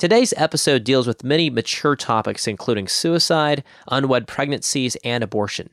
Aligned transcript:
Today's 0.00 0.32
episode 0.38 0.82
deals 0.82 1.06
with 1.06 1.22
many 1.24 1.50
mature 1.50 1.94
topics, 1.94 2.48
including 2.48 2.88
suicide, 2.88 3.62
unwed 3.88 4.26
pregnancies, 4.26 4.96
and 5.04 5.22
abortion. 5.22 5.68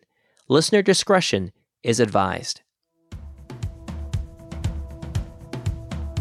Listener 0.50 0.81
discretion 0.81 1.53
is 1.81 2.01
advised. 2.01 2.59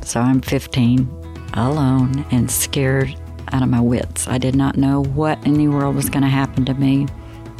So 0.05 0.21
I'm 0.21 0.41
15, 0.41 1.51
alone, 1.55 2.25
and 2.31 2.49
scared 2.49 3.13
out 3.51 3.65
of 3.65 3.71
my 3.71 3.81
wits. 3.81 4.29
I 4.29 4.39
did 4.39 4.55
not 4.55 4.77
know 4.77 5.03
what 5.03 5.45
in 5.45 5.55
the 5.55 5.67
world 5.67 5.97
was 5.97 6.09
going 6.09 6.23
to 6.23 6.29
happen 6.29 6.65
to 6.67 6.75
me. 6.75 7.09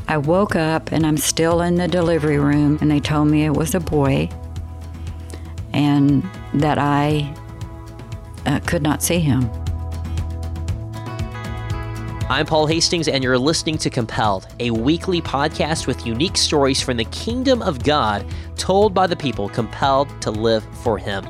I 0.07 0.17
woke 0.17 0.55
up 0.55 0.93
and 0.93 1.05
I'm 1.05 1.17
still 1.17 1.61
in 1.61 1.75
the 1.75 1.89
delivery 1.89 2.39
room, 2.39 2.79
and 2.81 2.89
they 2.89 3.01
told 3.01 3.27
me 3.27 3.45
it 3.45 3.55
was 3.57 3.75
a 3.75 3.81
boy 3.81 4.29
and 5.73 6.23
that 6.55 6.79
I 6.79 7.35
uh, 8.47 8.61
could 8.61 8.83
not 8.83 9.03
see 9.03 9.19
him. 9.19 9.51
I'm 12.29 12.45
Paul 12.45 12.67
Hastings, 12.67 13.07
and 13.07 13.23
you're 13.23 13.39
listening 13.39 13.79
to 13.79 13.89
Compelled, 13.89 14.49
a 14.59 14.73
weekly 14.73 15.23
podcast 15.23 15.87
with 15.87 16.05
unique 16.05 16.37
stories 16.37 16.83
from 16.83 16.97
the 16.97 17.05
kingdom 17.05 17.63
of 17.63 17.85
God 17.85 18.27
told 18.57 18.93
by 18.93 19.07
the 19.07 19.15
people 19.15 19.49
compelled 19.49 20.09
to 20.23 20.33
live 20.33 20.67
for 20.83 20.99
Him. 20.99 21.25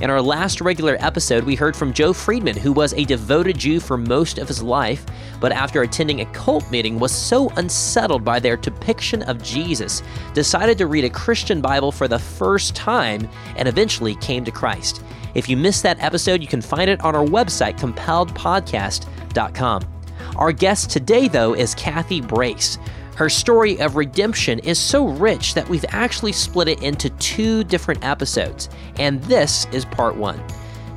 In 0.00 0.10
our 0.10 0.22
last 0.22 0.60
regular 0.60 0.96
episode, 1.00 1.42
we 1.42 1.56
heard 1.56 1.74
from 1.74 1.92
Joe 1.92 2.12
Friedman, 2.12 2.56
who 2.56 2.72
was 2.72 2.94
a 2.94 3.04
devoted 3.04 3.58
Jew 3.58 3.80
for 3.80 3.96
most 3.96 4.38
of 4.38 4.46
his 4.46 4.62
life, 4.62 5.04
but 5.40 5.50
after 5.50 5.82
attending 5.82 6.20
a 6.20 6.26
cult 6.26 6.70
meeting 6.70 7.00
was 7.00 7.10
so 7.10 7.50
unsettled 7.56 8.24
by 8.24 8.38
their 8.38 8.56
depiction 8.56 9.24
of 9.24 9.42
Jesus, 9.42 10.04
decided 10.34 10.78
to 10.78 10.86
read 10.86 11.04
a 11.04 11.10
Christian 11.10 11.60
Bible 11.60 11.90
for 11.90 12.06
the 12.06 12.20
first 12.20 12.76
time 12.76 13.28
and 13.56 13.66
eventually 13.66 14.14
came 14.14 14.44
to 14.44 14.52
Christ. 14.52 15.02
If 15.34 15.48
you 15.48 15.56
missed 15.56 15.82
that 15.82 16.00
episode, 16.00 16.42
you 16.42 16.46
can 16.46 16.62
find 16.62 16.88
it 16.88 17.00
on 17.00 17.16
our 17.16 17.26
website, 17.26 17.76
compelledpodcast.com. 17.80 19.97
Our 20.38 20.52
guest 20.52 20.90
today, 20.90 21.26
though, 21.26 21.54
is 21.54 21.74
Kathy 21.74 22.20
Brace. 22.20 22.78
Her 23.16 23.28
story 23.28 23.80
of 23.80 23.96
redemption 23.96 24.60
is 24.60 24.78
so 24.78 25.08
rich 25.08 25.54
that 25.54 25.68
we've 25.68 25.84
actually 25.88 26.30
split 26.30 26.68
it 26.68 26.80
into 26.80 27.10
two 27.10 27.64
different 27.64 28.04
episodes, 28.04 28.68
and 29.00 29.20
this 29.24 29.66
is 29.72 29.84
part 29.84 30.16
one. 30.16 30.40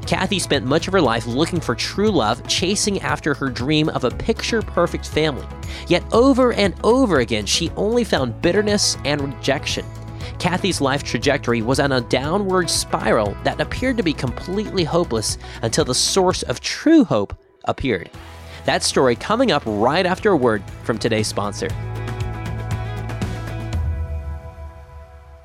Kathy 0.06 0.38
spent 0.38 0.68
much 0.68 0.86
of 0.86 0.94
her 0.94 1.02
life 1.02 1.26
looking 1.26 1.60
for 1.60 1.74
true 1.74 2.12
love, 2.12 2.48
chasing 2.48 3.02
after 3.02 3.34
her 3.34 3.50
dream 3.50 3.90
of 3.90 4.04
a 4.04 4.12
picture 4.12 4.62
perfect 4.62 5.08
family. 5.08 5.48
Yet 5.88 6.04
over 6.14 6.54
and 6.54 6.76
over 6.84 7.20
again, 7.20 7.48
she 7.48 7.72
only 7.72 8.04
found 8.04 8.40
bitterness 8.44 8.96
and 9.06 9.22
rejection. 9.22 9.86
Kathy's 10.38 10.82
life 10.82 11.04
trajectory 11.04 11.64
was 11.64 11.80
on 11.80 11.94
a 11.94 12.02
downward 12.02 12.70
spiral 12.70 13.36
that 13.44 13.60
appeared 13.60 13.98
to 13.98 14.04
be 14.04 14.14
completely 14.14 14.84
hopeless 14.84 15.40
until 15.64 15.86
the 15.86 15.96
source 15.96 16.44
of 16.44 16.60
true 16.60 17.04
hope 17.04 17.36
appeared. 17.66 18.12
That 18.66 18.84
story 18.84 19.16
coming 19.16 19.52
up 19.52 19.64
right 19.66 20.06
after 20.06 20.32
a 20.32 20.38
word 20.38 20.64
from 20.84 20.98
today's 20.98 21.28
sponsor. 21.28 21.70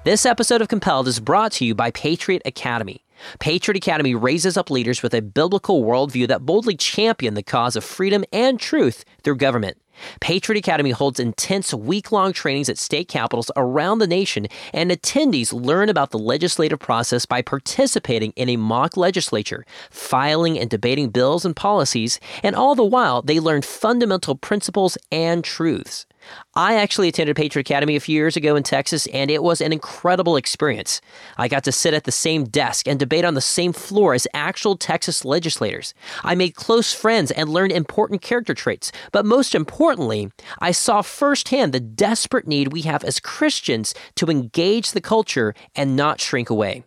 This 0.05 0.25
episode 0.25 0.63
of 0.63 0.69
Compelled 0.69 1.09
is 1.09 1.19
brought 1.19 1.53
to 1.53 1.65
you 1.65 1.75
by 1.75 1.91
Patriot 1.91 2.43
Academy. 2.45 3.05
Patriot 3.41 3.77
Academy 3.77 4.15
raises 4.15 4.57
up 4.57 4.71
leaders 4.71 5.03
with 5.03 5.15
a 5.15 5.23
biblical 5.23 5.83
worldview 5.83 6.29
that 6.29 6.47
boldly 6.47 6.77
champion 6.77 7.35
the 7.35 7.43
cause 7.43 7.75
of 7.75 7.83
freedom 7.83 8.25
and 8.33 8.61
truth 8.61 9.05
through 9.25 9.37
government. 9.37 9.79
Patriot 10.21 10.59
Academy 10.59 10.91
holds 10.91 11.21
intense 11.21 11.73
week 11.73 12.13
long 12.13 12.33
trainings 12.33 12.69
at 12.69 12.79
state 12.79 13.09
capitals 13.09 13.51
around 13.57 13.99
the 13.99 14.07
nation, 14.07 14.47
and 14.73 14.91
attendees 14.91 15.53
learn 15.53 15.89
about 15.89 16.11
the 16.11 16.19
legislative 16.19 16.79
process 16.79 17.27
by 17.27 17.43
participating 17.43 18.33
in 18.37 18.49
a 18.49 18.57
mock 18.57 18.97
legislature, 18.97 19.65
filing 19.91 20.59
and 20.59 20.71
debating 20.71 21.11
bills 21.11 21.45
and 21.45 21.57
policies, 21.57 22.21
and 22.43 22.57
all 22.57 22.75
the 22.75 22.85
while 22.85 23.23
they 23.23 23.41
learn 23.41 23.63
fundamental 23.63 24.35
principles 24.35 24.97
and 25.11 25.45
truths. 25.45 26.07
I 26.55 26.75
actually 26.77 27.09
attended 27.09 27.37
Patriot 27.37 27.61
Academy 27.69 27.97
a 27.97 28.01
few 28.01 28.15
years 28.15 28.37
ago 28.37 28.57
in 28.57 28.63
Texas, 28.63 29.07
and 29.09 29.31
it 29.31 29.43
was 29.43 29.61
an 29.61 29.73
incredible 29.73 30.37
experience. 30.37 31.01
I 31.37 31.49
got 31.49 31.65
to 31.65 31.73
sit 31.73 31.95
at 31.95 32.05
the 32.05 32.13
same 32.13 32.45
desk 32.45 32.89
and 32.89 32.99
debate 32.99 33.25
on 33.25 33.35
the 33.35 33.41
same 33.41 33.73
floor 33.73 34.15
as 34.15 34.27
actual 34.33 34.77
Texas 34.77 35.25
legislators. 35.25 35.95
I 36.25 36.35
made 36.35 36.55
close 36.55 36.93
friends 36.93 37.31
and 37.31 37.49
learned 37.49 37.73
important 37.73 38.23
character 38.23 38.55
traits, 38.55 38.93
but 39.13 39.27
most 39.27 39.55
importantly, 39.55 40.31
I 40.59 40.73
saw 40.73 41.03
firsthand 41.03 41.73
the 41.73 41.81
desperate 41.81 42.47
need 42.47 42.73
we 42.73 42.83
have 42.83 43.05
as 43.05 43.21
Christians 43.21 43.95
to 44.17 44.27
engage 44.27 44.93
the 44.93 45.01
culture 45.01 45.55
and 45.75 45.97
not 45.97 46.21
shrink 46.21 46.51
away. 46.51 46.85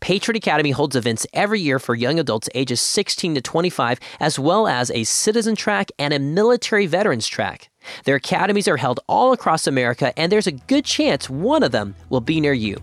Patriot 0.00 0.36
Academy 0.36 0.70
holds 0.70 0.96
events 0.96 1.26
every 1.32 1.60
year 1.60 1.78
for 1.78 1.94
young 1.94 2.18
adults 2.18 2.48
ages 2.54 2.80
16 2.80 3.36
to 3.36 3.40
25, 3.40 4.00
as 4.20 4.38
well 4.38 4.66
as 4.66 4.90
a 4.90 5.04
citizen 5.04 5.56
track 5.56 5.90
and 5.98 6.14
a 6.14 6.18
military 6.18 6.86
veterans 6.86 7.26
track. 7.26 7.70
Their 8.04 8.16
academies 8.16 8.68
are 8.68 8.76
held 8.76 9.00
all 9.08 9.32
across 9.32 9.66
America, 9.66 10.16
and 10.18 10.30
there's 10.30 10.46
a 10.46 10.52
good 10.52 10.84
chance 10.84 11.28
one 11.28 11.62
of 11.62 11.72
them 11.72 11.94
will 12.08 12.20
be 12.20 12.40
near 12.40 12.52
you. 12.52 12.76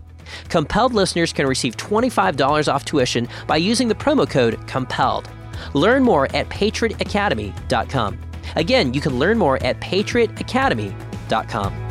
Compelled 0.50 0.94
listeners 0.94 1.34
can 1.34 1.48
receive 1.48 1.76
$25 1.78 2.72
off 2.72 2.86
tuition 2.86 3.28
by 3.48 3.58
using 3.58 3.88
the 3.88 3.96
promo 3.96 4.30
code 4.30 4.68
COMPELLED. 4.68 5.28
Learn 5.74 6.04
more 6.04 6.26
at 6.36 6.50
patriotacademy.com. 6.50 8.20
Again, 8.56 8.94
you 8.94 9.02
can 9.02 9.20
learn 9.20 9.38
more 9.38 9.62
at 9.64 9.80
patriotacademy.com. 9.80 11.91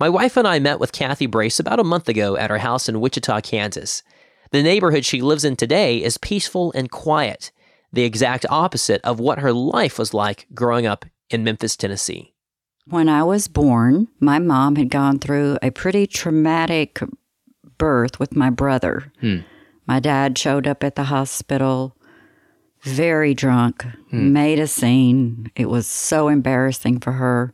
My 0.00 0.08
wife 0.08 0.36
and 0.36 0.46
I 0.46 0.60
met 0.60 0.78
with 0.78 0.92
Kathy 0.92 1.26
Brace 1.26 1.58
about 1.58 1.80
a 1.80 1.84
month 1.84 2.08
ago 2.08 2.36
at 2.36 2.50
her 2.50 2.58
house 2.58 2.88
in 2.88 3.00
Wichita, 3.00 3.40
Kansas. 3.40 4.04
The 4.52 4.62
neighborhood 4.62 5.04
she 5.04 5.20
lives 5.20 5.44
in 5.44 5.56
today 5.56 6.02
is 6.02 6.18
peaceful 6.18 6.70
and 6.76 6.88
quiet, 6.88 7.50
the 7.92 8.04
exact 8.04 8.46
opposite 8.48 9.00
of 9.02 9.18
what 9.18 9.40
her 9.40 9.52
life 9.52 9.98
was 9.98 10.14
like 10.14 10.46
growing 10.54 10.86
up 10.86 11.04
in 11.30 11.42
Memphis, 11.42 11.76
Tennessee. 11.76 12.32
When 12.86 13.08
I 13.08 13.24
was 13.24 13.48
born, 13.48 14.06
my 14.20 14.38
mom 14.38 14.76
had 14.76 14.88
gone 14.88 15.18
through 15.18 15.58
a 15.62 15.72
pretty 15.72 16.06
traumatic 16.06 17.00
birth 17.76 18.20
with 18.20 18.36
my 18.36 18.50
brother. 18.50 19.12
Hmm. 19.20 19.38
My 19.86 19.98
dad 19.98 20.38
showed 20.38 20.68
up 20.68 20.84
at 20.84 20.94
the 20.94 21.04
hospital 21.04 21.96
very 22.82 23.34
drunk, 23.34 23.84
made 24.12 24.60
a 24.60 24.68
scene. 24.68 25.50
It 25.56 25.68
was 25.68 25.88
so 25.88 26.28
embarrassing 26.28 27.00
for 27.00 27.12
her. 27.12 27.52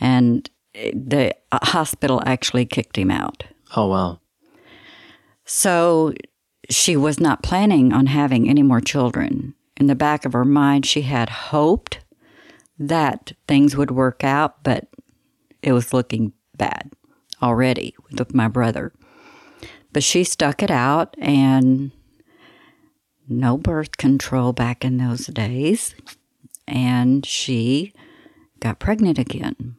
And 0.00 0.50
the 0.94 1.34
uh, 1.52 1.58
hospital 1.62 2.22
actually 2.26 2.66
kicked 2.66 2.96
him 2.96 3.10
out. 3.10 3.44
Oh, 3.74 3.88
wow. 3.88 4.20
So 5.44 6.12
she 6.68 6.96
was 6.96 7.20
not 7.20 7.42
planning 7.42 7.92
on 7.92 8.06
having 8.06 8.48
any 8.48 8.62
more 8.62 8.80
children. 8.80 9.54
In 9.76 9.86
the 9.86 9.94
back 9.94 10.24
of 10.24 10.32
her 10.32 10.44
mind, 10.44 10.86
she 10.86 11.02
had 11.02 11.28
hoped 11.28 12.00
that 12.78 13.32
things 13.46 13.76
would 13.76 13.90
work 13.90 14.24
out, 14.24 14.62
but 14.62 14.88
it 15.62 15.72
was 15.72 15.92
looking 15.92 16.32
bad 16.56 16.90
already 17.42 17.94
with 18.10 18.34
my 18.34 18.48
brother. 18.48 18.92
But 19.92 20.02
she 20.02 20.24
stuck 20.24 20.62
it 20.62 20.70
out 20.70 21.14
and 21.18 21.90
no 23.28 23.56
birth 23.56 23.96
control 23.96 24.52
back 24.52 24.84
in 24.84 24.96
those 24.98 25.26
days. 25.26 25.94
And 26.66 27.24
she 27.24 27.92
got 28.60 28.78
pregnant 28.78 29.18
again. 29.18 29.76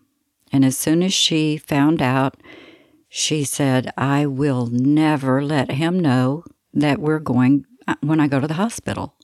And 0.51 0.63
as 0.63 0.77
soon 0.77 1.03
as 1.03 1.13
she 1.13 1.57
found 1.57 2.01
out, 2.01 2.37
she 3.09 3.43
said, 3.43 3.91
I 3.97 4.25
will 4.25 4.67
never 4.67 5.43
let 5.43 5.71
him 5.71 5.99
know 5.99 6.43
that 6.73 6.99
we're 6.99 7.19
going 7.19 7.65
uh, 7.87 7.95
when 8.01 8.19
I 8.19 8.27
go 8.27 8.39
to 8.39 8.47
the 8.47 8.55
hospital. 8.55 9.15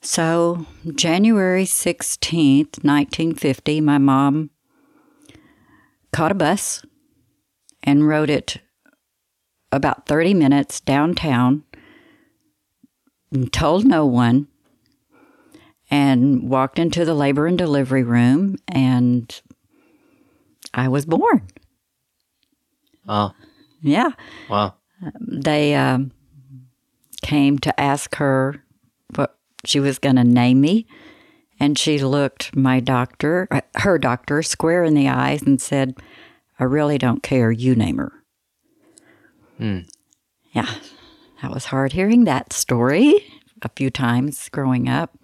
So, 0.00 0.66
January 0.94 1.64
16th, 1.64 2.84
1950, 2.84 3.80
my 3.80 3.96
mom 3.96 4.50
caught 6.12 6.32
a 6.32 6.34
bus 6.34 6.84
and 7.82 8.06
rode 8.06 8.30
it 8.30 8.58
about 9.72 10.06
30 10.06 10.34
minutes 10.34 10.80
downtown 10.80 11.64
told 13.50 13.84
no 13.84 14.06
one 14.06 14.46
and 15.90 16.48
walked 16.48 16.78
into 16.78 17.04
the 17.04 17.14
labor 17.14 17.46
and 17.46 17.58
delivery 17.58 18.02
room 18.02 18.56
and 18.68 19.40
I 20.72 20.88
was 20.88 21.06
born. 21.06 21.42
Oh, 23.08 23.32
Yeah. 23.80 24.10
wow. 24.48 24.74
They 25.20 25.74
um, 25.74 26.12
came 27.22 27.58
to 27.58 27.80
ask 27.80 28.14
her 28.16 28.64
what 29.14 29.36
she 29.64 29.78
was 29.80 29.98
going 29.98 30.16
to 30.16 30.24
name 30.24 30.60
me. 30.60 30.86
And 31.60 31.78
she 31.78 31.98
looked 31.98 32.56
my 32.56 32.80
doctor, 32.80 33.46
uh, 33.50 33.60
her 33.76 33.98
doctor, 33.98 34.42
square 34.42 34.82
in 34.84 34.94
the 34.94 35.08
eyes 35.08 35.42
and 35.42 35.60
said, 35.60 35.94
I 36.58 36.64
really 36.64 36.98
don't 36.98 37.22
care. 37.22 37.52
You 37.52 37.74
name 37.74 37.98
her. 37.98 38.12
Hmm. 39.58 39.80
Yeah. 40.52 40.72
That 41.42 41.52
was 41.52 41.66
hard 41.66 41.92
hearing 41.92 42.24
that 42.24 42.52
story 42.52 43.14
a 43.62 43.68
few 43.76 43.90
times 43.90 44.48
growing 44.48 44.88
up. 44.88 45.16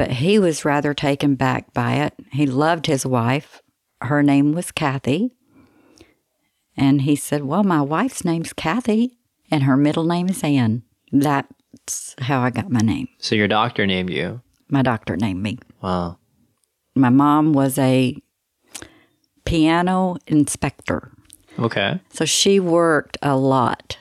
But 0.00 0.12
he 0.12 0.38
was 0.38 0.64
rather 0.64 0.94
taken 0.94 1.34
back 1.34 1.74
by 1.74 1.96
it. 1.96 2.14
He 2.32 2.46
loved 2.46 2.86
his 2.86 3.04
wife. 3.04 3.60
Her 4.00 4.22
name 4.22 4.52
was 4.54 4.72
Kathy. 4.72 5.36
And 6.74 7.02
he 7.02 7.14
said, 7.14 7.44
Well, 7.44 7.62
my 7.64 7.82
wife's 7.82 8.24
name's 8.24 8.54
Kathy. 8.54 9.18
and 9.50 9.64
her 9.64 9.76
middle 9.76 10.04
name 10.04 10.30
is 10.30 10.42
Ann. 10.42 10.84
That's 11.12 12.16
how 12.18 12.40
I 12.40 12.48
got 12.48 12.70
my 12.70 12.80
name. 12.80 13.08
So 13.18 13.34
your 13.34 13.46
doctor 13.46 13.86
named 13.86 14.08
you. 14.08 14.40
My 14.70 14.80
doctor 14.80 15.18
named 15.18 15.42
me. 15.42 15.58
Wow. 15.82 16.16
My 16.94 17.10
mom 17.10 17.52
was 17.52 17.76
a 17.76 18.16
piano 19.44 20.16
inspector. 20.26 21.12
Okay. 21.58 22.00
So 22.10 22.24
she 22.24 22.58
worked 22.58 23.18
a 23.20 23.36
lot. 23.36 23.98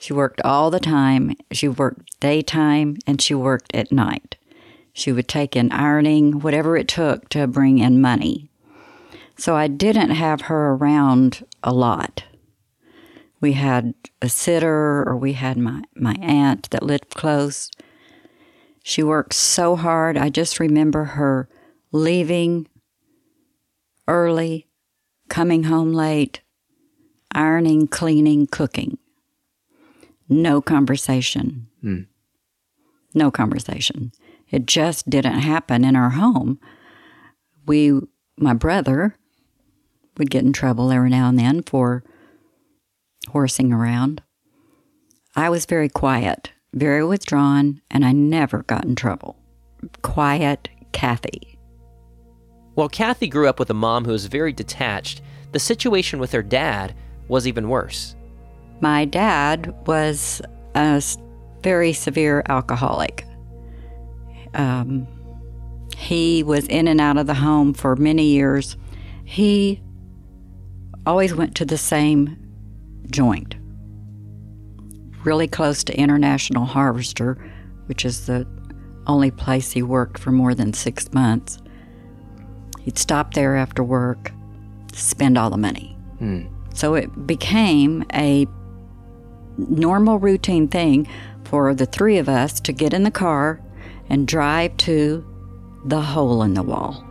She 0.00 0.14
worked 0.14 0.40
all 0.40 0.70
the 0.70 0.80
time. 0.80 1.36
She 1.52 1.68
worked 1.68 2.18
daytime 2.20 2.96
and 3.06 3.20
she 3.20 3.34
worked 3.34 3.74
at 3.74 3.92
night. 3.92 4.38
She 4.96 5.10
would 5.10 5.26
take 5.26 5.56
in 5.56 5.72
ironing, 5.72 6.38
whatever 6.38 6.76
it 6.76 6.86
took 6.86 7.28
to 7.30 7.48
bring 7.48 7.78
in 7.78 8.00
money. 8.00 8.48
So 9.36 9.56
I 9.56 9.66
didn't 9.66 10.10
have 10.10 10.42
her 10.42 10.70
around 10.70 11.44
a 11.64 11.74
lot. 11.74 12.24
We 13.40 13.54
had 13.54 13.94
a 14.22 14.28
sitter 14.28 15.02
or 15.06 15.16
we 15.16 15.32
had 15.32 15.58
my, 15.58 15.82
my 15.96 16.14
aunt 16.22 16.70
that 16.70 16.84
lived 16.84 17.10
close. 17.10 17.72
She 18.84 19.02
worked 19.02 19.34
so 19.34 19.74
hard. 19.74 20.16
I 20.16 20.30
just 20.30 20.60
remember 20.60 21.04
her 21.04 21.48
leaving 21.90 22.68
early, 24.06 24.68
coming 25.28 25.64
home 25.64 25.92
late, 25.92 26.40
ironing, 27.32 27.88
cleaning, 27.88 28.46
cooking. 28.46 28.98
No 30.28 30.62
conversation. 30.62 31.66
Hmm. 31.80 32.02
No 33.12 33.32
conversation. 33.32 34.12
It 34.54 34.66
just 34.66 35.10
didn't 35.10 35.40
happen 35.40 35.84
in 35.84 35.96
our 35.96 36.10
home. 36.10 36.60
We, 37.66 37.98
my 38.38 38.54
brother, 38.54 39.16
would 40.16 40.30
get 40.30 40.44
in 40.44 40.52
trouble 40.52 40.92
every 40.92 41.10
now 41.10 41.28
and 41.28 41.36
then 41.36 41.60
for 41.64 42.04
horsing 43.30 43.72
around. 43.72 44.22
I 45.34 45.50
was 45.50 45.66
very 45.66 45.88
quiet, 45.88 46.52
very 46.72 47.04
withdrawn, 47.04 47.80
and 47.90 48.04
I 48.04 48.12
never 48.12 48.62
got 48.62 48.84
in 48.84 48.94
trouble. 48.94 49.34
Quiet 50.02 50.68
Kathy. 50.92 51.58
While 52.74 52.88
Kathy 52.88 53.26
grew 53.26 53.48
up 53.48 53.58
with 53.58 53.70
a 53.70 53.74
mom 53.74 54.04
who 54.04 54.12
was 54.12 54.26
very 54.26 54.52
detached, 54.52 55.20
the 55.50 55.58
situation 55.58 56.20
with 56.20 56.30
her 56.30 56.44
dad 56.44 56.94
was 57.26 57.48
even 57.48 57.68
worse. 57.68 58.14
My 58.80 59.04
dad 59.04 59.74
was 59.88 60.40
a 60.76 61.02
very 61.60 61.92
severe 61.92 62.44
alcoholic. 62.48 63.26
Um, 64.54 65.06
he 65.96 66.42
was 66.42 66.66
in 66.68 66.88
and 66.88 67.00
out 67.00 67.16
of 67.16 67.26
the 67.26 67.34
home 67.34 67.74
for 67.74 67.96
many 67.96 68.24
years. 68.24 68.76
He 69.24 69.82
always 71.06 71.34
went 71.34 71.54
to 71.56 71.64
the 71.64 71.78
same 71.78 72.36
joint, 73.10 73.54
really 75.24 75.48
close 75.48 75.84
to 75.84 75.98
International 75.98 76.64
Harvester, 76.64 77.38
which 77.86 78.04
is 78.04 78.26
the 78.26 78.46
only 79.06 79.30
place 79.30 79.72
he 79.72 79.82
worked 79.82 80.18
for 80.18 80.32
more 80.32 80.54
than 80.54 80.72
six 80.72 81.12
months. 81.12 81.58
He'd 82.80 82.98
stop 82.98 83.34
there 83.34 83.56
after 83.56 83.82
work, 83.82 84.32
spend 84.92 85.36
all 85.38 85.50
the 85.50 85.56
money. 85.56 85.96
So 86.74 86.94
it 86.94 87.26
became 87.26 88.04
a 88.12 88.46
normal 89.56 90.18
routine 90.18 90.68
thing 90.68 91.06
for 91.44 91.74
the 91.74 91.86
three 91.86 92.18
of 92.18 92.28
us 92.28 92.60
to 92.60 92.72
get 92.72 92.92
in 92.92 93.04
the 93.04 93.10
car 93.10 93.60
and 94.08 94.26
drive 94.26 94.76
to 94.78 95.24
the 95.84 96.00
hole 96.00 96.42
in 96.42 96.54
the 96.54 96.62
wall 96.62 97.04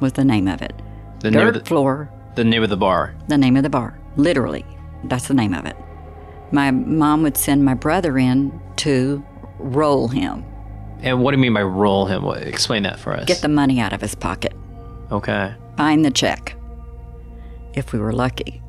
was 0.00 0.12
the 0.14 0.24
name 0.24 0.48
of 0.48 0.62
it. 0.62 0.72
The 1.20 1.30
name 1.30 1.40
Dirt 1.40 1.56
of 1.56 1.62
the, 1.64 1.68
floor, 1.68 2.10
the 2.36 2.44
name 2.44 2.62
of 2.62 2.70
the 2.70 2.76
bar. 2.76 3.14
the 3.28 3.38
name 3.38 3.56
of 3.56 3.62
the 3.62 3.70
bar. 3.70 3.98
Literally, 4.16 4.64
that's 5.04 5.28
the 5.28 5.34
name 5.34 5.54
of 5.54 5.66
it. 5.66 5.76
My 6.52 6.70
mom 6.70 7.22
would 7.22 7.36
send 7.36 7.64
my 7.64 7.74
brother 7.74 8.18
in 8.18 8.58
to 8.76 9.24
roll 9.58 10.08
him, 10.08 10.44
And 11.02 11.22
what 11.22 11.30
do 11.32 11.36
you 11.36 11.42
mean 11.42 11.52
by 11.54 11.62
roll 11.62 12.06
him? 12.06 12.22
What, 12.24 12.42
explain 12.42 12.82
that 12.84 12.98
for 12.98 13.12
us. 13.12 13.26
get 13.26 13.40
the 13.42 13.48
money 13.48 13.78
out 13.80 13.92
of 13.92 14.00
his 14.00 14.14
pocket, 14.14 14.54
okay. 15.12 15.54
find 15.76 16.04
the 16.04 16.10
check. 16.10 16.56
If 17.74 17.92
we 17.92 17.98
were 18.00 18.12
lucky, 18.12 18.60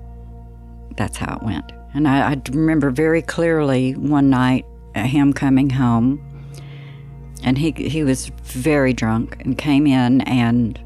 that's 0.97 1.17
how 1.17 1.37
it 1.37 1.43
went. 1.43 1.71
And 1.93 2.07
I, 2.07 2.31
I 2.33 2.41
remember 2.51 2.89
very 2.91 3.21
clearly 3.21 3.93
one 3.95 4.29
night 4.29 4.65
uh, 4.95 5.03
him 5.03 5.33
coming 5.33 5.69
home, 5.71 6.21
and 7.43 7.57
he 7.57 7.71
he 7.71 8.03
was 8.03 8.27
very 8.43 8.93
drunk 8.93 9.37
and 9.41 9.57
came 9.57 9.87
in 9.87 10.21
and 10.21 10.79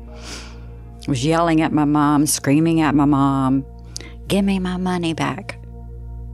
was 1.08 1.26
yelling 1.26 1.62
at 1.62 1.72
my 1.72 1.86
mom, 1.86 2.26
screaming 2.26 2.82
at 2.82 2.96
my 2.96 3.06
mom, 3.06 3.66
"Give 4.28 4.44
me 4.44 4.60
my 4.60 4.78
money 4.78 5.14
back!" 5.14 5.60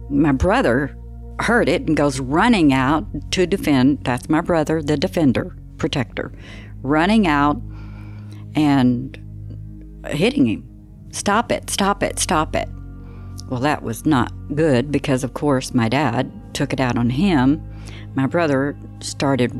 My 0.09 0.31
brother 0.31 0.95
heard 1.39 1.67
it 1.67 1.87
and 1.87 1.97
goes 1.97 2.19
running 2.19 2.71
out 2.71 3.05
to 3.31 3.47
defend. 3.47 3.99
That's 4.03 4.29
my 4.29 4.41
brother, 4.41 4.81
the 4.81 4.97
defender, 4.97 5.55
protector, 5.77 6.31
running 6.83 7.27
out 7.27 7.61
and 8.55 9.17
hitting 10.07 10.45
him. 10.45 10.63
Stop 11.11 11.51
it, 11.51 11.69
stop 11.69 12.03
it, 12.03 12.19
stop 12.19 12.55
it. 12.55 12.69
Well, 13.49 13.59
that 13.61 13.83
was 13.83 14.05
not 14.05 14.31
good 14.55 14.91
because, 14.91 15.23
of 15.23 15.33
course, 15.33 15.73
my 15.73 15.89
dad 15.89 16.31
took 16.53 16.71
it 16.71 16.79
out 16.79 16.97
on 16.97 17.09
him. 17.09 17.61
My 18.15 18.25
brother 18.25 18.77
started 19.01 19.51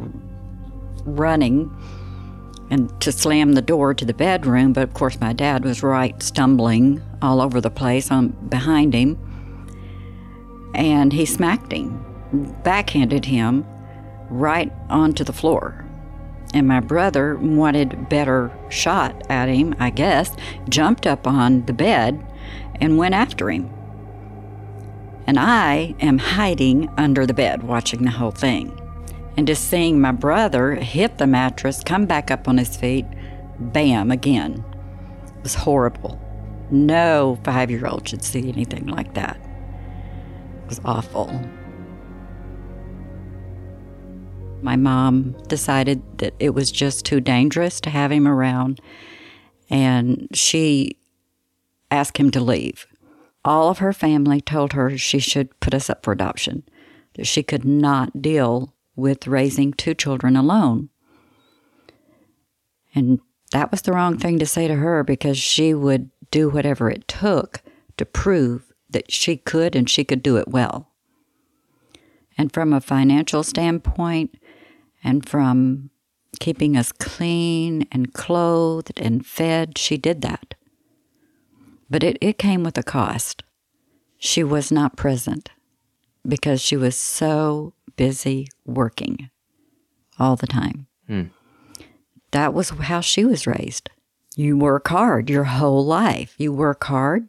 running 1.06 1.76
and 2.70 3.00
to 3.02 3.12
slam 3.12 3.54
the 3.54 3.62
door 3.62 3.94
to 3.94 4.06
the 4.06 4.14
bedroom, 4.14 4.72
but 4.74 4.84
of 4.84 4.94
course, 4.94 5.20
my 5.20 5.34
dad 5.34 5.66
was 5.66 5.84
right 5.84 6.22
stumbling 6.24 7.02
all 7.22 7.42
over 7.42 7.60
the 7.60 7.70
place 7.70 8.10
on 8.10 8.30
behind 8.48 8.94
him. 8.94 9.20
And 10.74 11.12
he 11.12 11.26
smacked 11.26 11.74
him, 11.74 12.06
backhanded 12.64 13.26
him 13.26 13.66
right 14.30 14.72
onto 14.90 15.26
the 15.26 15.34
floor. 15.34 15.86
And 16.54 16.68
my 16.68 16.80
brother 16.80 17.36
wanted 17.36 18.10
better 18.10 18.52
shot 18.70 19.30
at 19.30 19.50
him, 19.50 19.76
I 19.80 19.90
guess, 19.90 20.36
jumped 20.70 21.06
up 21.06 21.28
on 21.28 21.66
the 21.66 21.74
bed 21.74 22.26
and 22.76 22.98
went 22.98 23.16
after 23.16 23.50
him. 23.50 23.70
And 25.28 25.38
I 25.40 25.96
am 26.00 26.18
hiding 26.18 26.90
under 26.98 27.26
the 27.26 27.34
bed 27.34 27.64
watching 27.64 28.04
the 28.04 28.12
whole 28.12 28.32
thing. 28.32 28.81
And 29.38 29.48
just 29.48 29.70
seeing 29.70 30.02
my 30.02 30.12
brother 30.12 30.76
hit 30.76 31.18
the 31.18 31.28
mattress, 31.28 31.84
come 31.84 32.06
back 32.06 32.30
up 32.32 32.48
on 32.48 32.58
his 32.58 32.76
feet, 32.76 33.06
bam, 33.60 34.12
again. 34.12 34.64
It 35.38 35.44
was 35.44 35.56
horrible. 35.56 36.20
No 36.70 37.40
five 37.44 37.72
year 37.72 37.88
old 37.88 38.08
should 38.08 38.24
see 38.24 38.50
anything 38.50 38.88
like 38.88 39.14
that. 39.14 39.38
It 40.64 40.70
was 40.70 40.82
awful. 40.86 41.42
My 44.62 44.76
mom 44.76 45.36
decided 45.48 46.02
that 46.20 46.36
it 46.40 46.52
was 46.52 46.72
just 46.72 47.06
too 47.06 47.20
dangerous 47.20 47.82
to 47.82 47.90
have 47.90 48.12
him 48.12 48.28
around, 48.28 48.80
and 49.70 50.28
she 50.34 50.98
asked 51.90 52.18
him 52.18 52.30
to 52.32 52.40
leave. 52.40 52.86
All 53.44 53.70
of 53.70 53.80
her 53.80 53.92
family 53.92 54.40
told 54.40 54.74
her 54.74 54.98
she 54.98 55.20
should 55.20 55.60
put 55.60 55.74
us 55.74 55.90
up 55.90 56.04
for 56.06 56.12
adoption, 56.12 56.64
that 57.16 57.26
she 57.26 57.42
could 57.42 57.66
not 57.66 58.22
deal 58.22 58.74
with 58.96 59.28
raising 59.28 59.74
two 59.74 59.94
children 59.94 60.36
alone. 60.36 60.90
And 62.94 63.20
that 63.52 63.72
was 63.72 63.82
the 63.82 63.94
wrong 63.94 64.18
thing 64.18 64.40
to 64.40 64.46
say 64.46 64.68
to 64.68 64.76
her 64.76 65.04
because 65.04 65.38
she 65.38 65.74
would 65.74 66.10
do 66.30 66.50
whatever 66.50 66.90
it 66.90 67.08
took 67.08 67.62
to 67.98 68.06
prove 68.06 68.72
that 68.90 69.12
she 69.12 69.38
could 69.38 69.76
and 69.76 69.90
she 69.90 70.04
could 70.04 70.24
do 70.24 70.38
it 70.38 70.48
well. 70.48 70.90
And 72.38 72.52
from 72.52 72.74
a 72.74 72.82
financial 72.82 73.44
standpoint, 73.44 74.38
and 75.04 75.28
from 75.28 75.90
keeping 76.40 76.78
us 76.78 76.92
clean 76.92 77.88
and 77.92 78.14
clothed 78.14 79.00
and 79.00 79.26
fed, 79.26 79.78
she 79.78 79.98
did 79.98 80.22
that. 80.22 80.56
But 81.90 82.04
it, 82.04 82.18
it 82.22 82.38
came 82.38 82.64
with 82.64 82.78
a 82.78 82.84
cost. 82.84 83.44
She 84.18 84.44
was 84.44 84.72
not 84.72 84.96
present 84.96 85.50
because 86.28 86.62
she 86.62 86.78
was 86.78 86.96
so 86.96 87.74
busy 87.96 88.48
working 88.66 89.30
all 90.20 90.36
the 90.36 90.48
time. 90.48 90.88
Hmm. 91.08 91.24
That 92.32 92.54
was 92.54 92.70
how 92.70 93.02
she 93.02 93.26
was 93.26 93.48
raised. 93.48 93.90
You 94.36 94.58
work 94.58 94.88
hard 94.88 95.30
your 95.30 95.44
whole 95.44 95.86
life. 95.86 96.36
You 96.38 96.54
work 96.54 96.84
hard, 96.86 97.28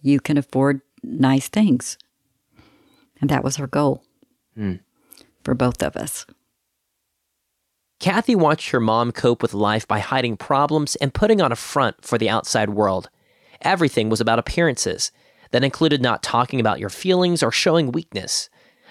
you 0.00 0.20
can 0.20 0.36
afford 0.36 0.80
nice 1.02 1.48
things. 1.48 1.96
And 3.20 3.30
that 3.30 3.44
was 3.44 3.56
her 3.56 3.66
goal 3.66 4.04
hmm. 4.54 4.74
for 5.44 5.54
both 5.54 5.82
of 5.82 5.96
us. 5.96 6.26
Kathy 8.00 8.34
watched 8.34 8.70
her 8.70 8.80
mom 8.80 9.12
cope 9.12 9.42
with 9.42 9.54
life 9.54 9.86
by 9.86 10.00
hiding 10.00 10.36
problems 10.36 10.96
and 10.96 11.14
putting 11.14 11.40
on 11.40 11.52
a 11.52 11.56
front 11.56 12.04
for 12.04 12.18
the 12.18 12.28
outside 12.28 12.70
world. 12.70 13.08
Everything 13.60 14.10
was 14.10 14.20
about 14.20 14.40
appearances. 14.40 15.12
That 15.52 15.62
included 15.62 16.02
not 16.02 16.22
talking 16.22 16.58
about 16.58 16.80
your 16.80 16.88
feelings 16.88 17.42
or 17.42 17.52
showing 17.52 17.92
weakness. 17.92 18.48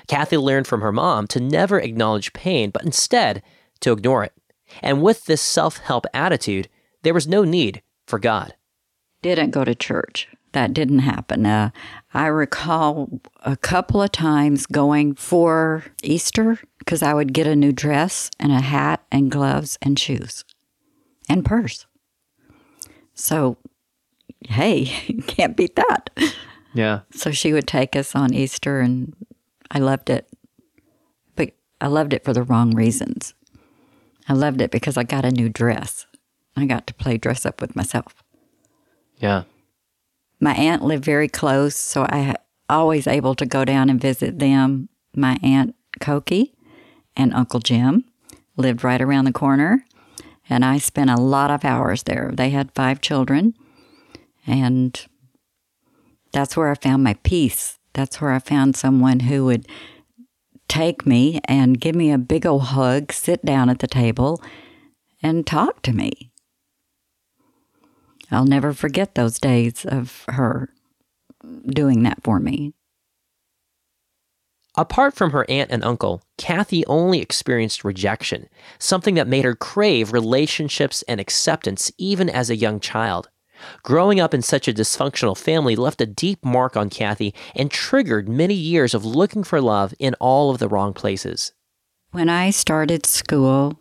Kathy 0.08 0.38
learned 0.38 0.68
from 0.68 0.82
her 0.82 0.92
mom 0.92 1.28
to 1.28 1.40
never 1.40 1.80
acknowledge 1.80 2.34
pain, 2.34 2.70
but 2.70 2.84
instead 2.84 3.42
to 3.82 3.92
ignore 3.92 4.24
it. 4.24 4.34
And 4.82 5.02
with 5.02 5.26
this 5.26 5.42
self 5.42 5.78
help 5.78 6.06
attitude, 6.14 6.70
there 7.04 7.14
was 7.14 7.28
no 7.28 7.44
need 7.44 7.82
for 8.08 8.20
God. 8.20 8.54
Didn't 9.22 9.52
go 9.52 9.64
to 9.64 9.76
church. 9.76 10.28
that 10.54 10.74
didn't 10.74 11.00
happen. 11.00 11.46
Uh, 11.46 11.70
I 12.14 12.26
recall 12.28 13.22
a 13.44 13.56
couple 13.56 14.02
of 14.02 14.12
times 14.12 14.66
going 14.66 15.16
for 15.16 15.86
Easter 16.04 16.60
because 16.80 17.02
I 17.02 17.14
would 17.14 17.32
get 17.34 17.48
a 17.48 17.56
new 17.56 17.72
dress 17.72 18.30
and 18.40 18.52
a 18.52 18.60
hat 18.60 19.04
and 19.12 19.32
gloves 19.32 19.78
and 19.82 19.98
shoes 19.98 20.44
and 21.30 21.46
purse. 21.46 21.86
So, 23.14 23.58
hey, 24.50 24.86
can't 25.28 25.56
beat 25.56 25.76
that. 25.78 26.10
Yeah. 26.74 27.02
So 27.14 27.32
she 27.32 27.54
would 27.54 27.68
take 27.68 27.96
us 27.96 28.16
on 28.16 28.34
Easter, 28.34 28.80
and 28.80 29.14
I 29.72 29.80
loved 29.80 30.10
it. 30.10 30.28
But 31.36 31.54
I 31.80 31.88
loved 31.88 32.14
it 32.14 32.24
for 32.24 32.34
the 32.34 32.44
wrong 32.44 32.76
reasons. 32.76 33.34
I 34.28 34.34
loved 34.34 34.62
it 34.62 34.70
because 34.70 34.98
I 34.98 35.04
got 35.04 35.26
a 35.26 35.32
new 35.32 35.50
dress. 35.50 36.06
I 36.56 36.66
got 36.66 36.86
to 36.88 36.94
play 36.94 37.18
dress 37.18 37.46
up 37.46 37.62
with 37.62 37.76
myself. 37.76 38.22
Yeah. 39.18 39.44
My 40.40 40.54
aunt 40.54 40.84
lived 40.84 41.06
very 41.06 41.30
close, 41.30 41.76
so 41.76 42.04
I 42.04 42.36
always 42.70 43.08
able 43.08 43.36
to 43.36 43.46
go 43.46 43.64
down 43.64 43.90
and 43.90 44.00
visit 44.00 44.40
them. 44.40 44.90
My 45.16 45.38
aunt 45.42 45.76
Cokie 46.00 46.54
and 47.16 47.34
Uncle 47.34 47.60
Jim 47.60 48.06
lived 48.58 48.84
right 48.84 49.02
around 49.02 49.26
the 49.26 49.32
corner, 49.32 49.86
and 50.50 50.66
I 50.66 50.78
spent 50.78 51.10
a 51.10 51.16
lot 51.16 51.52
of 51.52 51.64
hours 51.64 52.04
there. 52.04 52.32
They 52.34 52.50
had 52.50 52.74
five 52.74 53.02
children, 53.02 53.54
and 54.46 55.00
that's 56.32 56.58
where 56.58 56.70
I 56.70 56.76
found 56.76 57.04
my 57.04 57.14
peace. 57.24 57.78
That's 57.94 58.22
where 58.22 58.32
I 58.32 58.40
found 58.40 58.76
someone 58.76 59.22
who 59.22 59.46
would 59.46 59.68
take 60.68 61.06
me 61.06 61.42
and 61.46 61.82
give 61.82 61.96
me 61.96 62.12
a 62.12 62.18
big 62.18 62.46
old 62.46 62.64
hug, 62.64 63.12
sit 63.12 63.44
down 63.44 63.70
at 63.70 63.80
the 63.80 63.88
table, 63.88 64.42
and 65.22 65.46
talk 65.46 65.82
to 65.84 65.94
me. 65.94 66.32
I'll 68.32 68.46
never 68.46 68.72
forget 68.74 69.16
those 69.16 69.40
days 69.40 69.86
of 69.86 70.24
her 70.30 70.70
doing 71.68 72.04
that 72.04 72.24
for 72.24 72.40
me. 72.40 72.74
Apart 74.78 75.16
from 75.16 75.32
her 75.32 75.46
aunt 75.50 75.70
and 75.70 75.84
uncle, 75.84 76.22
Kathy 76.38 76.86
only 76.86 77.20
experienced 77.20 77.84
rejection, 77.84 78.48
something 78.80 79.16
that 79.16 79.28
made 79.28 79.44
her 79.44 79.56
crave 79.56 80.14
relationships 80.14 81.04
and 81.10 81.20
acceptance 81.20 81.92
even 81.98 82.30
as 82.30 82.50
a 82.50 82.56
young 82.56 82.80
child. 82.80 83.30
Growing 83.84 84.20
up 84.20 84.34
in 84.34 84.42
such 84.42 84.68
a 84.68 84.74
dysfunctional 84.74 85.38
family 85.38 85.76
left 85.76 86.02
a 86.02 86.06
deep 86.06 86.44
mark 86.44 86.76
on 86.76 86.90
Kathy 86.90 87.34
and 87.56 87.70
triggered 87.72 88.30
many 88.30 88.54
years 88.54 88.94
of 88.94 89.06
looking 89.06 89.44
for 89.44 89.62
love 89.62 89.94
in 90.00 90.14
all 90.16 90.50
of 90.50 90.60
the 90.60 90.68
wrong 90.68 90.94
places. 90.94 91.54
When 92.12 92.30
I 92.30 92.50
started 92.50 93.06
school, 93.06 93.80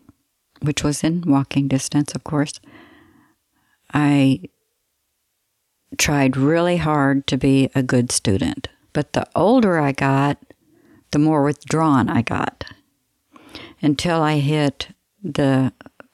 which 0.62 0.84
was 0.84 1.02
in 1.02 1.22
walking 1.26 1.68
distance, 1.68 2.14
of 2.14 2.24
course, 2.24 2.60
I 3.92 4.42
tried 5.98 6.36
really 6.36 6.76
hard 6.76 7.26
to 7.26 7.36
be 7.36 7.70
a 7.74 7.82
good 7.82 8.12
student. 8.12 8.68
But 8.92 9.12
the 9.12 9.26
older 9.34 9.78
I 9.78 9.92
got, 9.92 10.38
the 11.10 11.18
more 11.18 11.42
withdrawn 11.42 12.08
I 12.08 12.22
got. 12.22 12.64
Until 13.82 14.22
I 14.22 14.38
hit 14.38 14.88
the 15.22 15.72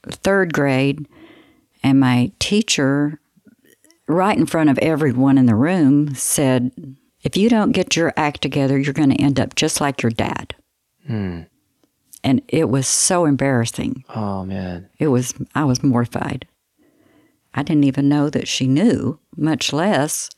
third 0.08 0.52
grade, 0.52 1.06
and 1.82 2.00
my 2.00 2.32
teacher 2.38 3.20
right 4.08 4.36
in 4.36 4.46
front 4.46 4.70
of 4.70 4.78
everyone 4.78 5.38
in 5.38 5.46
the 5.46 5.54
room, 5.54 6.14
said, 6.14 6.72
If 7.22 7.36
you 7.36 7.48
don't 7.48 7.72
get 7.72 7.96
your 7.96 8.12
act 8.16 8.42
together, 8.42 8.78
you're 8.78 8.92
going 8.92 9.10
to 9.10 9.22
end 9.22 9.40
up 9.40 9.54
just 9.54 9.80
like 9.80 10.02
your 10.02 10.10
dad. 10.10 10.54
Hmm. 11.06 11.42
And 12.24 12.42
it 12.48 12.68
was 12.68 12.88
so 12.88 13.24
embarrassing. 13.24 14.04
Oh, 14.08 14.44
man. 14.44 14.88
It 14.98 15.08
was, 15.08 15.34
I 15.54 15.64
was 15.64 15.82
mortified. 15.82 16.46
I 17.54 17.62
didn't 17.62 17.84
even 17.84 18.08
know 18.08 18.28
that 18.30 18.48
she 18.48 18.66
knew, 18.66 19.18
much 19.36 19.72
less 19.72 20.30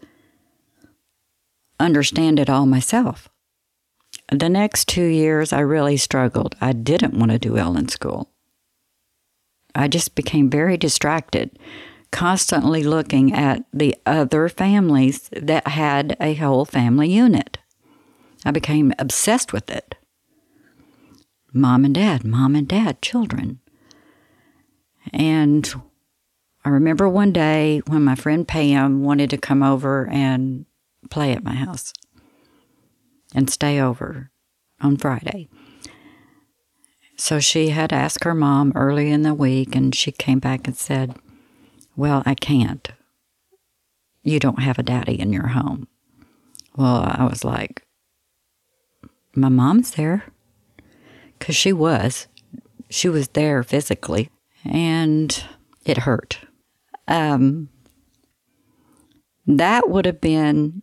understand 1.80 2.38
it 2.38 2.50
all 2.50 2.66
myself. 2.66 3.28
The 4.30 4.48
next 4.48 4.88
two 4.88 5.04
years, 5.04 5.52
I 5.52 5.60
really 5.60 5.96
struggled. 5.96 6.56
I 6.60 6.72
didn't 6.72 7.18
want 7.18 7.30
to 7.32 7.38
do 7.38 7.54
well 7.54 7.76
in 7.76 7.88
school. 7.88 8.30
I 9.74 9.88
just 9.88 10.14
became 10.14 10.50
very 10.50 10.76
distracted 10.76 11.58
constantly 12.10 12.82
looking 12.82 13.32
at 13.32 13.64
the 13.72 13.96
other 14.06 14.48
families 14.48 15.28
that 15.32 15.66
had 15.68 16.16
a 16.20 16.34
whole 16.34 16.64
family 16.64 17.10
unit. 17.10 17.58
I 18.44 18.50
became 18.50 18.92
obsessed 18.98 19.52
with 19.52 19.70
it. 19.70 19.94
Mom 21.52 21.84
and 21.84 21.94
dad, 21.94 22.24
mom 22.24 22.54
and 22.54 22.68
dad, 22.68 23.02
children. 23.02 23.60
And 25.12 25.72
I 26.64 26.70
remember 26.70 27.08
one 27.08 27.32
day 27.32 27.80
when 27.86 28.04
my 28.04 28.14
friend 28.14 28.46
Pam 28.46 29.02
wanted 29.02 29.30
to 29.30 29.38
come 29.38 29.62
over 29.62 30.08
and 30.08 30.66
play 31.10 31.32
at 31.32 31.44
my 31.44 31.54
house 31.54 31.92
and 33.34 33.48
stay 33.50 33.80
over 33.80 34.30
on 34.80 34.96
Friday. 34.96 35.48
So 37.16 37.40
she 37.40 37.70
had 37.70 37.92
asked 37.92 38.24
her 38.24 38.34
mom 38.34 38.72
early 38.74 39.10
in 39.10 39.22
the 39.22 39.34
week, 39.34 39.74
and 39.74 39.94
she 39.94 40.12
came 40.12 40.38
back 40.38 40.66
and 40.68 40.76
said, 40.76 41.16
well, 41.98 42.22
I 42.24 42.34
can't. 42.34 42.88
You 44.22 44.38
don't 44.38 44.62
have 44.62 44.78
a 44.78 44.84
daddy 44.84 45.18
in 45.18 45.32
your 45.32 45.48
home. 45.48 45.88
Well, 46.76 47.02
I 47.02 47.26
was 47.28 47.44
like, 47.44 47.82
My 49.34 49.48
mom's 49.48 49.90
there. 49.90 50.24
Because 51.36 51.56
she 51.56 51.72
was. 51.72 52.28
She 52.88 53.08
was 53.08 53.26
there 53.28 53.64
physically. 53.64 54.30
And 54.64 55.44
it 55.84 55.98
hurt. 55.98 56.38
Um, 57.08 57.68
that 59.48 59.90
would 59.90 60.06
have 60.06 60.20
been 60.20 60.82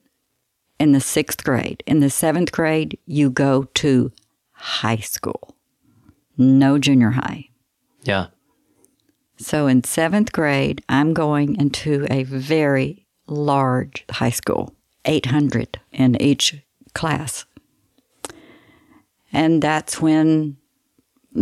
in 0.79 0.91
the 0.91 0.99
sixth 0.99 1.45
grade. 1.45 1.81
In 1.87 2.01
the 2.01 2.09
seventh 2.09 2.51
grade, 2.51 2.99
you 3.05 3.29
go 3.29 3.63
to 3.75 4.11
high 4.51 4.97
school, 4.97 5.55
no 6.37 6.77
junior 6.77 7.11
high. 7.11 7.47
Yeah. 8.03 8.27
So 9.37 9.67
in 9.67 9.83
seventh 9.83 10.31
grade, 10.31 10.83
I'm 10.87 11.13
going 11.13 11.59
into 11.59 12.07
a 12.09 12.23
very 12.23 13.05
large 13.27 14.05
high 14.09 14.29
school, 14.29 14.73
800 15.05 15.79
in 15.91 16.21
each 16.21 16.55
class. 16.93 17.45
And 19.33 19.61
that's 19.61 20.01
when 20.01 20.57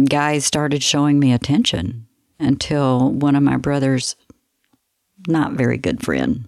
guys 0.09 0.45
started 0.45 0.81
showing 0.81 1.19
me 1.19 1.31
attention 1.31 2.07
until 2.39 3.11
one 3.11 3.35
of 3.35 3.43
my 3.43 3.57
brother's 3.57 4.15
not 5.27 5.53
very 5.53 5.77
good 5.77 6.03
friend 6.03 6.47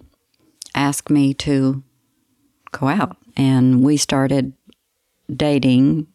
asked 0.76 1.10
me 1.10 1.34
to 1.34 1.82
go 2.70 2.86
out. 2.86 3.16
And 3.36 3.82
we 3.82 3.96
started 3.96 4.52
dating, 5.34 6.06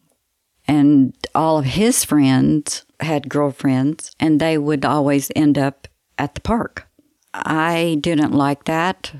and 0.66 1.14
all 1.34 1.58
of 1.58 1.64
his 1.66 2.04
friends 2.04 2.86
had 3.02 3.28
girlfriends, 3.28 4.14
and 4.20 4.40
they 4.40 4.58
would 4.58 4.84
always 4.84 5.30
end 5.34 5.58
up 5.58 5.88
at 6.18 6.34
the 6.34 6.40
park. 6.40 6.86
I 7.34 7.98
didn't 8.00 8.32
like 8.32 8.64
that, 8.64 9.12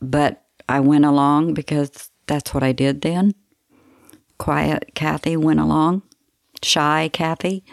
but 0.00 0.44
I 0.68 0.80
went 0.80 1.04
along 1.04 1.54
because 1.54 2.10
that's 2.26 2.52
what 2.52 2.62
I 2.62 2.72
did 2.72 3.02
then. 3.02 3.34
Quiet 4.38 4.92
Kathy 4.94 5.36
went 5.36 5.60
along, 5.60 6.02
shy 6.62 7.10
Kathy. 7.12 7.64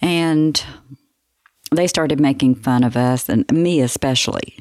And 0.00 0.62
they 1.70 1.86
started 1.86 2.20
making 2.20 2.56
fun 2.56 2.84
of 2.84 2.96
us, 2.96 3.28
and 3.28 3.50
me 3.50 3.80
especially. 3.80 4.58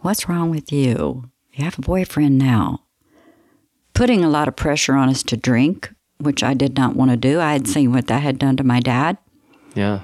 What's 0.00 0.28
wrong 0.28 0.50
with 0.50 0.72
you? 0.72 1.30
You 1.52 1.64
have 1.64 1.78
a 1.78 1.82
boyfriend 1.82 2.36
now. 2.36 2.80
Putting 3.94 4.24
a 4.24 4.28
lot 4.28 4.48
of 4.48 4.56
pressure 4.56 4.94
on 4.94 5.08
us 5.08 5.22
to 5.24 5.36
drink 5.36 5.93
which 6.18 6.42
I 6.42 6.54
did 6.54 6.76
not 6.76 6.96
want 6.96 7.10
to 7.10 7.16
do. 7.16 7.40
I 7.40 7.52
had 7.52 7.66
seen 7.66 7.92
what 7.92 8.06
that 8.06 8.22
had 8.22 8.38
done 8.38 8.56
to 8.56 8.64
my 8.64 8.80
dad. 8.80 9.18
Yeah. 9.74 10.00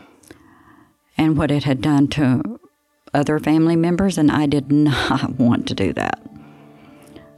And 1.17 1.37
what 1.37 1.51
it 1.51 1.65
had 1.65 1.81
done 1.81 2.09
to 2.09 2.61
other 3.13 3.39
family 3.39 3.77
members, 3.77 4.19
and 4.19 4.31
I 4.31 4.47
did 4.47 4.71
not 4.73 5.39
want 5.39 5.67
to 5.69 5.75
do 5.75 5.93
that. 5.95 6.21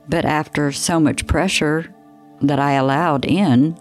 But 0.09 0.25
after 0.25 0.73
so 0.73 0.99
much 0.99 1.27
pressure 1.27 1.95
that 2.41 2.59
I 2.59 2.73
allowed 2.73 3.25
in, 3.25 3.79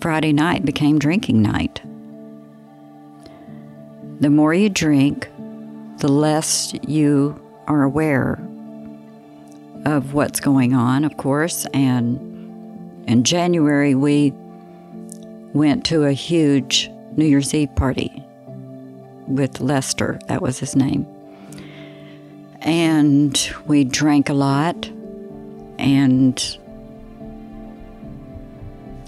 Friday 0.00 0.32
night 0.32 0.64
became 0.64 0.98
drinking 0.98 1.42
night. 1.42 1.82
The 4.20 4.30
more 4.30 4.52
you 4.54 4.68
drink, 4.68 5.28
the 5.98 6.08
less 6.08 6.74
you 6.86 7.40
are 7.66 7.82
aware 7.82 8.40
of 9.84 10.12
what's 10.12 10.40
going 10.40 10.74
on, 10.74 11.04
of 11.04 11.16
course, 11.16 11.66
and 11.72 12.29
in 13.06 13.24
January, 13.24 13.94
we 13.94 14.32
went 15.52 15.84
to 15.86 16.04
a 16.04 16.12
huge 16.12 16.90
New 17.16 17.24
Year's 17.24 17.54
Eve 17.54 17.74
party 17.76 18.24
with 19.26 19.60
Lester, 19.60 20.18
that 20.28 20.42
was 20.42 20.58
his 20.58 20.76
name. 20.76 21.06
And 22.60 23.52
we 23.66 23.84
drank 23.84 24.28
a 24.28 24.34
lot, 24.34 24.90
and 25.78 26.58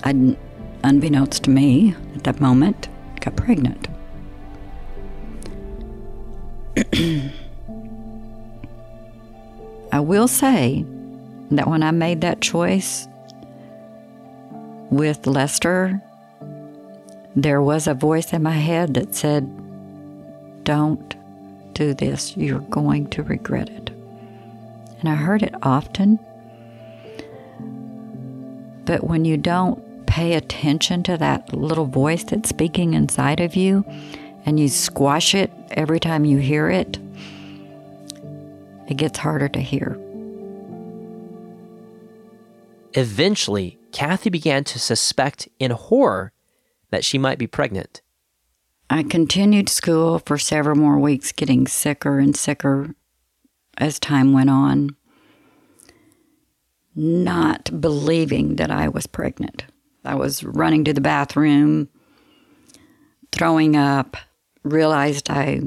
I, 0.05 0.37
unbeknownst 0.85 1.45
to 1.45 1.51
me 1.51 1.95
at 2.15 2.25
that 2.25 2.41
moment, 2.41 2.89
got 3.21 3.37
pregnant. 3.37 3.89
I 9.93 10.01
will 10.01 10.29
say 10.29 10.87
that 11.51 11.69
when 11.69 11.83
I 11.83 11.91
made 11.91 12.23
that 12.23 12.41
choice 12.41 13.07
with 14.93 15.27
Lester, 15.27 16.03
there 17.35 17.63
was 17.63 17.87
a 17.87 17.95
voice 17.95 18.35
in 18.35 18.43
my 18.43 18.53
head 18.53 18.93
that 18.95 19.15
said, 19.15 19.51
Don't 20.65 21.15
do 21.73 21.95
this. 21.95 22.37
You're 22.37 22.61
going 22.61 23.09
to 23.09 23.23
regret 23.23 23.71
it. 23.71 23.89
And 25.01 25.09
I 25.09 25.15
heard 25.15 25.43
it 25.43 25.55
often. 25.63 26.19
But 28.85 29.05
when 29.05 29.25
you 29.25 29.39
don't 29.39 30.07
pay 30.07 30.35
attention 30.35 31.03
to 31.05 31.17
that 31.17 31.55
little 31.55 31.87
voice 31.87 32.25
that's 32.25 32.51
speaking 32.51 32.93
inside 32.93 33.41
of 33.41 33.57
you 33.57 33.87
and 34.45 34.61
you 34.61 34.69
squash 34.69 35.35
it 35.35 35.51
every 35.71 36.01
time 36.01 36.27
you 36.27 36.37
hear 36.37 36.69
it, 36.69 36.99
it 38.89 38.99
gets 38.99 39.19
harder 39.19 39.49
to 39.49 39.61
hear. 39.61 39.99
Eventually, 42.93 43.79
Kathy 43.93 44.31
began 44.31 44.65
to 44.65 44.79
suspect 44.79 45.49
in 45.59 45.71
horror 45.71 46.33
that 46.91 47.05
she 47.05 47.19
might 47.19 47.39
be 47.39 47.47
pregnant. 47.47 48.03
I 48.91 49.03
continued 49.03 49.69
school 49.69 50.19
for 50.19 50.37
several 50.37 50.77
more 50.77 50.99
weeks, 50.99 51.33
getting 51.33 51.67
sicker 51.67 52.19
and 52.19 52.37
sicker 52.37 52.95
as 53.79 53.99
time 53.99 54.33
went 54.33 54.51
on, 54.51 54.97
not 56.95 57.81
believing 57.81 58.57
that 58.57 58.71
I 58.71 58.89
was 58.89 59.07
pregnant. 59.07 59.65
I 60.05 60.15
was 60.15 60.45
running 60.45 60.85
to 60.85 60.93
the 60.93 61.01
bathroom, 61.01 61.89
throwing 63.31 63.77
up, 63.77 64.17
realized 64.63 65.31
I 65.31 65.61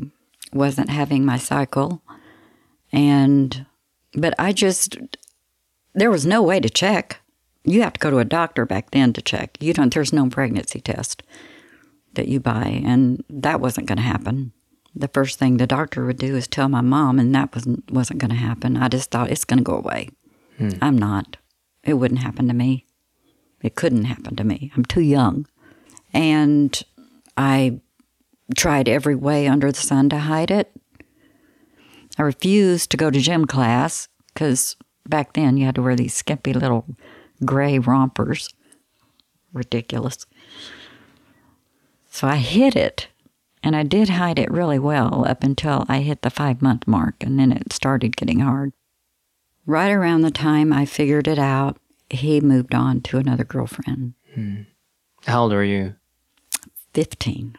wasn't 0.54 0.90
having 0.90 1.26
my 1.26 1.38
cycle. 1.38 2.04
And, 2.92 3.66
but 4.14 4.34
I 4.38 4.54
just, 4.54 4.98
there 5.94 6.12
was 6.12 6.26
no 6.26 6.44
way 6.44 6.60
to 6.60 6.70
check. 6.70 7.22
You 7.66 7.82
have 7.82 7.94
to 7.94 8.00
go 8.00 8.12
to 8.12 8.20
a 8.20 8.26
doctor 8.26 8.66
back 8.66 8.92
then 8.92 9.14
to 9.14 9.22
check. 9.22 9.58
You 9.60 9.74
don't, 9.74 9.94
there's 9.94 10.14
no 10.14 10.30
pregnancy 10.30 10.80
test 10.80 11.24
that 12.14 12.28
you 12.28 12.40
buy. 12.40 12.82
And 12.86 13.24
that 13.30 13.60
wasn't 13.60 13.88
going 13.88 13.98
to 13.98 14.04
happen. 14.04 14.54
The 14.94 15.08
first 15.10 15.40
thing 15.40 15.58
the 15.58 15.68
doctor 15.68 16.06
would 16.06 16.18
do 16.18 16.36
is 16.36 16.48
tell 16.48 16.70
my 16.70 16.82
mom, 16.82 17.20
and 17.20 17.36
that 17.36 17.54
wasn't, 17.54 17.92
wasn't 17.92 18.20
going 18.20 18.30
to 18.30 18.38
happen. 18.38 18.78
I 18.78 18.88
just 18.88 19.12
thought 19.12 19.30
it's 19.30 19.44
going 19.44 19.58
to 19.58 19.64
go 19.64 19.76
away. 19.76 20.10
Hmm. 20.58 20.70
I'm 20.82 20.98
not. 20.98 21.38
It 21.84 21.96
wouldn't 21.96 22.22
happen 22.22 22.48
to 22.48 22.54
me. 22.54 22.86
It 23.62 23.76
couldn't 23.76 24.06
happen 24.06 24.36
to 24.36 24.44
me. 24.44 24.72
I'm 24.76 24.86
too 24.86 25.02
young. 25.02 25.48
And 26.14 26.82
I 27.36 27.82
tried 28.56 28.88
every 28.88 29.16
way 29.16 29.48
under 29.48 29.72
the 29.72 29.80
sun 29.80 30.10
to 30.10 30.20
hide 30.20 30.52
it. 30.52 30.72
I 32.18 32.22
refused 32.22 32.92
to 32.92 32.98
go 32.98 33.10
to 33.10 33.20
gym 33.20 33.46
class 33.46 34.08
because 34.34 34.78
back 35.08 35.34
then 35.34 35.58
you 35.58 35.66
had 35.66 35.76
to 35.76 35.82
wear 35.82 35.96
these 35.96 36.14
skimpy 36.14 36.54
little 36.54 36.86
gray 37.44 37.80
rompers. 37.80 38.50
Ridiculous. 39.54 40.26
So 42.10 42.28
I 42.28 42.38
hid 42.38 42.76
it. 42.76 43.08
And 43.64 43.76
I 43.76 43.82
did 43.82 44.10
hide 44.10 44.38
it 44.38 44.52
really 44.52 44.78
well 44.78 45.26
up 45.28 45.44
until 45.44 45.86
I 45.90 46.02
hit 46.02 46.22
the 46.22 46.30
five 46.30 46.62
month 46.62 46.88
mark, 46.88 47.16
and 47.22 47.40
then 47.40 47.52
it 47.52 47.74
started 47.74 48.16
getting 48.16 48.42
hard. 48.42 48.74
Right 49.66 49.90
around 49.90 50.22
the 50.22 50.30
time 50.30 50.72
I 50.72 50.86
figured 50.86 51.28
it 51.28 51.40
out, 51.40 51.78
he 52.08 52.40
moved 52.40 52.76
on 52.76 53.02
to 53.02 53.18
another 53.18 53.44
girlfriend. 53.44 54.14
Hmm. 54.36 54.62
How 55.26 55.44
old 55.44 55.54
were 55.54 55.64
you? 55.64 55.96
15. 56.94 57.58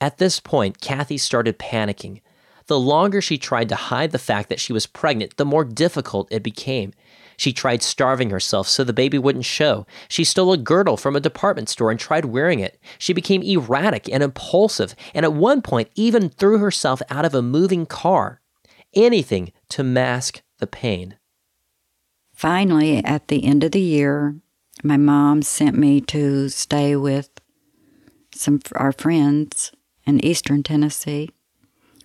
At 0.00 0.18
this 0.18 0.40
point, 0.40 0.80
Kathy 0.80 1.16
started 1.16 1.58
panicking. 1.58 2.20
The 2.66 2.78
longer 2.78 3.20
she 3.20 3.38
tried 3.38 3.68
to 3.68 3.76
hide 3.76 4.10
the 4.10 4.18
fact 4.18 4.48
that 4.48 4.60
she 4.60 4.72
was 4.72 4.86
pregnant, 4.86 5.36
the 5.36 5.44
more 5.44 5.64
difficult 5.64 6.26
it 6.32 6.42
became. 6.42 6.92
She 7.40 7.54
tried 7.54 7.82
starving 7.82 8.28
herself 8.28 8.68
so 8.68 8.84
the 8.84 8.92
baby 8.92 9.16
wouldn't 9.16 9.46
show. 9.46 9.86
She 10.08 10.24
stole 10.24 10.52
a 10.52 10.58
girdle 10.58 10.98
from 10.98 11.16
a 11.16 11.20
department 11.20 11.70
store 11.70 11.90
and 11.90 11.98
tried 11.98 12.26
wearing 12.26 12.60
it. 12.60 12.78
She 12.98 13.14
became 13.14 13.40
erratic 13.40 14.10
and 14.12 14.22
impulsive, 14.22 14.94
and 15.14 15.24
at 15.24 15.32
one 15.32 15.62
point 15.62 15.88
even 15.94 16.28
threw 16.28 16.58
herself 16.58 17.00
out 17.08 17.24
of 17.24 17.34
a 17.34 17.40
moving 17.40 17.86
car. 17.86 18.42
Anything 18.92 19.52
to 19.70 19.82
mask 19.82 20.42
the 20.58 20.66
pain. 20.66 21.16
Finally, 22.34 23.02
at 23.02 23.28
the 23.28 23.42
end 23.42 23.64
of 23.64 23.72
the 23.72 23.80
year, 23.80 24.36
my 24.84 24.98
mom 24.98 25.40
sent 25.40 25.78
me 25.78 26.02
to 26.02 26.50
stay 26.50 26.94
with 26.94 27.30
some 28.34 28.60
our 28.74 28.92
friends 28.92 29.72
in 30.04 30.22
eastern 30.22 30.62
Tennessee. 30.62 31.30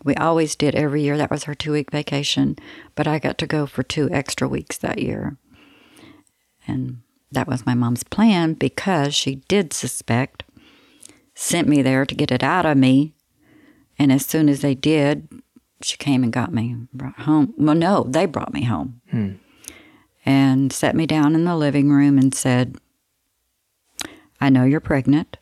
We 0.06 0.13
always 0.15 0.56
did 0.56 0.76
every 0.76 1.02
year. 1.02 1.18
That 1.18 1.32
was 1.32 1.46
her 1.46 1.56
two 1.56 1.72
week 1.72 1.89
vacation, 1.89 2.58
but 2.94 3.08
I 3.08 3.18
got 3.18 3.39
to 3.39 3.48
go 3.48 3.65
for 3.65 3.82
two 3.82 4.08
extra 4.12 4.48
weeks 4.48 4.78
that 4.78 5.00
year. 5.00 5.36
And 6.68 7.02
that 7.32 7.48
was 7.48 7.65
my 7.65 7.74
mom's 7.74 8.04
plan 8.04 8.54
because 8.54 9.15
she 9.15 9.38
did 9.48 9.74
suspect, 9.74 10.44
sent 11.34 11.68
me 11.68 11.82
there 11.82 12.06
to 12.06 12.15
get 12.15 12.32
it 12.32 12.44
out 12.44 12.68
of 12.68 12.78
me. 12.78 13.15
And 13.98 14.12
as 14.12 14.24
soon 14.24 14.48
as 14.48 14.62
they 14.62 14.76
did, 14.76 15.28
she 15.82 15.98
came 15.98 16.24
and 16.24 16.32
got 16.32 16.54
me, 16.54 16.76
brought 16.94 17.22
home. 17.22 17.56
Well, 17.58 17.76
no, 17.76 18.04
they 18.04 18.28
brought 18.28 18.54
me 18.54 18.63
home 18.63 19.02
hmm. 19.10 19.32
and 20.24 20.72
set 20.72 20.96
me 20.96 21.08
down 21.08 21.34
in 21.34 21.46
the 21.46 21.58
living 21.58 21.89
room 21.89 22.20
and 22.20 22.34
said, 22.34 22.78
I 24.39 24.50
know 24.50 24.65
you're 24.65 24.80
pregnant. 24.80 25.38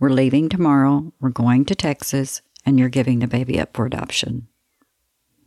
We're 0.00 0.10
leaving 0.10 0.48
tomorrow. 0.48 1.12
We're 1.20 1.28
going 1.28 1.66
to 1.66 1.74
Texas 1.76 2.42
and 2.64 2.78
you're 2.78 2.88
giving 2.88 3.18
the 3.18 3.26
baby 3.26 3.58
up 3.58 3.74
for 3.74 3.86
adoption. 3.86 4.48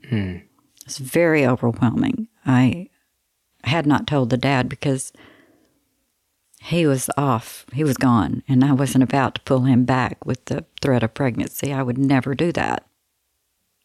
Hmm. 0.09 0.37
It's 0.85 0.97
very 0.97 1.45
overwhelming. 1.45 2.27
I 2.45 2.89
had 3.63 3.85
not 3.85 4.07
told 4.07 4.29
the 4.29 4.37
dad 4.37 4.67
because 4.67 5.13
he 6.61 6.85
was 6.85 7.09
off. 7.17 7.65
He 7.73 7.83
was 7.83 7.97
gone, 7.97 8.43
and 8.47 8.63
I 8.63 8.73
wasn't 8.73 9.03
about 9.03 9.35
to 9.35 9.41
pull 9.41 9.61
him 9.61 9.85
back 9.85 10.25
with 10.25 10.43
the 10.45 10.65
threat 10.81 11.03
of 11.03 11.13
pregnancy. 11.13 11.73
I 11.73 11.83
would 11.83 11.97
never 11.97 12.35
do 12.35 12.51
that. 12.53 12.87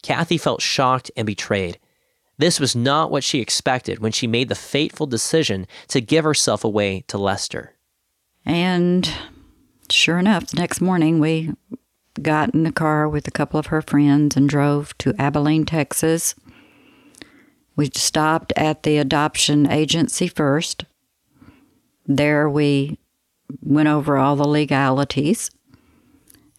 Kathy 0.03 0.38
felt 0.38 0.62
shocked 0.62 1.11
and 1.17 1.27
betrayed. 1.27 1.79
This 2.38 2.61
was 2.61 2.77
not 2.77 3.11
what 3.11 3.25
she 3.25 3.41
expected 3.41 3.99
when 3.99 4.12
she 4.12 4.29
made 4.29 4.49
the 4.49 4.55
fateful 4.55 5.09
decision 5.09 5.67
to 5.88 6.01
give 6.01 6.25
herself 6.25 6.62
away 6.62 7.05
to 7.09 7.19
Lester. 7.19 7.75
And 8.45 9.12
sure 9.91 10.19
enough, 10.19 10.47
the 10.47 10.59
next 10.59 10.81
morning 10.81 11.19
we 11.19 11.53
got 12.22 12.54
in 12.54 12.64
the 12.64 12.72
car 12.72 13.09
with 13.09 13.26
a 13.26 13.33
couple 13.33 13.59
of 13.59 13.66
her 13.66 13.83
friends 13.83 14.37
and 14.37 14.48
drove 14.48 14.96
to 14.98 15.14
Abilene, 15.18 15.64
Texas. 15.64 16.35
We 17.76 17.90
stopped 17.94 18.52
at 18.57 18.83
the 18.83 18.98
adoption 18.98 19.70
agency 19.70 20.28
first. 20.28 20.85
There 22.07 22.48
we 22.48 22.98
went 23.62 23.88
over 23.88 24.16
all 24.16 24.37
the 24.37 24.48
legalities. 24.48 25.50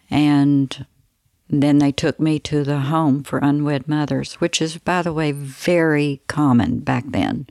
And 0.09 0.85
then 1.49 1.79
they 1.79 1.91
took 1.91 2.19
me 2.19 2.39
to 2.39 2.63
the 2.63 2.79
home 2.79 3.23
for 3.23 3.39
unwed 3.39 3.87
mothers, 3.87 4.35
which 4.35 4.61
is, 4.61 4.77
by 4.77 5.01
the 5.01 5.13
way, 5.13 5.31
very 5.31 6.21
common 6.27 6.79
back 6.79 7.05
then. 7.07 7.47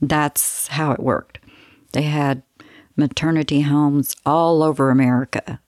That's 0.00 0.68
how 0.68 0.92
it 0.92 1.00
worked. 1.00 1.38
They 1.92 2.02
had 2.02 2.42
maternity 2.96 3.62
homes 3.62 4.14
all 4.26 4.62
over 4.62 4.90
America 4.90 5.60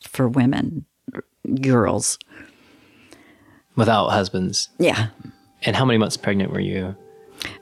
for 0.00 0.28
women 0.28 0.86
girls. 1.56 2.18
Without 3.76 4.08
husbands? 4.08 4.68
Yeah. 4.78 5.08
And 5.62 5.76
how 5.76 5.84
many 5.84 5.98
months 5.98 6.16
pregnant 6.16 6.52
were 6.52 6.60
you? 6.60 6.96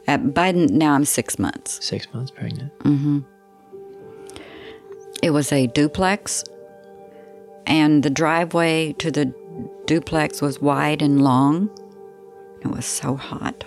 At, 0.07 0.33
by 0.33 0.53
now, 0.53 0.95
I'm 0.95 1.05
six 1.05 1.39
months. 1.39 1.85
Six 1.85 2.07
months 2.15 2.31
pregnant. 2.31 2.77
Mm-hmm. 2.81 3.21
It 5.23 5.31
was 5.31 5.53
a 5.53 5.67
duplex, 5.69 6.45
and 7.67 8.03
the 8.03 8.11
driveway 8.11 8.93
to 8.95 9.11
the 9.11 9.35
duplex 9.87 10.41
was 10.41 10.61
wide 10.61 11.03
and 11.03 11.23
long. 11.23 11.71
It 12.63 12.69
was 12.69 12.87
so 12.87 13.17
hot 13.17 13.65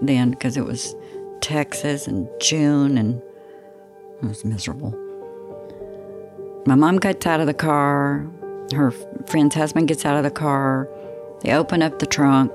then 0.00 0.30
because 0.30 0.56
it 0.56 0.64
was 0.64 0.94
Texas 1.40 2.06
and 2.06 2.28
June, 2.40 2.96
and 2.98 3.20
it 4.22 4.28
was 4.28 4.44
miserable. 4.44 4.98
My 6.66 6.74
mom 6.74 6.98
gets 6.98 7.26
out 7.26 7.40
of 7.40 7.46
the 7.46 7.54
car 7.54 8.26
her 8.72 8.90
friend's 9.26 9.54
husband 9.54 9.88
gets 9.88 10.04
out 10.04 10.16
of 10.16 10.24
the 10.24 10.30
car. 10.30 10.88
They 11.40 11.52
open 11.52 11.82
up 11.82 11.98
the 11.98 12.06
trunk, 12.06 12.52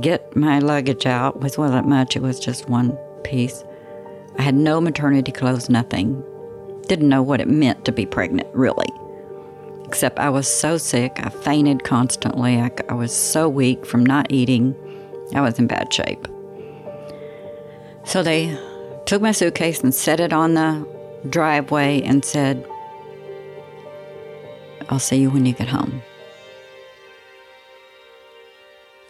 get 0.00 0.36
my 0.36 0.58
luggage 0.58 1.06
out, 1.06 1.40
which 1.40 1.58
wasn't 1.58 1.88
much, 1.88 2.16
it 2.16 2.22
was 2.22 2.38
just 2.38 2.68
one 2.68 2.96
piece. 3.24 3.64
I 4.38 4.42
had 4.42 4.54
no 4.54 4.80
maternity 4.80 5.32
clothes, 5.32 5.68
nothing. 5.68 6.22
Didn't 6.88 7.08
know 7.08 7.22
what 7.22 7.40
it 7.40 7.48
meant 7.48 7.84
to 7.86 7.92
be 7.92 8.06
pregnant, 8.06 8.48
really. 8.54 8.88
Except 9.84 10.18
I 10.18 10.30
was 10.30 10.48
so 10.48 10.78
sick, 10.78 11.18
I 11.18 11.30
fainted 11.30 11.84
constantly. 11.84 12.60
I, 12.60 12.70
I 12.88 12.94
was 12.94 13.14
so 13.14 13.48
weak 13.48 13.86
from 13.86 14.04
not 14.04 14.30
eating. 14.30 14.74
I 15.34 15.40
was 15.40 15.58
in 15.58 15.66
bad 15.66 15.92
shape. 15.92 16.28
So 18.04 18.22
they 18.22 18.56
took 19.06 19.22
my 19.22 19.32
suitcase 19.32 19.80
and 19.82 19.94
set 19.94 20.20
it 20.20 20.32
on 20.32 20.54
the 20.54 20.86
driveway 21.28 22.02
and 22.02 22.24
said, 22.24 22.64
I'll 24.88 24.98
see 24.98 25.16
you 25.16 25.30
when 25.30 25.46
you 25.46 25.52
get 25.52 25.68
home. 25.68 26.02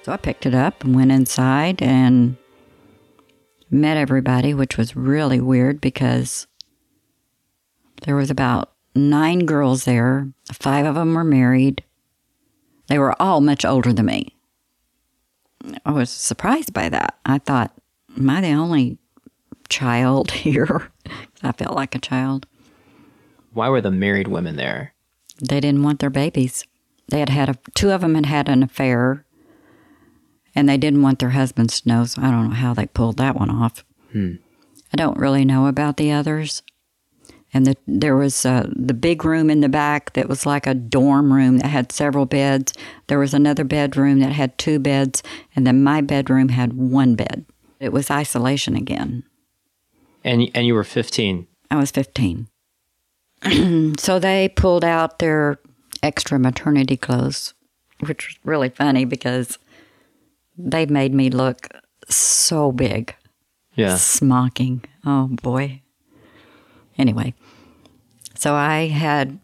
So 0.02 0.12
I 0.12 0.16
picked 0.16 0.46
it 0.46 0.54
up 0.54 0.84
and 0.84 0.94
went 0.94 1.12
inside 1.12 1.82
and 1.82 2.36
met 3.70 3.96
everybody, 3.96 4.54
which 4.54 4.76
was 4.76 4.96
really 4.96 5.40
weird 5.40 5.80
because 5.80 6.46
there 8.02 8.16
was 8.16 8.30
about 8.30 8.72
nine 8.94 9.46
girls 9.46 9.84
there. 9.84 10.28
Five 10.52 10.86
of 10.86 10.94
them 10.94 11.14
were 11.14 11.24
married. 11.24 11.82
They 12.86 12.98
were 12.98 13.20
all 13.20 13.40
much 13.40 13.64
older 13.64 13.92
than 13.92 14.06
me. 14.06 14.36
I 15.84 15.90
was 15.90 16.10
surprised 16.10 16.72
by 16.72 16.88
that. 16.88 17.18
I 17.26 17.38
thought, 17.38 17.72
am 18.16 18.30
I 18.30 18.40
the 18.40 18.52
only 18.52 18.98
child 19.68 20.30
here? 20.30 20.90
I 21.42 21.52
felt 21.52 21.74
like 21.74 21.94
a 21.94 22.00
child. 22.00 22.46
Why 23.52 23.68
were 23.68 23.80
the 23.80 23.90
married 23.90 24.28
women 24.28 24.56
there? 24.56 24.92
They 25.40 25.61
didn't 25.61 25.83
want 25.83 26.01
their 26.01 26.11
babies. 26.11 26.64
They 27.09 27.20
had 27.20 27.29
had 27.29 27.49
a, 27.49 27.59
two 27.75 27.90
of 27.90 28.01
them 28.01 28.14
had 28.14 28.27
had 28.27 28.49
an 28.49 28.62
affair, 28.62 29.25
and 30.55 30.68
they 30.68 30.77
didn't 30.77 31.03
want 31.03 31.18
their 31.18 31.31
husbands 31.31 31.81
to 31.81 31.88
know. 31.88 32.05
So 32.05 32.22
I 32.22 32.31
don't 32.31 32.49
know 32.49 32.57
how 32.57 32.75
they 32.75 32.87
pulled 32.87 33.18
that 33.18 33.37
one 33.37 33.51
off. 33.51 33.85
Hmm. 34.12 34.37
I 34.92 34.96
don't 34.96 35.18
really 35.18 35.44
know 35.44 35.66
about 35.66 35.96
the 35.96 36.12
others. 36.12 36.62
And 37.53 37.66
the, 37.66 37.77
there 37.87 38.16
was 38.16 38.44
uh, 38.44 38.68
the 38.75 38.94
big 38.94 39.25
room 39.25 39.51
in 39.51 39.61
the 39.61 39.68
back 39.68 40.12
that 40.14 40.29
was 40.29 40.46
like 40.46 40.66
a 40.66 40.75
dorm 40.75 41.33
room 41.33 41.59
that 41.59 41.68
had 41.68 41.92
several 41.92 42.27
beds. 42.27 42.72
There 43.07 43.18
was 43.18 43.33
another 43.33 43.64
bedroom 43.64 44.18
that 44.20 44.33
had 44.33 44.59
two 44.59 44.79
beds, 44.79 45.22
and 45.55 45.66
then 45.66 45.83
my 45.83 46.01
bedroom 46.01 46.49
had 46.51 46.75
one 46.75 47.14
bed. 47.14 47.46
It 47.79 47.92
was 47.92 48.11
isolation 48.11 48.75
again. 48.75 49.22
And 50.25 50.51
and 50.55 50.66
you 50.66 50.75
were 50.75 50.85
15. 50.85 51.46
I 51.70 51.77
was 51.77 51.90
15. 51.90 52.49
so 53.98 54.18
they 54.18 54.48
pulled 54.48 54.85
out 54.85 55.18
their 55.18 55.59
extra 56.02 56.38
maternity 56.38 56.96
clothes, 56.96 57.54
which 58.00 58.28
was 58.28 58.37
really 58.44 58.68
funny 58.68 59.04
because 59.04 59.59
they 60.56 60.87
made 60.87 61.14
me 61.14 61.30
look 61.30 61.68
so 62.09 62.72
big. 62.72 63.14
Yeah. 63.74 63.96
Smocking. 63.96 64.85
Oh 65.04 65.28
boy. 65.42 65.82
Anyway, 66.98 67.35
so 68.35 68.54
I 68.54 68.87
had 68.87 69.38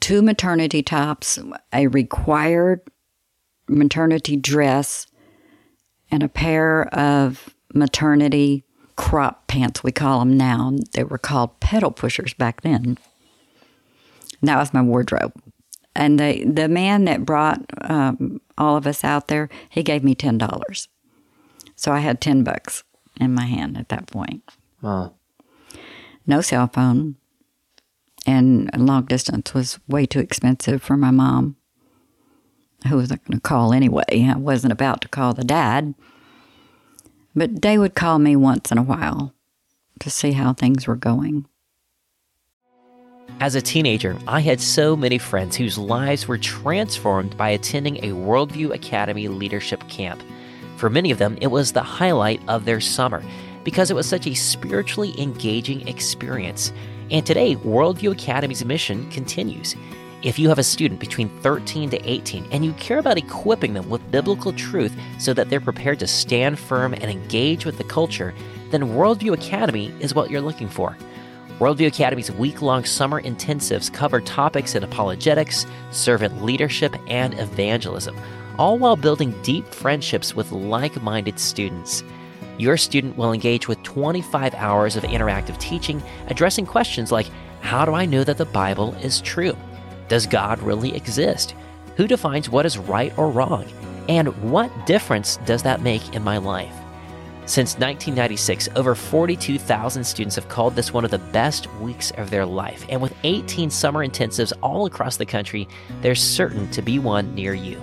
two 0.00 0.20
maternity 0.20 0.82
tops, 0.82 1.38
a 1.72 1.86
required 1.86 2.80
maternity 3.68 4.36
dress, 4.36 5.06
and 6.10 6.22
a 6.22 6.28
pair 6.28 6.86
of 6.94 7.54
maternity 7.72 8.64
crop 8.96 9.46
pants, 9.46 9.82
we 9.82 9.92
call 9.92 10.18
them 10.18 10.36
now. 10.36 10.72
They 10.92 11.04
were 11.04 11.18
called 11.18 11.58
pedal 11.60 11.90
pushers 11.90 12.34
back 12.34 12.60
then. 12.60 12.98
That 14.42 14.58
was 14.58 14.74
my 14.74 14.82
wardrobe. 14.82 15.32
And 15.94 16.18
the, 16.18 16.44
the 16.44 16.68
man 16.68 17.04
that 17.04 17.24
brought 17.24 17.64
um, 17.82 18.40
all 18.56 18.76
of 18.76 18.86
us 18.86 19.04
out 19.04 19.28
there, 19.28 19.48
he 19.68 19.82
gave 19.82 20.02
me 20.02 20.14
$10. 20.14 20.88
So 21.76 21.92
I 21.92 22.00
had 22.00 22.20
10 22.20 22.44
bucks 22.44 22.82
in 23.20 23.34
my 23.34 23.46
hand 23.46 23.76
at 23.76 23.88
that 23.90 24.06
point. 24.06 24.42
Wow. 24.80 25.14
No 26.26 26.40
cell 26.40 26.68
phone. 26.68 27.16
And 28.26 28.70
long 28.76 29.04
distance 29.06 29.52
was 29.52 29.80
way 29.88 30.06
too 30.06 30.20
expensive 30.20 30.82
for 30.82 30.96
my 30.96 31.10
mom, 31.10 31.56
who 32.86 32.96
wasn't 32.96 33.24
going 33.24 33.38
to 33.38 33.42
call 33.42 33.72
anyway. 33.72 34.04
I 34.10 34.36
wasn't 34.36 34.72
about 34.72 35.00
to 35.02 35.08
call 35.08 35.34
the 35.34 35.44
dad. 35.44 35.94
But 37.34 37.62
they 37.62 37.78
would 37.78 37.94
call 37.94 38.18
me 38.18 38.36
once 38.36 38.70
in 38.70 38.78
a 38.78 38.82
while 38.82 39.34
to 40.00 40.10
see 40.10 40.32
how 40.32 40.52
things 40.52 40.86
were 40.86 40.96
going. 40.96 41.46
As 43.42 43.56
a 43.56 43.60
teenager, 43.60 44.16
I 44.28 44.38
had 44.38 44.60
so 44.60 44.94
many 44.94 45.18
friends 45.18 45.56
whose 45.56 45.76
lives 45.76 46.28
were 46.28 46.38
transformed 46.38 47.36
by 47.36 47.48
attending 47.48 47.96
a 47.96 48.14
Worldview 48.14 48.72
Academy 48.72 49.26
leadership 49.26 49.82
camp. 49.88 50.22
For 50.76 50.88
many 50.88 51.10
of 51.10 51.18
them, 51.18 51.36
it 51.40 51.48
was 51.48 51.72
the 51.72 51.82
highlight 51.82 52.40
of 52.46 52.66
their 52.66 52.80
summer 52.80 53.20
because 53.64 53.90
it 53.90 53.94
was 53.94 54.08
such 54.08 54.28
a 54.28 54.34
spiritually 54.34 55.20
engaging 55.20 55.88
experience. 55.88 56.72
And 57.10 57.26
today, 57.26 57.56
Worldview 57.56 58.12
Academy's 58.12 58.64
mission 58.64 59.10
continues. 59.10 59.74
If 60.22 60.38
you 60.38 60.48
have 60.48 60.60
a 60.60 60.62
student 60.62 61.00
between 61.00 61.28
13 61.40 61.90
to 61.90 62.08
18 62.08 62.46
and 62.52 62.64
you 62.64 62.72
care 62.74 63.00
about 63.00 63.18
equipping 63.18 63.74
them 63.74 63.90
with 63.90 64.08
biblical 64.12 64.52
truth 64.52 64.96
so 65.18 65.34
that 65.34 65.50
they're 65.50 65.60
prepared 65.60 65.98
to 65.98 66.06
stand 66.06 66.60
firm 66.60 66.94
and 66.94 67.10
engage 67.10 67.66
with 67.66 67.76
the 67.76 67.82
culture, 67.82 68.34
then 68.70 68.90
Worldview 68.90 69.32
Academy 69.32 69.92
is 69.98 70.14
what 70.14 70.30
you're 70.30 70.40
looking 70.40 70.68
for. 70.68 70.96
Worldview 71.58 71.88
Academy's 71.88 72.32
week 72.32 72.62
long 72.62 72.84
summer 72.84 73.20
intensives 73.22 73.92
cover 73.92 74.20
topics 74.20 74.74
in 74.74 74.82
apologetics, 74.82 75.66
servant 75.90 76.42
leadership, 76.42 76.96
and 77.06 77.38
evangelism, 77.38 78.16
all 78.58 78.78
while 78.78 78.96
building 78.96 79.34
deep 79.42 79.66
friendships 79.68 80.34
with 80.34 80.50
like 80.50 81.00
minded 81.02 81.38
students. 81.38 82.02
Your 82.58 82.76
student 82.76 83.16
will 83.16 83.32
engage 83.32 83.68
with 83.68 83.82
25 83.82 84.54
hours 84.54 84.96
of 84.96 85.04
interactive 85.04 85.58
teaching 85.60 86.02
addressing 86.28 86.66
questions 86.66 87.12
like 87.12 87.30
How 87.60 87.84
do 87.84 87.92
I 87.92 88.06
know 88.06 88.24
that 88.24 88.38
the 88.38 88.44
Bible 88.46 88.94
is 88.94 89.20
true? 89.20 89.56
Does 90.08 90.26
God 90.26 90.58
really 90.60 90.94
exist? 90.96 91.54
Who 91.96 92.08
defines 92.08 92.48
what 92.48 92.66
is 92.66 92.78
right 92.78 93.16
or 93.16 93.30
wrong? 93.30 93.66
And 94.08 94.28
what 94.50 94.86
difference 94.86 95.36
does 95.44 95.62
that 95.62 95.82
make 95.82 96.14
in 96.14 96.24
my 96.24 96.38
life? 96.38 96.81
Since 97.44 97.74
1996, 97.74 98.68
over 98.76 98.94
42,000 98.94 100.04
students 100.04 100.36
have 100.36 100.48
called 100.48 100.76
this 100.76 100.92
one 100.92 101.04
of 101.04 101.10
the 101.10 101.18
best 101.18 101.72
weeks 101.74 102.12
of 102.12 102.30
their 102.30 102.46
life. 102.46 102.86
And 102.88 103.02
with 103.02 103.14
18 103.24 103.68
summer 103.68 104.06
intensives 104.06 104.52
all 104.62 104.86
across 104.86 105.16
the 105.16 105.26
country, 105.26 105.66
there's 106.02 106.22
certain 106.22 106.70
to 106.70 106.82
be 106.82 107.00
one 107.00 107.34
near 107.34 107.52
you. 107.52 107.82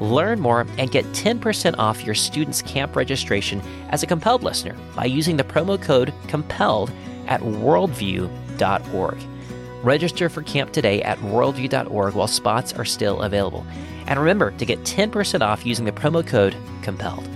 Learn 0.00 0.40
more 0.40 0.66
and 0.78 0.90
get 0.90 1.04
10% 1.06 1.74
off 1.78 2.04
your 2.04 2.14
student's 2.14 2.62
camp 2.62 2.96
registration 2.96 3.60
as 3.90 4.02
a 4.02 4.06
compelled 4.06 4.42
listener 4.42 4.74
by 4.94 5.04
using 5.04 5.36
the 5.36 5.44
promo 5.44 5.80
code 5.80 6.12
COMPELLED 6.28 6.90
at 7.26 7.40
worldview.org. 7.42 9.18
Register 9.82 10.28
for 10.30 10.42
camp 10.42 10.72
today 10.72 11.02
at 11.02 11.18
worldview.org 11.18 12.14
while 12.14 12.26
spots 12.26 12.72
are 12.72 12.84
still 12.84 13.20
available. 13.20 13.66
And 14.06 14.18
remember 14.18 14.52
to 14.52 14.64
get 14.64 14.80
10% 14.80 15.42
off 15.42 15.66
using 15.66 15.84
the 15.84 15.92
promo 15.92 16.26
code 16.26 16.56
COMPELLED. 16.82 17.35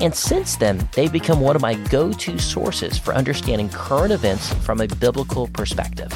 And 0.00 0.14
since 0.14 0.56
then, 0.56 0.88
they've 0.94 1.12
become 1.12 1.40
one 1.40 1.56
of 1.56 1.62
my 1.62 1.74
go 1.74 2.12
to 2.12 2.38
sources 2.38 2.96
for 2.96 3.14
understanding 3.14 3.68
current 3.68 4.12
events 4.12 4.52
from 4.64 4.80
a 4.80 4.86
biblical 4.86 5.48
perspective. 5.48 6.12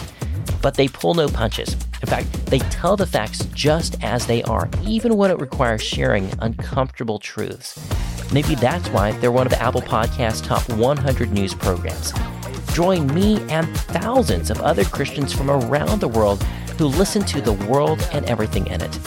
But 0.63 0.75
they 0.75 0.87
pull 0.87 1.15
no 1.15 1.29
punches. 1.29 1.75
In 2.01 2.09
fact, 2.09 2.33
they 2.47 2.61
tell 2.61 2.97
the 2.97 3.07
facts 3.07 3.45
just 3.47 3.97
as 4.03 4.27
they 4.27 4.43
are, 4.45 4.69
even 4.83 5.17
when 5.17 5.31
it 5.31 5.41
requires 5.41 5.83
sharing 5.83 6.31
uncomfortable 6.41 7.19
truths. 7.19 7.79
Maybe 8.33 8.55
that's 8.55 8.89
why 8.91 9.13
they're 9.13 9.33
one 9.33 9.47
of 9.47 9.53
Apple 9.55 9.83
Podcast's 9.83 10.41
top 10.41 10.67
100 10.71 11.33
news 11.33 11.53
programs. 11.53 12.13
Join 12.73 13.13
me 13.13 13.43
and 13.51 13.69
thousands 13.77 14.51
of 14.51 14.61
other 14.61 14.85
Christians 14.85 15.33
from 15.33 15.51
around 15.51 16.01
the 16.01 16.09
world 16.09 16.43
who 16.79 16.87
listen 16.87 17.25
to 17.27 17.41
the 17.41 17.53
world 17.53 18.09
and 18.13 18.25
everything 18.27 18.67
in 18.69 18.81
it. 18.81 18.99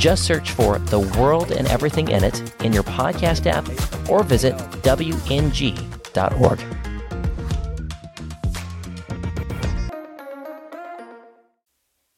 Just 0.00 0.24
search 0.24 0.52
for 0.52 0.78
The 0.78 0.98
World 0.98 1.52
and 1.52 1.68
Everything 1.68 2.08
in 2.08 2.24
It 2.24 2.64
in 2.64 2.72
your 2.72 2.84
podcast 2.84 3.44
app 3.44 3.68
or 4.08 4.22
visit 4.22 4.54
WNG.org. 4.82 6.60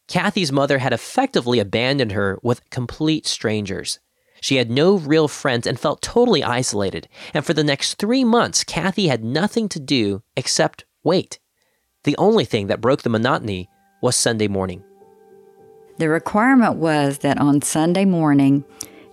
Kathy's 0.07 0.53
mother 0.53 0.79
had 0.79 0.93
effectively 0.93 1.59
abandoned 1.59 2.13
her 2.13 2.39
with 2.41 2.71
complete 2.71 3.27
strangers. 3.27 3.99
She 4.41 4.57
had 4.57 4.71
no 4.71 4.99
real 4.99 5.27
friends 5.27 5.67
and 5.67 5.77
felt 5.77 6.03
totally 6.03 6.45
isolated. 6.45 7.09
And 7.35 7.45
for 7.45 7.53
the 7.53 7.65
next 7.65 7.95
three 7.95 8.23
months, 8.23 8.63
Kathy 8.63 9.09
had 9.09 9.25
nothing 9.25 9.69
to 9.71 9.81
do 9.81 10.23
except 10.37 10.85
wait. 11.03 11.41
The 12.05 12.15
only 12.17 12.45
thing 12.45 12.69
that 12.69 12.81
broke 12.81 13.03
the 13.03 13.09
monotony 13.09 13.69
was 14.01 14.15
Sunday 14.15 14.47
morning. 14.47 14.85
The 15.99 16.09
requirement 16.09 16.77
was 16.77 17.19
that 17.19 17.39
on 17.39 17.61
Sunday 17.61 18.05
morning, 18.07 18.65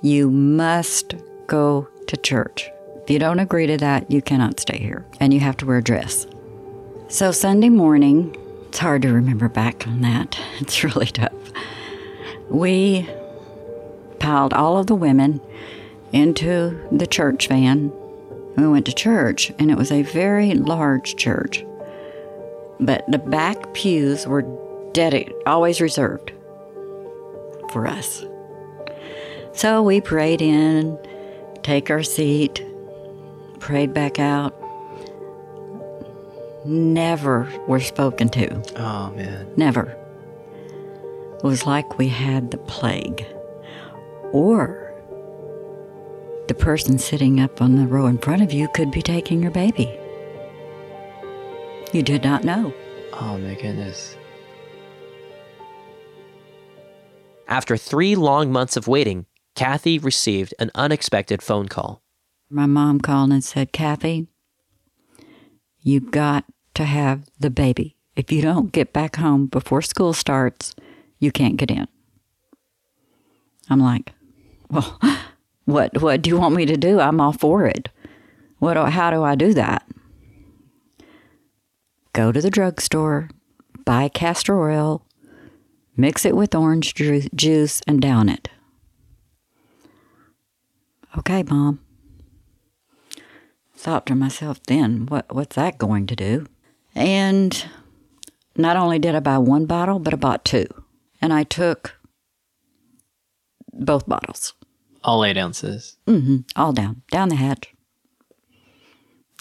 you 0.02 0.32
must 0.32 1.14
go 1.48 1.88
to 2.08 2.18
church. 2.18 2.70
If 3.04 3.10
you 3.10 3.20
don't 3.20 3.40
agree 3.40 3.68
to 3.68 3.78
that, 3.78 4.10
you 4.10 4.22
cannot 4.22 4.60
stay 4.60 4.78
here 4.78 5.06
and 5.20 5.34
you 5.34 5.42
have 5.42 5.58
to 5.58 5.66
wear 5.66 5.80
a 5.80 5.84
dress. 5.84 6.26
So, 7.10 7.32
Sunday 7.32 7.70
morning, 7.70 8.36
it's 8.68 8.78
hard 8.78 9.02
to 9.02 9.12
remember 9.12 9.50
back 9.50 9.86
on 9.88 10.02
that. 10.02 10.40
It's 10.60 10.84
really 10.84 11.08
tough. 11.08 11.34
We 12.50 13.10
piled 14.20 14.54
all 14.54 14.78
of 14.78 14.88
the 14.88 14.96
women 14.96 15.42
into 16.14 16.80
the 16.92 17.08
church 17.08 17.48
van. 17.48 17.92
We 18.56 18.68
went 18.68 18.86
to 18.86 18.94
church, 18.94 19.52
and 19.60 19.72
it 19.72 19.78
was 19.78 19.92
a 19.92 20.02
very 20.02 20.54
large 20.54 21.16
church. 21.16 21.66
But 22.80 23.10
the 23.10 23.18
back 23.18 23.74
pews 23.74 24.28
were 24.28 24.44
always 25.46 25.80
reserved 25.80 26.34
for 27.72 27.88
us. 27.88 28.26
So 29.54 29.84
we 29.84 30.02
prayed 30.02 30.42
in, 30.42 30.98
take 31.64 31.90
our 31.90 32.04
seat, 32.04 32.64
prayed 33.60 33.94
back 33.94 34.20
out. 34.20 34.56
Never 36.66 37.50
were 37.68 37.80
spoken 37.80 38.30
to. 38.30 38.62
Oh 38.82 39.12
man. 39.12 39.48
Never. 39.56 39.96
It 41.38 41.44
was 41.44 41.66
like 41.66 41.98
we 41.98 42.10
had 42.10 42.52
the 42.52 42.58
plague. 42.58 43.26
Or 44.32 44.94
the 46.48 46.54
person 46.54 46.98
sitting 46.98 47.40
up 47.40 47.62
on 47.62 47.76
the 47.76 47.88
row 47.88 48.08
in 48.08 48.18
front 48.18 48.42
of 48.42 48.52
you 48.52 48.68
could 48.74 48.92
be 48.92 49.02
taking 49.02 49.42
your 49.42 49.52
baby. 49.52 49.90
You 51.94 52.04
did 52.04 52.24
not 52.24 52.44
know. 52.44 52.74
Oh 53.14 53.38
my 53.38 53.56
goodness. 53.56 54.16
After 57.50 57.78
three 57.78 58.16
long 58.16 58.52
months 58.52 58.78
of 58.78 58.88
waiting, 58.88 59.26
Kathy 59.56 59.98
received 59.98 60.54
an 60.60 60.70
unexpected 60.76 61.42
phone 61.42 61.68
call. 61.68 62.04
My 62.48 62.68
mom 62.68 63.02
called 63.02 63.32
and 63.32 63.44
said, 63.44 63.72
Kathy, 63.72 64.28
you've 65.82 66.12
got 66.12 66.46
to 66.76 66.86
have 66.86 67.24
the 67.40 67.50
baby. 67.50 67.98
If 68.16 68.32
you 68.32 68.44
don't 68.44 68.72
get 68.72 68.94
back 68.94 69.16
home 69.16 69.48
before 69.48 69.82
school 69.82 70.14
starts, 70.14 70.76
you 71.18 71.32
can't 71.32 71.58
get 71.58 71.72
in. 71.72 71.88
I'm 73.68 73.80
like, 73.80 74.14
well, 74.70 75.00
what 75.66 76.00
what 76.02 76.22
do 76.22 76.30
you 76.30 76.38
want 76.38 76.56
me 76.56 76.68
to 76.68 76.78
do? 76.78 77.00
I'm 77.00 77.20
all 77.20 77.34
for 77.34 77.66
it. 77.66 77.90
What 78.60 78.78
how 78.92 79.10
do 79.10 79.24
I 79.24 79.34
do 79.34 79.56
that? 79.56 79.88
Go 82.14 82.32
to 82.32 82.42
the 82.42 82.52
drugstore, 82.52 83.30
buy 83.86 84.08
castor 84.08 84.60
oil, 84.60 85.04
mix 86.00 86.26
it 86.26 86.36
with 86.36 86.56
orange 86.56 86.94
ju- 86.96 87.30
juice 87.36 87.82
and 87.88 88.02
down 88.02 88.30
it. 88.30 88.50
Okay, 91.18 91.44
mom. 91.44 91.80
Thought 93.76 94.06
to 94.08 94.16
myself 94.16 94.62
then, 94.64 95.06
what 95.08 95.34
what's 95.34 95.56
that 95.56 95.78
going 95.78 96.06
to 96.08 96.16
do? 96.16 96.46
And 96.96 97.66
not 98.56 98.76
only 98.76 99.00
did 99.00 99.16
I 99.16 99.20
buy 99.20 99.38
one 99.38 99.66
bottle, 99.66 100.00
but 100.00 100.14
I 100.14 100.18
bought 100.18 100.44
two. 100.44 100.66
And 101.22 101.34
I 101.34 101.44
took 101.44 101.96
both 103.74 104.08
bottles. 104.08 104.54
All 105.04 105.24
eight 105.24 105.38
ounces. 105.38 105.98
Mm-hmm. 106.08 106.40
All 106.56 106.74
down, 106.74 107.02
down 107.12 107.30
the 107.30 107.36
hatch. 107.36 107.74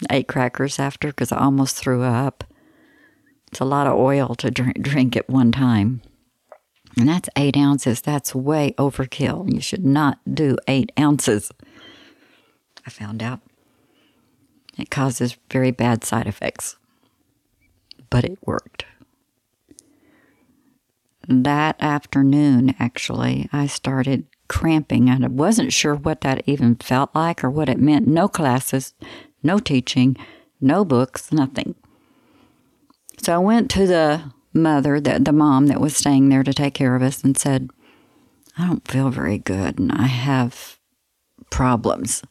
Ate 0.09 0.27
crackers 0.27 0.79
after 0.79 1.09
because 1.09 1.33
I 1.33 1.37
almost 1.39 1.75
threw 1.75 2.03
up. 2.03 2.45
It's 3.51 3.59
a 3.59 3.65
lot 3.65 3.87
of 3.87 3.97
oil 3.97 4.35
to 4.35 4.49
drink, 4.49 4.81
drink 4.81 5.17
at 5.17 5.29
one 5.29 5.51
time. 5.51 6.01
And 6.99 7.07
that's 7.07 7.29
eight 7.37 7.55
ounces. 7.55 8.01
That's 8.01 8.35
way 8.35 8.75
overkill. 8.77 9.49
You 9.53 9.61
should 9.61 9.85
not 9.85 10.19
do 10.31 10.57
eight 10.67 10.91
ounces. 10.99 11.49
I 12.85 12.89
found 12.89 13.23
out. 13.23 13.39
It 14.77 14.89
causes 14.89 15.37
very 15.49 15.71
bad 15.71 16.03
side 16.03 16.27
effects. 16.27 16.75
But 18.09 18.25
it 18.25 18.37
worked. 18.45 18.83
That 21.29 21.77
afternoon, 21.79 22.75
actually, 22.79 23.47
I 23.53 23.67
started 23.67 24.25
cramping 24.49 25.09
and 25.09 25.23
I 25.23 25.29
wasn't 25.29 25.71
sure 25.71 25.95
what 25.95 26.19
that 26.21 26.43
even 26.47 26.75
felt 26.75 27.15
like 27.15 27.45
or 27.45 27.49
what 27.49 27.69
it 27.69 27.79
meant. 27.79 28.07
No 28.07 28.27
classes, 28.27 28.93
no 29.41 29.59
teaching, 29.59 30.17
no 30.59 30.83
books, 30.83 31.31
nothing. 31.31 31.75
So 33.21 33.35
I 33.35 33.37
went 33.37 33.71
to 33.71 33.87
the 33.87 34.33
mother, 34.53 34.99
the, 34.99 35.19
the 35.19 35.31
mom 35.31 35.67
that 35.67 35.81
was 35.81 35.95
staying 35.95 36.29
there 36.29 36.43
to 36.43 36.53
take 36.53 36.73
care 36.73 36.95
of 36.95 37.01
us, 37.01 37.23
and 37.23 37.37
said, 37.37 37.69
I 38.57 38.67
don't 38.67 38.87
feel 38.87 39.09
very 39.09 39.37
good 39.37 39.79
and 39.79 39.91
I 39.91 40.07
have 40.07 40.79
problems. 41.49 42.21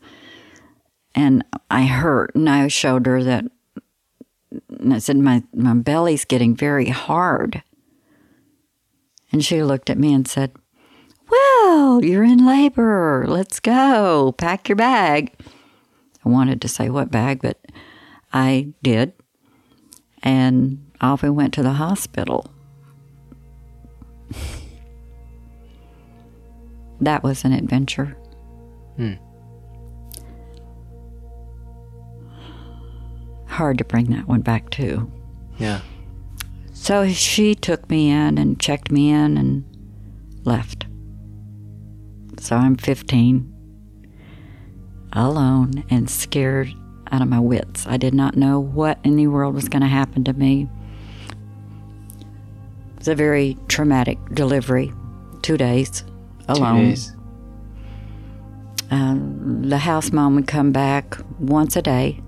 And 1.14 1.44
I 1.70 1.86
hurt, 1.86 2.34
and 2.34 2.48
I 2.48 2.68
showed 2.68 3.06
her 3.06 3.24
that. 3.24 3.44
And 4.78 4.94
I 4.94 4.98
said, 4.98 5.16
my, 5.16 5.42
my 5.54 5.74
belly's 5.74 6.24
getting 6.24 6.54
very 6.54 6.88
hard. 6.90 7.62
And 9.32 9.44
she 9.44 9.62
looked 9.62 9.90
at 9.90 9.98
me 9.98 10.12
and 10.14 10.28
said, 10.28 10.52
Well, 11.30 12.04
you're 12.04 12.24
in 12.24 12.46
labor. 12.46 13.24
Let's 13.26 13.60
go. 13.60 14.32
Pack 14.38 14.68
your 14.68 14.76
bag. 14.76 15.32
I 16.24 16.28
wanted 16.28 16.62
to 16.62 16.68
say 16.68 16.88
what 16.88 17.10
bag, 17.10 17.40
but 17.42 17.58
I 18.32 18.72
did. 18.82 19.12
And 20.22 20.87
off 21.00 21.22
we 21.22 21.30
went 21.30 21.54
to 21.54 21.62
the 21.62 21.74
hospital. 21.74 22.50
that 27.00 27.22
was 27.22 27.44
an 27.44 27.52
adventure. 27.52 28.16
Hmm. 28.96 29.14
Hard 33.46 33.78
to 33.78 33.84
bring 33.84 34.06
that 34.10 34.28
one 34.28 34.40
back, 34.40 34.70
too. 34.70 35.10
Yeah. 35.58 35.80
So 36.72 37.08
she 37.08 37.54
took 37.54 37.88
me 37.90 38.10
in 38.10 38.38
and 38.38 38.60
checked 38.60 38.90
me 38.90 39.10
in 39.10 39.36
and 39.36 39.64
left. 40.44 40.86
So 42.38 42.56
I'm 42.56 42.76
15, 42.76 43.52
alone 45.12 45.84
and 45.90 46.08
scared 46.08 46.72
out 47.10 47.22
of 47.22 47.28
my 47.28 47.40
wits. 47.40 47.86
I 47.86 47.96
did 47.96 48.14
not 48.14 48.36
know 48.36 48.60
what 48.60 48.98
in 49.02 49.16
the 49.16 49.26
world 49.26 49.54
was 49.54 49.68
going 49.68 49.82
to 49.82 49.88
happen 49.88 50.24
to 50.24 50.32
me. 50.32 50.68
It 52.98 53.02
was 53.02 53.08
a 53.08 53.14
very 53.14 53.56
traumatic 53.68 54.18
delivery. 54.34 54.92
Two 55.42 55.56
days 55.56 56.02
alone. 56.48 56.80
Two 56.80 56.86
days. 56.88 57.12
Um, 58.90 59.62
the 59.62 59.78
house 59.78 60.10
mom 60.10 60.34
would 60.34 60.48
come 60.48 60.72
back 60.72 61.16
once 61.38 61.76
a 61.76 61.82
day 61.82 62.20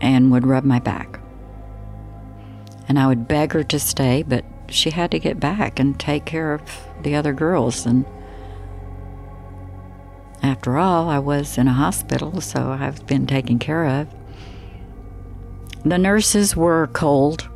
and 0.00 0.32
would 0.32 0.46
rub 0.46 0.64
my 0.64 0.78
back. 0.78 1.20
And 2.88 2.98
I 2.98 3.06
would 3.06 3.28
beg 3.28 3.52
her 3.52 3.62
to 3.64 3.78
stay, 3.78 4.22
but 4.22 4.46
she 4.70 4.88
had 4.88 5.10
to 5.10 5.18
get 5.18 5.38
back 5.38 5.78
and 5.78 6.00
take 6.00 6.24
care 6.24 6.54
of 6.54 6.62
the 7.02 7.14
other 7.14 7.34
girls. 7.34 7.84
And 7.84 8.06
after 10.42 10.78
all, 10.78 11.10
I 11.10 11.18
was 11.18 11.58
in 11.58 11.68
a 11.68 11.74
hospital, 11.74 12.40
so 12.40 12.70
I've 12.80 13.06
been 13.06 13.26
taken 13.26 13.58
care 13.58 13.84
of. 13.84 14.08
The 15.84 15.98
nurses 15.98 16.56
were 16.56 16.86
cold 16.94 17.50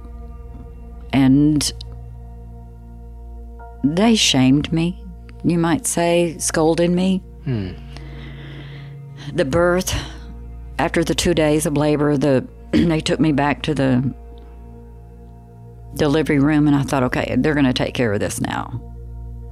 and 1.13 1.73
they 3.85 4.15
shamed 4.15 4.73
me, 4.73 5.03
you 5.45 5.59
might 5.59 5.87
say, 5.87 6.37
scolded 6.39 6.91
me. 6.91 7.19
Hmm. 7.45 7.73
The 9.33 9.45
birth, 9.45 9.95
after 10.79 11.05
the 11.05 11.15
two 11.15 11.35
days 11.35 11.67
of 11.67 11.77
labor, 11.77 12.17
the 12.17 12.47
they 12.73 13.01
took 13.01 13.21
me 13.21 13.33
back 13.33 13.63
to 13.63 13.75
the 13.75 14.15
delivery 15.95 16.39
room, 16.39 16.67
and 16.67 16.77
I 16.77 16.83
thought, 16.83 17.03
okay, 17.05 17.35
they're 17.39 17.55
going 17.55 17.67
to 17.67 17.73
take 17.73 17.95
care 17.95 18.13
of 18.13 18.21
this 18.21 18.41
now, 18.41 18.81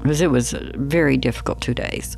because 0.03 0.21
it 0.21 0.31
was 0.31 0.53
a 0.53 0.73
very 0.75 1.17
difficult 1.17 1.61
two 1.61 1.75
days. 1.75 2.17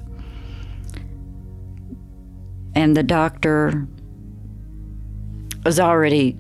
And 2.75 2.97
the 2.97 3.03
doctor 3.03 3.87
was 5.65 5.81
already 5.81 6.37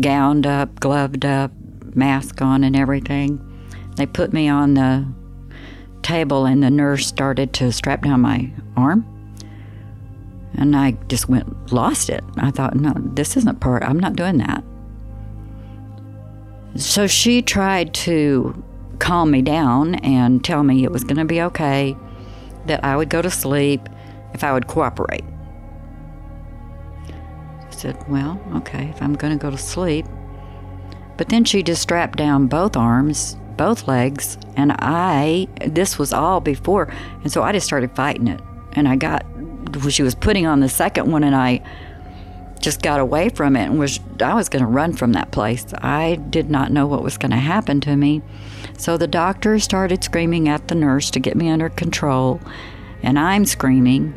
gowned 0.00 0.46
up, 0.46 0.78
gloved 0.80 1.24
up, 1.24 1.50
mask 1.96 2.40
on, 2.42 2.62
and 2.62 2.76
everything. 2.76 3.40
They 3.96 4.06
put 4.06 4.32
me 4.32 4.48
on 4.48 4.74
the 4.74 5.06
table, 6.02 6.46
and 6.46 6.62
the 6.62 6.70
nurse 6.70 7.06
started 7.06 7.52
to 7.54 7.72
strap 7.72 8.02
down 8.02 8.20
my 8.20 8.50
arm. 8.76 9.04
And 10.58 10.76
I 10.76 10.92
just 11.08 11.28
went, 11.28 11.72
lost 11.72 12.08
it. 12.08 12.22
I 12.36 12.50
thought, 12.50 12.76
no, 12.76 12.94
this 12.96 13.36
isn't 13.36 13.60
part, 13.60 13.82
I'm 13.82 13.98
not 13.98 14.16
doing 14.16 14.38
that. 14.38 14.62
So 16.76 17.06
she 17.06 17.42
tried 17.42 17.94
to 17.94 18.62
calm 18.98 19.30
me 19.30 19.42
down 19.42 19.96
and 19.96 20.44
tell 20.44 20.62
me 20.62 20.84
it 20.84 20.92
was 20.92 21.04
going 21.04 21.16
to 21.16 21.24
be 21.24 21.40
okay, 21.42 21.96
that 22.66 22.84
I 22.84 22.96
would 22.96 23.08
go 23.08 23.22
to 23.22 23.30
sleep 23.30 23.88
if 24.34 24.44
I 24.44 24.52
would 24.52 24.66
cooperate. 24.66 25.24
I 27.08 27.70
said, 27.70 27.96
well, 28.08 28.40
okay, 28.56 28.88
if 28.88 29.02
I'm 29.02 29.14
going 29.14 29.38
to 29.38 29.42
go 29.42 29.50
to 29.50 29.58
sleep. 29.58 30.06
But 31.16 31.28
then 31.30 31.44
she 31.44 31.62
just 31.62 31.82
strapped 31.82 32.18
down 32.18 32.46
both 32.46 32.76
arms, 32.76 33.36
both 33.56 33.88
legs, 33.88 34.36
and 34.56 34.72
I, 34.78 35.48
this 35.66 35.98
was 35.98 36.12
all 36.12 36.40
before, 36.40 36.92
and 37.22 37.32
so 37.32 37.42
I 37.42 37.52
just 37.52 37.66
started 37.66 37.94
fighting 37.96 38.28
it. 38.28 38.40
And 38.72 38.86
I 38.86 38.96
got, 38.96 39.24
she 39.88 40.02
was 40.02 40.14
putting 40.14 40.46
on 40.46 40.60
the 40.60 40.68
second 40.68 41.10
one, 41.10 41.24
and 41.24 41.34
I 41.34 41.62
just 42.60 42.82
got 42.82 43.00
away 43.00 43.28
from 43.28 43.54
it 43.54 43.64
and 43.66 43.78
was 43.78 44.00
I 44.20 44.34
was 44.34 44.48
going 44.48 44.62
to 44.62 44.66
run 44.68 44.92
from 44.94 45.12
that 45.12 45.30
place. 45.30 45.64
I 45.82 46.16
did 46.30 46.50
not 46.50 46.72
know 46.72 46.86
what 46.86 47.02
was 47.02 47.16
going 47.16 47.30
to 47.30 47.36
happen 47.36 47.80
to 47.82 47.94
me. 47.94 48.22
So 48.76 48.96
the 48.96 49.06
doctor 49.06 49.58
started 49.58 50.02
screaming 50.02 50.48
at 50.48 50.66
the 50.68 50.74
nurse 50.74 51.10
to 51.12 51.20
get 51.20 51.36
me 51.36 51.48
under 51.48 51.68
control, 51.68 52.40
and 53.02 53.18
I'm 53.18 53.44
screaming. 53.44 54.14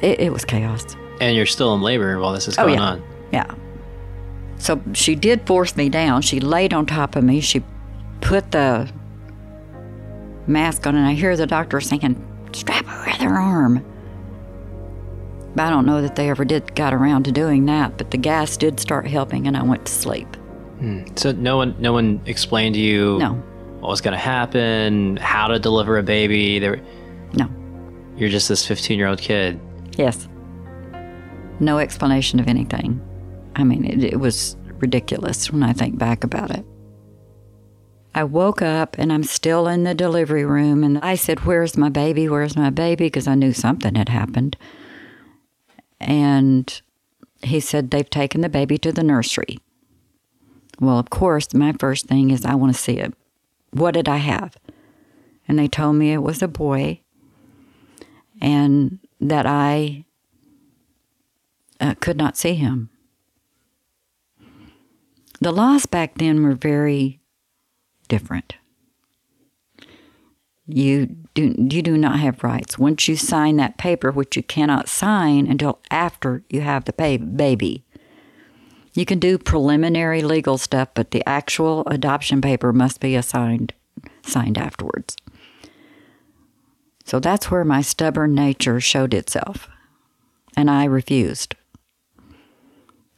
It, 0.00 0.20
it 0.20 0.32
was 0.32 0.44
chaos. 0.44 0.96
And 1.20 1.36
you're 1.36 1.46
still 1.46 1.74
in 1.74 1.82
labor 1.82 2.18
while 2.18 2.32
this 2.32 2.48
is 2.48 2.58
Oh, 2.58 2.64
going 2.64 2.74
yeah. 2.78 2.82
on. 2.84 3.02
Yeah. 3.32 3.54
So 4.60 4.80
she 4.92 5.14
did 5.14 5.46
force 5.46 5.74
me 5.76 5.88
down. 5.88 6.22
She 6.22 6.38
laid 6.38 6.72
on 6.74 6.86
top 6.86 7.16
of 7.16 7.24
me. 7.24 7.40
She 7.40 7.62
put 8.20 8.50
the 8.52 8.88
mask 10.46 10.86
on, 10.86 10.94
and 10.94 11.06
I 11.06 11.14
hear 11.14 11.36
the 11.36 11.46
doctor 11.46 11.80
saying, 11.80 12.22
strap 12.52 12.86
over 12.86 13.16
their 13.18 13.34
arm. 13.34 13.84
But 15.54 15.64
I 15.64 15.70
don't 15.70 15.86
know 15.86 16.02
that 16.02 16.14
they 16.14 16.28
ever 16.30 16.44
did 16.44 16.74
got 16.76 16.92
around 16.94 17.24
to 17.24 17.32
doing 17.32 17.64
that, 17.66 17.96
but 17.96 18.10
the 18.10 18.18
gas 18.18 18.56
did 18.56 18.78
start 18.78 19.06
helping, 19.06 19.46
and 19.46 19.56
I 19.56 19.62
went 19.62 19.86
to 19.86 19.92
sleep. 19.92 20.36
Hmm. 20.78 21.02
So 21.16 21.32
no 21.32 21.56
one, 21.56 21.74
no 21.78 21.92
one 21.92 22.20
explained 22.26 22.74
to 22.74 22.80
you 22.80 23.18
No, 23.18 23.32
what 23.80 23.88
was 23.88 24.00
going 24.00 24.12
to 24.12 24.18
happen, 24.18 25.16
how 25.16 25.48
to 25.48 25.58
deliver 25.58 25.98
a 25.98 26.02
baby. 26.02 26.58
There, 26.58 26.80
no, 27.32 27.48
you're 28.16 28.28
just 28.28 28.48
this 28.48 28.66
15 28.66 28.98
year 28.98 29.08
old 29.08 29.20
kid. 29.20 29.58
yes. 29.96 30.28
No 31.60 31.78
explanation 31.78 32.40
of 32.40 32.48
anything. 32.48 33.00
I 33.60 33.64
mean, 33.64 33.84
it, 33.84 34.02
it 34.04 34.20
was 34.20 34.56
ridiculous 34.78 35.50
when 35.50 35.62
I 35.62 35.72
think 35.72 35.98
back 35.98 36.24
about 36.24 36.50
it. 36.50 36.64
I 38.14 38.24
woke 38.24 38.60
up 38.60 38.96
and 38.98 39.12
I'm 39.12 39.22
still 39.22 39.68
in 39.68 39.84
the 39.84 39.94
delivery 39.94 40.44
room, 40.44 40.82
and 40.82 40.98
I 40.98 41.14
said, 41.14 41.40
Where's 41.40 41.76
my 41.76 41.88
baby? 41.88 42.28
Where's 42.28 42.56
my 42.56 42.70
baby? 42.70 43.06
Because 43.06 43.28
I 43.28 43.34
knew 43.36 43.52
something 43.52 43.94
had 43.94 44.08
happened. 44.08 44.56
And 46.00 46.80
he 47.42 47.60
said, 47.60 47.90
They've 47.90 48.08
taken 48.08 48.40
the 48.40 48.48
baby 48.48 48.78
to 48.78 48.90
the 48.90 49.04
nursery. 49.04 49.58
Well, 50.80 50.98
of 50.98 51.10
course, 51.10 51.52
my 51.54 51.72
first 51.78 52.06
thing 52.06 52.30
is, 52.30 52.44
I 52.44 52.54
want 52.54 52.74
to 52.74 52.80
see 52.80 52.98
it. 52.98 53.14
What 53.70 53.94
did 53.94 54.08
I 54.08 54.16
have? 54.16 54.56
And 55.46 55.58
they 55.58 55.68
told 55.68 55.96
me 55.96 56.12
it 56.12 56.22
was 56.22 56.42
a 56.42 56.48
boy 56.48 57.00
and 58.40 58.98
that 59.20 59.46
I 59.46 60.04
uh, 61.80 61.94
could 62.00 62.16
not 62.16 62.36
see 62.36 62.54
him. 62.54 62.90
The 65.40 65.52
laws 65.52 65.86
back 65.86 66.18
then 66.18 66.42
were 66.42 66.54
very 66.54 67.20
different. 68.08 68.56
You 70.66 71.06
do 71.34 71.54
you 71.58 71.82
do 71.82 71.96
not 71.96 72.20
have 72.20 72.44
rights 72.44 72.78
once 72.78 73.08
you 73.08 73.16
sign 73.16 73.56
that 73.56 73.78
paper, 73.78 74.12
which 74.12 74.36
you 74.36 74.42
cannot 74.42 74.88
sign 74.88 75.46
until 75.46 75.80
after 75.90 76.44
you 76.48 76.60
have 76.60 76.84
the 76.84 76.92
baby. 76.92 77.84
You 78.92 79.06
can 79.06 79.18
do 79.18 79.38
preliminary 79.38 80.22
legal 80.22 80.58
stuff, 80.58 80.90
but 80.94 81.10
the 81.10 81.26
actual 81.28 81.84
adoption 81.86 82.40
paper 82.40 82.72
must 82.72 83.00
be 83.00 83.16
assigned 83.16 83.72
signed 84.22 84.58
afterwards. 84.58 85.16
So 87.04 87.18
that's 87.18 87.50
where 87.50 87.64
my 87.64 87.80
stubborn 87.80 88.34
nature 88.34 88.78
showed 88.78 89.14
itself, 89.14 89.68
and 90.56 90.70
I 90.70 90.84
refused. 90.84 91.56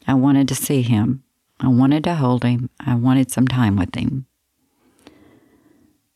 I 0.07 0.15
wanted 0.15 0.49
to 0.49 0.55
see 0.55 0.83
him. 0.83 1.25
I 1.63 1.69
wanted 1.69 2.03
to 2.05 2.17
hold 2.17 2.43
him. 2.43 2.71
I 2.81 2.97
wanted 2.97 3.31
some 3.31 3.47
time 3.47 3.77
with 3.77 3.95
him. 3.95 4.27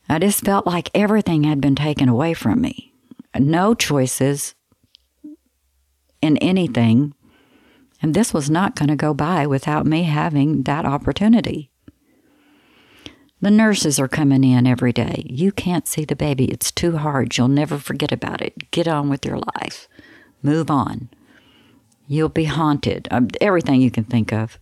I 0.09 0.19
just 0.19 0.45
felt 0.45 0.67
like 0.67 0.91
everything 0.93 1.45
had 1.45 1.61
been 1.61 1.77
taken 1.77 2.09
away 2.09 2.35
from 2.35 2.61
me. 2.61 2.93
No 3.39 3.73
choices 3.73 4.57
in 6.21 6.37
anything. 6.39 7.15
And 8.03 8.13
this 8.13 8.35
was 8.35 8.51
not 8.51 8.75
going 8.75 8.89
to 8.89 8.97
go 8.97 9.15
by 9.15 9.47
without 9.47 9.87
me 9.87 10.03
having 10.03 10.65
that 10.65 10.85
opportunity. 10.85 11.71
The 13.41 13.51
nurses 13.51 14.01
are 14.01 14.09
coming 14.09 14.43
in 14.43 14.67
every 14.67 14.93
day. 14.93 15.25
You 15.29 15.53
can't 15.53 15.87
see 15.87 16.05
the 16.05 16.17
baby. 16.17 16.47
It's 16.47 16.73
too 16.73 16.97
hard. 16.97 17.37
You'll 17.37 17.49
never 17.49 17.79
forget 17.79 18.11
about 18.11 18.41
it. 18.43 18.71
Get 18.73 18.89
on 18.89 19.09
with 19.09 19.25
your 19.25 19.39
life. 19.61 19.87
Move 20.43 20.71
on. 20.71 21.09
You'll 22.09 22.31
be 22.31 22.45
haunted. 22.45 23.07
Um, 23.11 23.29
everything 23.41 23.81
you 23.81 23.91
can 23.91 24.05
think 24.05 24.33
of 24.33 24.59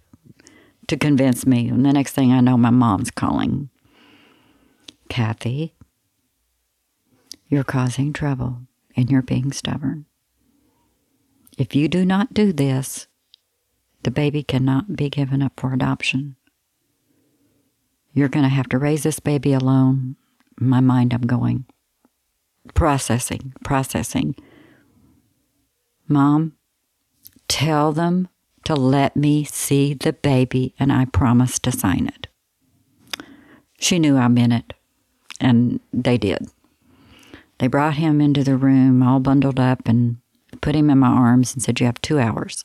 to 0.88 0.96
convince 0.96 1.46
me. 1.46 1.68
And 1.68 1.84
the 1.84 1.92
next 1.92 2.12
thing 2.12 2.32
I 2.32 2.40
know, 2.40 2.56
my 2.56 2.70
mom's 2.70 3.10
calling. 3.10 3.70
Kathy, 5.08 5.74
you're 7.48 7.64
causing 7.64 8.12
trouble 8.12 8.58
and 8.96 9.10
you're 9.10 9.22
being 9.22 9.52
stubborn. 9.52 10.06
If 11.56 11.74
you 11.74 11.88
do 11.88 12.04
not 12.04 12.34
do 12.34 12.52
this, 12.52 13.06
the 14.02 14.10
baby 14.10 14.42
cannot 14.42 14.96
be 14.96 15.08
given 15.08 15.42
up 15.42 15.52
for 15.56 15.72
adoption. 15.72 16.36
You're 18.12 18.28
going 18.28 18.44
to 18.44 18.48
have 18.48 18.68
to 18.70 18.78
raise 18.78 19.02
this 19.02 19.20
baby 19.20 19.52
alone. 19.52 20.16
My 20.58 20.80
mind, 20.80 21.12
I'm 21.12 21.22
going. 21.22 21.64
Processing, 22.74 23.52
processing. 23.64 24.34
Mom, 26.08 26.56
tell 27.48 27.92
them 27.92 28.28
to 28.64 28.74
let 28.74 29.16
me 29.16 29.44
see 29.44 29.94
the 29.94 30.12
baby, 30.12 30.74
and 30.78 30.92
I 30.92 31.04
promised 31.06 31.62
to 31.64 31.72
sign 31.72 32.06
it. 32.06 32.28
She 33.78 33.98
knew 33.98 34.16
I 34.16 34.28
meant 34.28 34.52
it, 34.52 34.72
and 35.40 35.80
they 35.92 36.18
did. 36.18 36.48
They 37.58 37.68
brought 37.68 37.94
him 37.94 38.20
into 38.20 38.42
the 38.42 38.56
room 38.56 39.02
all 39.02 39.20
bundled 39.20 39.60
up 39.60 39.88
and 39.88 40.16
put 40.60 40.74
him 40.74 40.90
in 40.90 40.98
my 40.98 41.08
arms 41.08 41.54
and 41.54 41.62
said, 41.62 41.80
You 41.80 41.86
have 41.86 42.00
two 42.00 42.18
hours. 42.18 42.64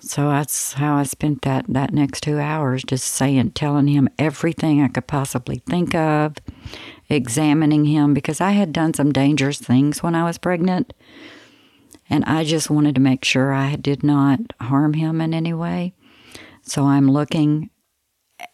So 0.00 0.30
that's 0.30 0.74
how 0.74 0.96
I 0.96 1.02
spent 1.02 1.42
that, 1.42 1.66
that 1.68 1.92
next 1.92 2.22
two 2.22 2.38
hours, 2.38 2.82
just 2.82 3.06
saying, 3.06 3.50
telling 3.50 3.88
him 3.88 4.08
everything 4.18 4.82
I 4.82 4.88
could 4.88 5.06
possibly 5.06 5.62
think 5.68 5.94
of, 5.94 6.36
examining 7.10 7.84
him, 7.84 8.14
because 8.14 8.40
I 8.40 8.52
had 8.52 8.72
done 8.72 8.94
some 8.94 9.12
dangerous 9.12 9.58
things 9.58 10.02
when 10.02 10.14
I 10.14 10.24
was 10.24 10.38
pregnant. 10.38 10.94
And 12.10 12.24
I 12.24 12.44
just 12.44 12.68
wanted 12.68 12.96
to 12.96 13.00
make 13.00 13.24
sure 13.24 13.52
I 13.52 13.76
did 13.76 14.02
not 14.02 14.40
harm 14.60 14.94
him 14.94 15.20
in 15.20 15.32
any 15.32 15.54
way. 15.54 15.94
So 16.62 16.84
I'm 16.84 17.10
looking 17.10 17.70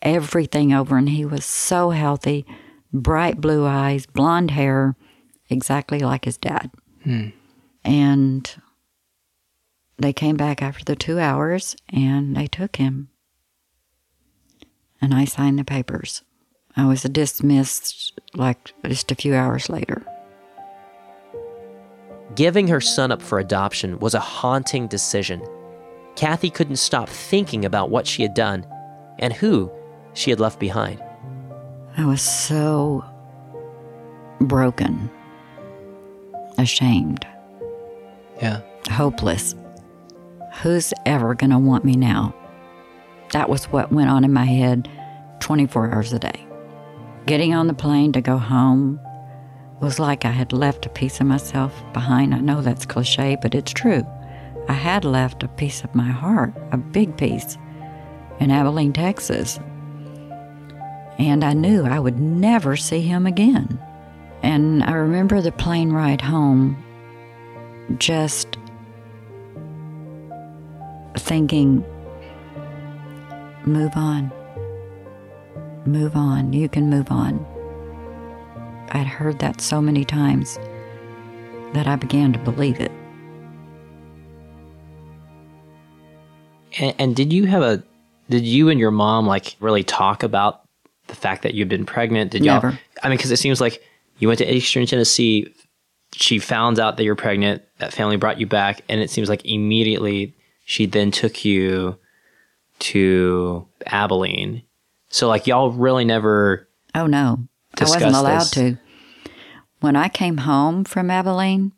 everything 0.02 0.72
over, 0.72 0.96
and 0.96 1.08
he 1.08 1.24
was 1.24 1.44
so 1.44 1.90
healthy 1.90 2.46
bright 2.92 3.40
blue 3.40 3.66
eyes, 3.66 4.06
blonde 4.06 4.50
hair, 4.50 4.96
exactly 5.48 6.00
like 6.00 6.24
his 6.24 6.36
dad. 6.36 6.70
Hmm. 7.04 7.28
And 7.84 8.62
they 9.98 10.12
came 10.12 10.36
back 10.36 10.62
after 10.62 10.84
the 10.84 10.96
two 10.96 11.18
hours 11.18 11.76
and 11.90 12.36
they 12.36 12.46
took 12.46 12.76
him. 12.76 13.08
And 15.00 15.14
I 15.14 15.24
signed 15.24 15.58
the 15.58 15.64
papers. 15.64 16.22
I 16.76 16.86
was 16.86 17.02
dismissed 17.02 18.18
like 18.34 18.72
just 18.84 19.10
a 19.12 19.14
few 19.14 19.34
hours 19.34 19.68
later. 19.68 20.04
Giving 22.36 22.68
her 22.68 22.80
son 22.80 23.10
up 23.10 23.22
for 23.22 23.38
adoption 23.38 23.98
was 23.98 24.14
a 24.14 24.20
haunting 24.20 24.86
decision. 24.86 25.42
Kathy 26.14 26.50
couldn't 26.50 26.76
stop 26.76 27.08
thinking 27.08 27.64
about 27.64 27.90
what 27.90 28.06
she 28.06 28.22
had 28.22 28.34
done 28.34 28.66
and 29.18 29.32
who 29.32 29.70
she 30.14 30.30
had 30.30 30.38
left 30.40 30.60
behind. 30.60 31.02
I 31.96 32.04
was 32.04 32.20
so 32.20 33.04
broken, 34.40 35.10
ashamed, 36.58 37.26
Yeah. 38.40 38.60
hopeless. 38.90 39.54
Who's 40.62 40.92
ever 41.06 41.34
going 41.34 41.50
to 41.50 41.58
want 41.58 41.84
me 41.84 41.96
now? 41.96 42.34
That 43.32 43.48
was 43.48 43.64
what 43.66 43.92
went 43.92 44.10
on 44.10 44.24
in 44.24 44.32
my 44.32 44.44
head 44.44 44.88
24 45.40 45.92
hours 45.92 46.12
a 46.12 46.18
day. 46.18 46.46
Getting 47.26 47.54
on 47.54 47.66
the 47.66 47.74
plane 47.74 48.12
to 48.12 48.20
go 48.20 48.38
home 48.38 49.00
was 49.80 49.98
like 49.98 50.24
I 50.24 50.30
had 50.30 50.52
left 50.52 50.86
a 50.86 50.90
piece 50.90 51.20
of 51.20 51.26
myself 51.26 51.72
behind. 51.92 52.34
I 52.34 52.38
know 52.38 52.62
that's 52.62 52.86
cliche, 52.86 53.36
but 53.40 53.54
it's 53.54 53.72
true. 53.72 54.06
I 54.68 54.72
had 54.72 55.04
left 55.04 55.42
a 55.42 55.48
piece 55.48 55.84
of 55.84 55.94
my 55.94 56.08
heart, 56.08 56.54
a 56.72 56.76
big 56.76 57.16
piece, 57.16 57.56
in 58.40 58.50
Abilene, 58.50 58.92
Texas. 58.92 59.60
And 61.18 61.44
I 61.44 61.52
knew 61.52 61.84
I 61.84 61.98
would 61.98 62.18
never 62.18 62.76
see 62.76 63.00
him 63.00 63.26
again. 63.26 63.78
And 64.42 64.82
I 64.84 64.92
remember 64.92 65.40
the 65.40 65.52
plane 65.52 65.92
ride 65.92 66.20
home 66.20 66.82
just 67.98 68.58
thinking, 71.16 71.84
move 73.64 73.92
on. 73.96 74.32
Move 75.86 76.16
on. 76.16 76.52
You 76.52 76.68
can 76.68 76.90
move 76.90 77.10
on. 77.10 77.44
I'd 78.90 79.06
heard 79.06 79.38
that 79.40 79.60
so 79.60 79.80
many 79.80 80.04
times 80.04 80.58
that 81.72 81.86
I 81.86 81.96
began 81.96 82.32
to 82.32 82.38
believe 82.38 82.80
it. 82.80 82.92
And, 86.78 86.94
and 86.98 87.16
did 87.16 87.32
you 87.32 87.46
have 87.46 87.62
a, 87.62 87.82
did 88.28 88.44
you 88.44 88.68
and 88.68 88.78
your 88.78 88.90
mom 88.90 89.26
like 89.26 89.56
really 89.60 89.84
talk 89.84 90.22
about 90.22 90.62
the 91.06 91.14
fact 91.14 91.42
that 91.42 91.54
you'd 91.54 91.68
been 91.68 91.86
pregnant? 91.86 92.32
Did 92.32 92.44
y'all, 92.44 92.54
Never. 92.54 92.78
I 93.02 93.08
mean, 93.08 93.16
because 93.16 93.30
it 93.30 93.38
seems 93.38 93.60
like 93.60 93.82
you 94.18 94.28
went 94.28 94.38
to 94.38 94.54
Eastern 94.54 94.86
Tennessee, 94.86 95.54
she 96.12 96.38
found 96.38 96.78
out 96.78 96.96
that 96.96 97.04
you're 97.04 97.14
pregnant, 97.14 97.62
that 97.78 97.92
family 97.92 98.16
brought 98.16 98.40
you 98.40 98.46
back, 98.46 98.82
and 98.88 99.00
it 99.00 99.10
seems 99.10 99.28
like 99.28 99.44
immediately 99.44 100.34
she 100.64 100.86
then 100.86 101.10
took 101.10 101.44
you 101.44 101.96
to 102.78 103.66
Abilene. 103.86 104.62
So 105.08 105.28
like 105.28 105.46
y'all 105.46 105.70
really 105.70 106.04
never 106.04 106.68
Oh 106.94 107.06
no, 107.06 107.46
I 107.80 107.84
wasn't 107.84 108.16
allowed 108.16 108.40
this. 108.40 108.50
to. 108.52 108.78
When 109.80 109.96
I 109.96 110.08
came 110.08 110.38
home 110.38 110.84
from 110.84 111.10
Abilene, 111.10 111.72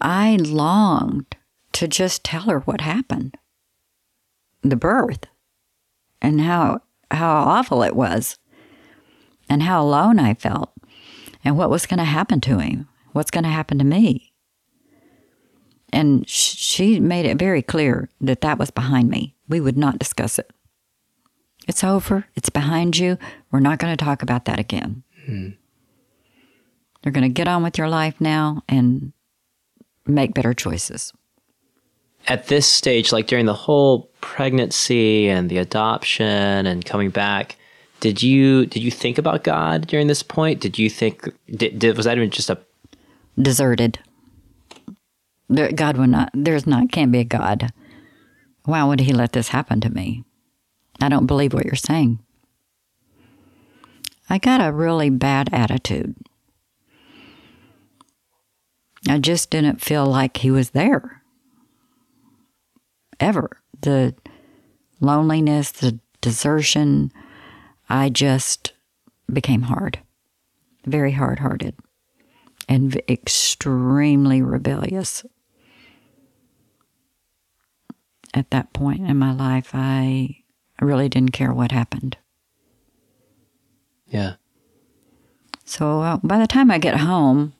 I 0.00 0.36
longed 0.36 1.36
to 1.72 1.88
just 1.88 2.24
tell 2.24 2.42
her 2.42 2.60
what 2.60 2.80
happened, 2.80 3.36
the 4.62 4.76
birth, 4.76 5.26
and 6.22 6.40
how 6.40 6.82
how 7.10 7.42
awful 7.42 7.82
it 7.82 7.96
was, 7.96 8.38
and 9.48 9.62
how 9.62 9.82
alone 9.82 10.18
I 10.20 10.34
felt, 10.34 10.72
and 11.44 11.58
what 11.58 11.70
was 11.70 11.86
going 11.86 11.98
to 11.98 12.04
happen 12.04 12.40
to 12.42 12.58
him, 12.58 12.88
what's 13.12 13.32
going 13.32 13.44
to 13.44 13.50
happen 13.50 13.78
to 13.78 13.84
me. 13.84 14.32
And 15.92 16.28
sh- 16.28 16.56
she 16.56 17.00
made 17.00 17.26
it 17.26 17.36
very 17.36 17.62
clear 17.62 18.08
that 18.20 18.42
that 18.42 18.58
was 18.58 18.70
behind 18.70 19.10
me. 19.10 19.34
We 19.48 19.60
would 19.60 19.76
not 19.76 19.98
discuss 19.98 20.38
it. 20.38 20.50
It's 21.68 21.84
over. 21.84 22.26
It's 22.34 22.50
behind 22.50 22.96
you. 22.98 23.18
We're 23.50 23.60
not 23.60 23.78
going 23.78 23.96
to 23.96 24.04
talk 24.04 24.22
about 24.22 24.44
that 24.46 24.58
again. 24.58 25.02
Hmm. 25.26 25.48
You're 27.04 27.12
going 27.12 27.22
to 27.22 27.28
get 27.28 27.48
on 27.48 27.62
with 27.62 27.78
your 27.78 27.88
life 27.88 28.20
now 28.20 28.62
and 28.68 29.12
make 30.06 30.34
better 30.34 30.54
choices. 30.54 31.12
at 32.28 32.48
this 32.48 32.66
stage, 32.66 33.12
like 33.12 33.26
during 33.26 33.46
the 33.46 33.54
whole 33.54 34.10
pregnancy 34.20 35.28
and 35.28 35.48
the 35.50 35.58
adoption 35.58 36.66
and 36.66 36.84
coming 36.84 37.10
back, 37.10 37.56
did 38.00 38.22
you 38.22 38.66
did 38.66 38.82
you 38.82 38.90
think 38.90 39.18
about 39.18 39.44
God 39.44 39.86
during 39.86 40.06
this 40.06 40.22
point? 40.22 40.60
Did 40.60 40.78
you 40.78 40.90
think 40.90 41.28
did, 41.54 41.78
did 41.78 41.96
was 41.96 42.06
that 42.06 42.16
even 42.16 42.30
just 42.30 42.50
a 42.50 42.58
Deserted. 43.40 43.98
There, 45.48 45.72
God 45.72 45.96
would 45.96 46.10
not, 46.10 46.30
there's 46.34 46.66
not, 46.66 46.92
can't 46.92 47.10
be 47.10 47.20
a 47.20 47.24
God. 47.24 47.72
Why 48.64 48.84
would 48.84 49.00
he 49.00 49.12
let 49.12 49.32
this 49.32 49.48
happen 49.48 49.80
to 49.80 49.90
me? 49.90 50.24
I 51.00 51.08
don't 51.08 51.26
believe 51.26 51.52
what 51.52 51.64
you're 51.64 51.74
saying. 51.74 52.18
I 54.28 54.38
got 54.38 54.60
a 54.60 54.72
really 54.72 55.10
bad 55.10 55.48
attitude. 55.52 56.14
I 59.08 59.18
just 59.18 59.50
didn't 59.50 59.80
feel 59.80 60.06
like 60.06 60.38
he 60.38 60.50
was 60.50 60.70
there. 60.70 61.22
Ever. 63.18 63.50
The 63.80 64.14
loneliness, 65.00 65.70
the 65.70 65.98
desertion, 66.20 67.12
I 67.88 68.10
just 68.10 68.72
became 69.32 69.62
hard. 69.62 70.00
Very 70.84 71.12
hard 71.12 71.40
hearted 71.40 71.74
and 72.70 73.02
extremely 73.08 74.40
rebellious. 74.40 75.24
At 78.32 78.50
that 78.50 78.72
point 78.72 79.08
in 79.08 79.18
my 79.18 79.32
life, 79.32 79.70
I 79.74 80.39
really 80.84 81.08
didn't 81.08 81.32
care 81.32 81.52
what 81.52 81.72
happened. 81.72 82.16
yeah 84.06 84.34
So 85.64 86.00
uh, 86.02 86.18
by 86.22 86.38
the 86.38 86.46
time 86.46 86.70
I 86.70 86.78
get 86.78 86.96
home, 87.00 87.52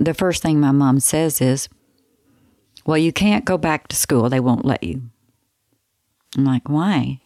the 0.00 0.14
first 0.14 0.42
thing 0.42 0.60
my 0.60 0.72
mom 0.72 1.00
says 1.00 1.40
is, 1.40 1.68
Well, 2.84 2.98
you 2.98 3.12
can't 3.12 3.44
go 3.44 3.56
back 3.56 3.88
to 3.88 3.96
school. 3.96 4.28
They 4.28 4.40
won't 4.40 4.64
let 4.64 4.82
you. 4.82 5.02
I'm 6.36 6.44
like, 6.44 6.68
Why? 6.68 7.20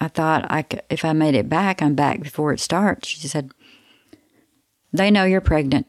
I 0.00 0.08
thought 0.08 0.50
I 0.50 0.62
could, 0.62 0.82
if 0.90 1.04
I 1.04 1.12
made 1.12 1.34
it 1.36 1.48
back, 1.48 1.80
I'm 1.80 1.94
back 1.94 2.20
before 2.22 2.52
it 2.52 2.60
starts. 2.60 3.08
She 3.08 3.28
said, 3.28 3.52
They 4.92 5.10
know 5.10 5.24
you're 5.24 5.40
pregnant. 5.40 5.86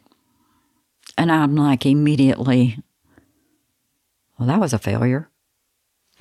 And 1.18 1.32
I'm 1.32 1.56
like, 1.56 1.86
immediately, 1.86 2.78
Well, 4.38 4.48
that 4.48 4.60
was 4.60 4.74
a 4.74 4.80
failure. 4.80 5.30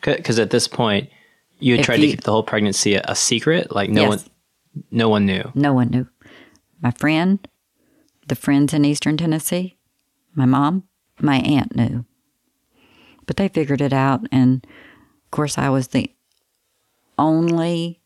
because 0.01 0.39
at 0.39 0.51
this 0.51 0.67
point 0.69 1.09
you 1.63 1.77
had 1.77 1.85
tried 1.85 2.01
you- 2.01 2.07
to 2.07 2.13
keep 2.13 2.25
the 2.25 2.33
whole 2.33 2.43
pregnancy 2.43 2.95
a, 2.95 3.03
a 3.09 3.15
secret, 3.15 3.73
like 3.75 3.91
no 3.91 4.03
Yes. 4.03 4.09
one 4.11 4.85
no 4.91 5.09
one 5.09 5.27
knew. 5.27 5.51
No 5.55 5.73
one 5.75 5.89
knew. 5.91 6.07
My 6.81 6.91
friend, 6.93 7.47
the 8.29 8.35
friends 8.35 8.73
in 8.73 8.85
Eastern 8.87 9.17
Tennessee, 9.19 9.77
my 10.35 10.47
mom, 10.47 10.85
my 11.21 11.37
aunt 11.37 11.77
knew. 11.77 12.07
But 13.27 13.37
they 13.37 13.49
figured 13.49 13.81
it 13.83 13.93
out. 13.93 14.27
And 14.33 14.67
of 15.25 15.31
course, 15.31 15.59
I 15.59 15.69
was 15.69 15.89
the 15.89 16.11
only 17.19 18.01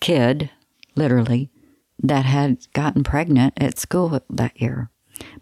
kid, 0.00 0.50
literally, 0.94 1.50
that 2.02 2.24
had 2.24 2.66
gotten 2.72 3.02
pregnant 3.02 3.54
at 3.56 3.78
school 3.78 4.20
that 4.30 4.60
year. 4.60 4.90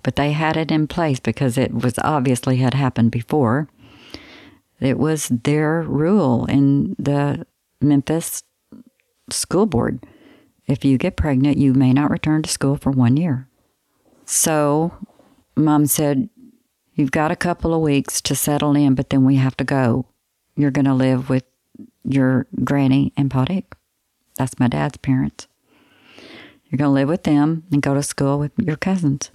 But 0.03 0.17
they 0.17 0.33
had 0.33 0.57
it 0.57 0.71
in 0.71 0.87
place 0.87 1.21
because 1.21 1.59
it 1.59 1.73
was 1.75 1.99
obviously 2.05 2.57
had 2.59 2.75
happened 2.75 3.11
before. 3.11 3.69
It 4.81 4.99
was 4.99 5.29
their 5.29 5.83
rule 5.83 6.47
in 6.47 6.95
the 6.99 7.47
Memphis 7.81 8.43
school 9.31 9.67
board. 9.67 10.05
If 10.67 10.85
you 10.85 10.99
get 10.99 11.17
pregnant, 11.17 11.57
you 11.57 11.73
may 11.73 11.93
not 11.93 12.11
return 12.11 12.43
to 12.43 12.51
school 12.51 12.77
for 12.77 12.91
one 12.91 13.17
year. 13.17 13.49
So, 14.25 14.93
mom 15.57 15.87
said, 15.87 16.29
You've 16.95 17.13
got 17.13 17.31
a 17.31 17.37
couple 17.37 17.73
of 17.73 17.81
weeks 17.81 18.21
to 18.23 18.35
settle 18.35 18.75
in, 18.75 18.97
but 18.97 19.11
then 19.11 19.25
we 19.25 19.37
have 19.37 19.57
to 19.59 19.65
go. 19.65 20.07
You're 20.57 20.73
going 20.73 20.85
to 20.85 20.95
live 20.95 21.29
with 21.29 21.45
your 22.03 22.49
granny 22.65 23.13
and 23.17 23.31
Pa 23.31 23.45
Dick. 23.45 23.73
That's 24.37 24.59
my 24.59 24.67
dad's 24.67 24.97
parents. 24.97 25.47
You're 26.69 26.79
going 26.79 26.89
to 26.89 26.95
live 26.95 27.09
with 27.09 27.23
them 27.23 27.63
and 27.71 27.81
go 27.81 27.95
to 27.95 28.03
school 28.03 28.41
with 28.41 28.51
your 28.59 28.77
cousins. 28.77 29.31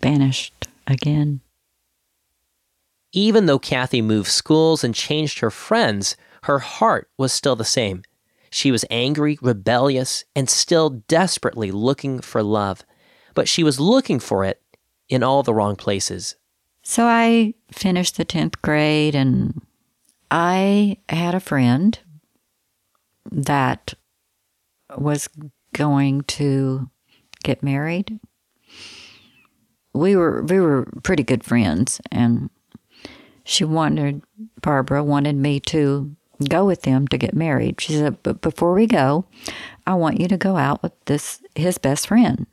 Banished 0.00 0.68
again. 0.86 1.40
Even 3.12 3.46
though 3.46 3.58
Kathy 3.58 4.00
moved 4.00 4.28
schools 4.28 4.84
and 4.84 4.94
changed 4.94 5.40
her 5.40 5.50
friends, 5.50 6.16
her 6.48 6.60
heart 6.60 7.10
was 7.18 7.30
still 7.30 7.56
the 7.56 7.62
same. 7.62 8.02
She 8.50 8.70
was 8.70 8.86
angry, 8.88 9.36
rebellious, 9.42 10.24
and 10.34 10.48
still 10.48 10.88
desperately 10.88 11.70
looking 11.70 12.20
for 12.20 12.42
love. 12.42 12.86
But 13.34 13.50
she 13.50 13.62
was 13.62 13.78
looking 13.78 14.18
for 14.18 14.46
it 14.46 14.62
in 15.10 15.22
all 15.22 15.42
the 15.42 15.52
wrong 15.52 15.76
places. 15.76 16.36
So 16.82 17.04
I 17.04 17.52
finished 17.70 18.16
the 18.16 18.24
10th 18.24 18.62
grade 18.62 19.14
and 19.14 19.60
I 20.30 20.96
had 21.10 21.34
a 21.34 21.40
friend 21.40 21.98
that 23.30 23.92
was 24.96 25.28
going 25.74 26.22
to 26.22 26.88
get 27.44 27.62
married. 27.62 28.18
We 29.92 30.16
were 30.16 30.42
we 30.44 30.60
were 30.60 30.88
pretty 31.02 31.24
good 31.24 31.44
friends 31.44 32.00
and 32.10 32.48
she 33.44 33.64
wanted 33.64 34.22
Barbara 34.62 35.04
wanted 35.04 35.36
me 35.36 35.60
to 35.60 36.16
go 36.48 36.64
with 36.64 36.82
them 36.82 37.08
to 37.08 37.18
get 37.18 37.34
married. 37.34 37.80
She 37.80 37.94
said, 37.94 38.22
"But 38.22 38.40
before 38.40 38.74
we 38.74 38.86
go, 38.86 39.24
I 39.86 39.94
want 39.94 40.20
you 40.20 40.28
to 40.28 40.36
go 40.36 40.56
out 40.56 40.82
with 40.82 40.92
this 41.06 41.40
his 41.54 41.78
best 41.78 42.08
friend." 42.08 42.46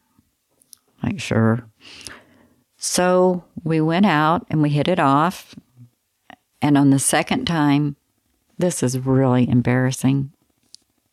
Like, 1.03 1.19
sure. 1.19 1.67
So 2.77 3.43
we 3.63 3.81
went 3.81 4.05
out 4.05 4.45
and 4.49 4.61
we 4.61 4.69
hit 4.69 4.87
it 4.87 4.99
off. 4.99 5.55
And 6.61 6.77
on 6.77 6.89
the 6.89 6.99
second 6.99 7.45
time, 7.45 7.95
this 8.57 8.81
is 8.81 8.97
really 8.97 9.47
embarrassing. 9.49 10.31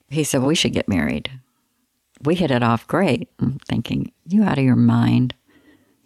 He 0.08 0.24
said, 0.24 0.42
We 0.42 0.54
should 0.54 0.72
get 0.72 0.88
married. 0.88 1.30
We 2.22 2.34
hit 2.36 2.50
it 2.50 2.62
off 2.62 2.86
great. 2.86 3.28
I'm 3.38 3.58
thinking, 3.68 4.12
You 4.26 4.44
out 4.44 4.58
of 4.58 4.64
your 4.64 4.76
mind. 4.76 5.34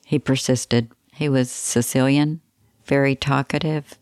He 0.04 0.18
persisted. 0.18 0.90
He 1.12 1.28
was 1.28 1.50
Sicilian, 1.50 2.40
very 2.84 3.16
talkative, 3.16 3.98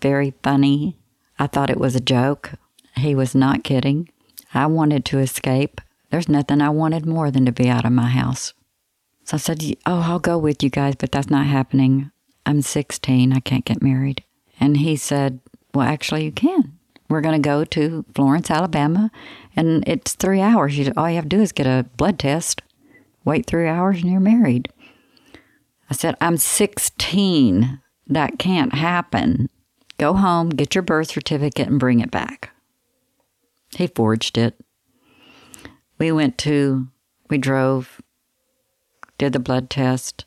very 0.00 0.34
funny. 0.42 0.98
I 1.38 1.46
thought 1.46 1.70
it 1.70 1.80
was 1.80 1.96
a 1.96 2.00
joke. 2.00 2.52
He 2.96 3.14
was 3.14 3.34
not 3.34 3.64
kidding. 3.64 4.08
I 4.52 4.66
wanted 4.66 5.04
to 5.06 5.18
escape. 5.18 5.80
There's 6.10 6.28
nothing 6.28 6.60
I 6.60 6.68
wanted 6.70 7.06
more 7.06 7.30
than 7.30 7.44
to 7.46 7.52
be 7.52 7.68
out 7.68 7.84
of 7.84 7.92
my 7.92 8.08
house. 8.08 8.52
So 9.24 9.36
I 9.36 9.38
said, 9.38 9.62
Oh, 9.86 10.02
I'll 10.02 10.18
go 10.20 10.38
with 10.38 10.62
you 10.62 10.70
guys, 10.70 10.94
but 10.96 11.10
that's 11.10 11.30
not 11.30 11.46
happening. 11.46 12.10
I'm 12.46 12.62
16. 12.62 13.32
I 13.32 13.40
can't 13.40 13.64
get 13.64 13.82
married. 13.82 14.22
And 14.60 14.76
he 14.76 14.96
said, 14.96 15.40
Well, 15.72 15.88
actually, 15.88 16.24
you 16.24 16.32
can. 16.32 16.78
We're 17.08 17.20
going 17.20 17.40
to 17.40 17.46
go 17.48 17.64
to 17.64 18.04
Florence, 18.14 18.50
Alabama, 18.50 19.10
and 19.56 19.86
it's 19.86 20.14
three 20.14 20.40
hours. 20.40 20.78
You, 20.78 20.92
all 20.96 21.08
you 21.08 21.16
have 21.16 21.24
to 21.24 21.36
do 21.36 21.42
is 21.42 21.52
get 21.52 21.66
a 21.66 21.86
blood 21.96 22.18
test, 22.18 22.62
wait 23.24 23.46
three 23.46 23.68
hours, 23.68 24.00
and 24.00 24.10
you're 24.10 24.20
married. 24.20 24.68
I 25.90 25.94
said, 25.94 26.16
I'm 26.20 26.36
16. 26.36 27.80
That 28.06 28.38
can't 28.38 28.74
happen. 28.74 29.48
Go 30.04 30.12
home, 30.12 30.50
get 30.50 30.74
your 30.74 30.82
birth 30.82 31.12
certificate, 31.12 31.66
and 31.66 31.80
bring 31.80 32.00
it 32.00 32.10
back. 32.10 32.50
He 33.74 33.86
forged 33.86 34.36
it. 34.36 34.54
We 35.96 36.12
went 36.12 36.36
to, 36.40 36.88
we 37.30 37.38
drove 37.38 38.02
did 39.16 39.32
the 39.32 39.38
blood 39.38 39.70
test, 39.70 40.26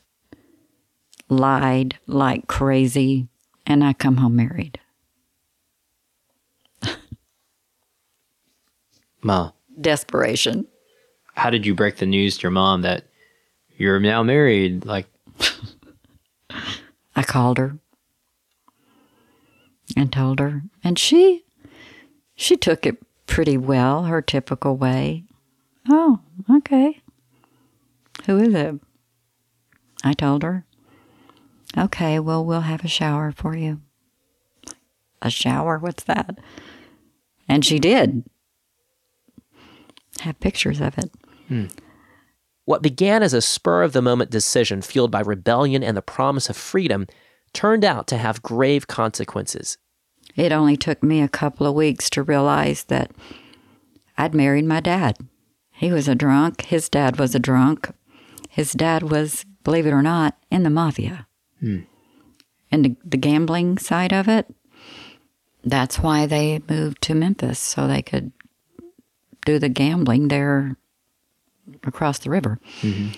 lied 1.28 1.96
like 2.08 2.48
crazy, 2.48 3.28
and 3.68 3.84
I 3.84 3.92
come 3.92 4.16
home 4.16 4.34
married. 4.34 4.80
Ma, 9.22 9.52
Desperation. 9.80 10.66
how 11.34 11.50
did 11.50 11.64
you 11.64 11.76
break 11.76 11.98
the 11.98 12.06
news 12.06 12.38
to 12.38 12.42
your 12.42 12.50
mom 12.50 12.82
that 12.82 13.04
you're 13.76 14.00
now 14.00 14.24
married? 14.24 14.84
Like, 14.84 15.06
I 17.14 17.22
called 17.22 17.58
her. 17.58 17.78
And 19.98 20.12
told 20.12 20.38
her. 20.38 20.62
And 20.84 20.98
she 20.98 21.44
she 22.36 22.56
took 22.56 22.86
it 22.86 22.98
pretty 23.26 23.56
well, 23.56 24.04
her 24.04 24.22
typical 24.22 24.76
way. 24.76 25.24
Oh, 25.88 26.20
okay. 26.48 27.00
Who 28.26 28.38
is 28.38 28.54
it? 28.54 28.76
I 30.04 30.12
told 30.12 30.44
her. 30.44 30.64
Okay, 31.76 32.20
well, 32.20 32.44
we'll 32.44 32.60
have 32.62 32.84
a 32.84 32.88
shower 32.88 33.32
for 33.32 33.56
you. 33.56 33.80
A 35.20 35.30
shower? 35.30 35.78
What's 35.78 36.04
that? 36.04 36.38
And 37.48 37.64
she 37.64 37.80
did. 37.80 38.24
Have 40.20 40.38
pictures 40.38 40.80
of 40.80 40.96
it. 40.96 41.10
Hmm. 41.48 41.66
What 42.64 42.82
began 42.82 43.22
as 43.22 43.34
a 43.34 43.42
spur 43.42 43.82
of 43.82 43.92
the 43.92 44.02
moment 44.02 44.30
decision 44.30 44.82
fueled 44.82 45.10
by 45.10 45.20
rebellion 45.20 45.82
and 45.82 45.96
the 45.96 46.02
promise 46.02 46.48
of 46.48 46.56
freedom 46.56 47.06
turned 47.52 47.84
out 47.84 48.06
to 48.08 48.16
have 48.16 48.42
grave 48.42 48.86
consequences. 48.86 49.78
It 50.38 50.52
only 50.52 50.76
took 50.76 51.02
me 51.02 51.20
a 51.20 51.28
couple 51.28 51.66
of 51.66 51.74
weeks 51.74 52.08
to 52.10 52.22
realize 52.22 52.84
that 52.84 53.10
I'd 54.16 54.34
married 54.34 54.66
my 54.66 54.78
dad. 54.78 55.16
He 55.72 55.90
was 55.90 56.06
a 56.06 56.14
drunk. 56.14 56.62
His 56.62 56.88
dad 56.88 57.18
was 57.18 57.34
a 57.34 57.40
drunk. 57.40 57.90
His 58.48 58.72
dad 58.72 59.02
was, 59.02 59.44
believe 59.64 59.84
it 59.84 59.92
or 59.92 60.00
not, 60.00 60.38
in 60.48 60.62
the 60.62 60.70
mafia. 60.70 61.26
Hmm. 61.58 61.80
And 62.70 62.84
the, 62.84 62.96
the 63.04 63.16
gambling 63.16 63.78
side 63.78 64.12
of 64.12 64.28
it, 64.28 64.46
that's 65.64 65.98
why 65.98 66.26
they 66.26 66.62
moved 66.68 67.02
to 67.02 67.14
Memphis 67.16 67.58
so 67.58 67.88
they 67.88 68.02
could 68.02 68.30
do 69.44 69.58
the 69.58 69.68
gambling 69.68 70.28
there 70.28 70.76
across 71.82 72.20
the 72.20 72.30
river. 72.30 72.60
Mm-hmm. 72.82 73.08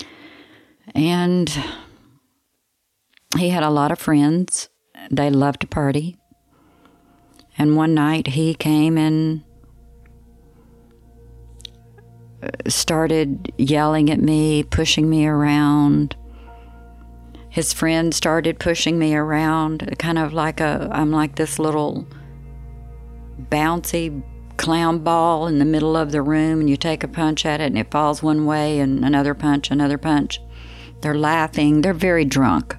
And 0.94 1.64
he 3.36 3.50
had 3.50 3.62
a 3.62 3.70
lot 3.70 3.92
of 3.92 3.98
friends. 3.98 4.70
They 5.10 5.28
loved 5.28 5.60
to 5.60 5.66
party. 5.66 6.16
And 7.60 7.76
one 7.76 7.92
night 7.92 8.26
he 8.28 8.54
came 8.54 8.96
and 8.96 9.44
uh, 12.42 12.48
started 12.68 13.52
yelling 13.58 14.08
at 14.08 14.18
me, 14.18 14.62
pushing 14.62 15.10
me 15.10 15.26
around. 15.26 16.16
His 17.50 17.74
friend 17.74 18.14
started 18.14 18.58
pushing 18.58 18.98
me 18.98 19.14
around, 19.14 19.94
kind 19.98 20.16
of 20.16 20.32
like 20.32 20.58
a 20.62 20.88
I'm 20.90 21.10
like 21.10 21.36
this 21.36 21.58
little 21.58 22.06
bouncy 23.50 24.22
clown 24.56 25.00
ball 25.00 25.46
in 25.46 25.58
the 25.58 25.66
middle 25.66 25.98
of 25.98 26.12
the 26.12 26.22
room, 26.22 26.60
and 26.60 26.70
you 26.70 26.78
take 26.78 27.04
a 27.04 27.08
punch 27.08 27.44
at 27.44 27.60
it 27.60 27.64
and 27.64 27.76
it 27.76 27.90
falls 27.90 28.22
one 28.22 28.46
way, 28.46 28.78
and 28.78 29.04
another 29.04 29.34
punch, 29.34 29.70
another 29.70 29.98
punch. 29.98 30.40
They're 31.02 31.12
laughing, 31.14 31.82
they're 31.82 31.92
very 31.92 32.24
drunk. 32.24 32.74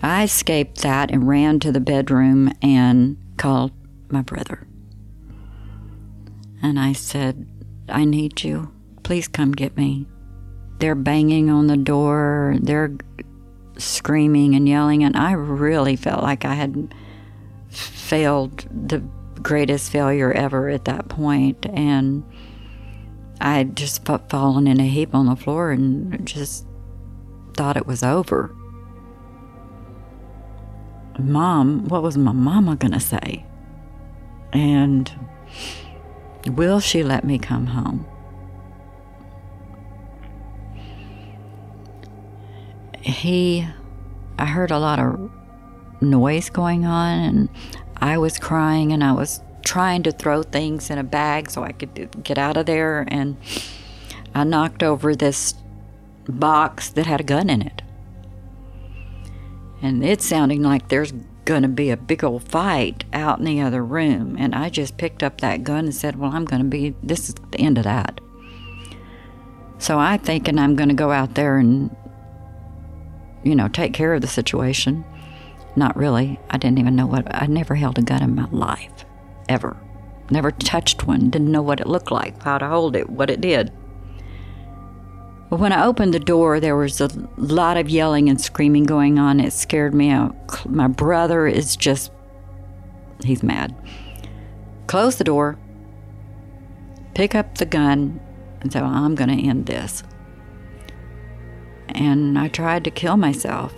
I 0.00 0.22
escaped 0.22 0.78
that 0.78 1.10
and 1.10 1.28
ran 1.28 1.60
to 1.60 1.70
the 1.70 1.80
bedroom 1.80 2.50
and 2.62 3.18
called 3.36 3.72
my 4.08 4.22
brother. 4.22 4.66
And 6.62 6.78
I 6.78 6.92
said, 6.92 7.48
I 7.88 8.04
need 8.04 8.44
you. 8.44 8.72
Please 9.02 9.28
come 9.28 9.52
get 9.52 9.76
me. 9.76 10.06
They're 10.78 10.94
banging 10.94 11.50
on 11.50 11.66
the 11.66 11.76
door, 11.76 12.56
they're 12.60 12.96
screaming 13.78 14.54
and 14.54 14.68
yelling, 14.68 15.04
and 15.04 15.16
I 15.16 15.32
really 15.32 15.96
felt 15.96 16.22
like 16.22 16.44
I 16.44 16.54
had 16.54 16.94
failed 17.68 18.66
the 18.70 18.98
greatest 19.42 19.90
failure 19.90 20.32
ever 20.32 20.68
at 20.68 20.84
that 20.86 21.08
point. 21.08 21.66
And 21.72 22.24
I 23.40 23.54
had 23.54 23.76
just 23.76 24.04
fallen 24.28 24.66
in 24.66 24.80
a 24.80 24.86
heap 24.86 25.14
on 25.14 25.26
the 25.26 25.36
floor 25.36 25.70
and 25.72 26.26
just 26.26 26.66
thought 27.54 27.76
it 27.76 27.86
was 27.86 28.02
over. 28.02 28.54
Mom, 31.18 31.86
what 31.88 32.02
was 32.02 32.16
my 32.16 32.32
mama 32.32 32.76
going 32.76 32.92
to 32.92 33.00
say? 33.00 33.44
And 34.52 35.10
will 36.46 36.80
she 36.80 37.02
let 37.02 37.24
me 37.24 37.38
come 37.38 37.66
home? 37.66 38.06
He, 43.00 43.66
I 44.38 44.46
heard 44.46 44.70
a 44.70 44.78
lot 44.78 44.98
of 44.98 45.30
noise 46.00 46.50
going 46.50 46.84
on, 46.84 47.18
and 47.18 47.48
I 47.96 48.18
was 48.18 48.38
crying, 48.38 48.92
and 48.92 49.02
I 49.02 49.12
was 49.12 49.40
trying 49.64 50.02
to 50.04 50.12
throw 50.12 50.42
things 50.42 50.90
in 50.90 50.98
a 50.98 51.04
bag 51.04 51.50
so 51.50 51.62
I 51.62 51.72
could 51.72 52.22
get 52.22 52.38
out 52.38 52.56
of 52.56 52.66
there. 52.66 53.04
And 53.08 53.36
I 54.34 54.44
knocked 54.44 54.82
over 54.82 55.14
this 55.14 55.54
box 56.28 56.90
that 56.90 57.06
had 57.06 57.20
a 57.20 57.24
gun 57.24 57.50
in 57.50 57.62
it 57.62 57.82
and 59.82 60.04
it's 60.04 60.24
sounding 60.24 60.62
like 60.62 60.88
there's 60.88 61.12
going 61.44 61.62
to 61.62 61.68
be 61.68 61.90
a 61.90 61.96
big 61.96 62.22
old 62.22 62.48
fight 62.48 63.04
out 63.12 63.40
in 63.40 63.44
the 63.44 63.60
other 63.60 63.84
room. 63.84 64.36
And 64.38 64.54
I 64.54 64.68
just 64.68 64.96
picked 64.96 65.24
up 65.24 65.40
that 65.40 65.64
gun 65.64 65.86
and 65.86 65.94
said, 65.94 66.16
Well, 66.16 66.30
I'm 66.32 66.44
going 66.44 66.62
to 66.62 66.68
be, 66.68 66.94
this 67.02 67.28
is 67.28 67.34
the 67.50 67.60
end 67.60 67.78
of 67.78 67.84
that. 67.84 68.20
So 69.78 69.98
I 69.98 70.16
thinking 70.16 70.58
I'm 70.58 70.76
going 70.76 70.88
to 70.88 70.94
go 70.94 71.10
out 71.10 71.34
there 71.34 71.58
and, 71.58 71.94
you 73.42 73.56
know, 73.56 73.66
take 73.66 73.92
care 73.92 74.14
of 74.14 74.20
the 74.20 74.28
situation. 74.28 75.04
Not 75.74 75.96
really. 75.96 76.38
I 76.48 76.58
didn't 76.58 76.78
even 76.78 76.94
know 76.94 77.06
what, 77.06 77.34
I 77.34 77.46
never 77.46 77.74
held 77.74 77.98
a 77.98 78.02
gun 78.02 78.22
in 78.22 78.36
my 78.36 78.48
life, 78.50 79.04
ever. 79.48 79.76
Never 80.30 80.52
touched 80.52 81.06
one, 81.06 81.30
didn't 81.30 81.50
know 81.50 81.62
what 81.62 81.80
it 81.80 81.88
looked 81.88 82.12
like, 82.12 82.40
how 82.42 82.58
to 82.58 82.68
hold 82.68 82.94
it, 82.94 83.10
what 83.10 83.30
it 83.30 83.40
did. 83.40 83.72
But 85.52 85.60
when 85.60 85.72
I 85.74 85.84
opened 85.84 86.14
the 86.14 86.18
door, 86.18 86.60
there 86.60 86.76
was 86.76 86.98
a 86.98 87.10
lot 87.36 87.76
of 87.76 87.90
yelling 87.90 88.30
and 88.30 88.40
screaming 88.40 88.84
going 88.84 89.18
on. 89.18 89.38
It 89.38 89.52
scared 89.52 89.92
me 89.92 90.08
out. 90.08 90.34
My 90.64 90.88
brother 90.88 91.46
is 91.46 91.76
just, 91.76 92.10
he's 93.22 93.42
mad. 93.42 93.74
Close 94.86 95.16
the 95.16 95.24
door, 95.24 95.58
pick 97.14 97.34
up 97.34 97.58
the 97.58 97.66
gun, 97.66 98.18
and 98.62 98.72
say, 98.72 98.80
well, 98.80 98.88
I'm 98.88 99.14
going 99.14 99.28
to 99.28 99.46
end 99.46 99.66
this. 99.66 100.02
And 101.88 102.38
I 102.38 102.48
tried 102.48 102.84
to 102.84 102.90
kill 102.90 103.18
myself, 103.18 103.74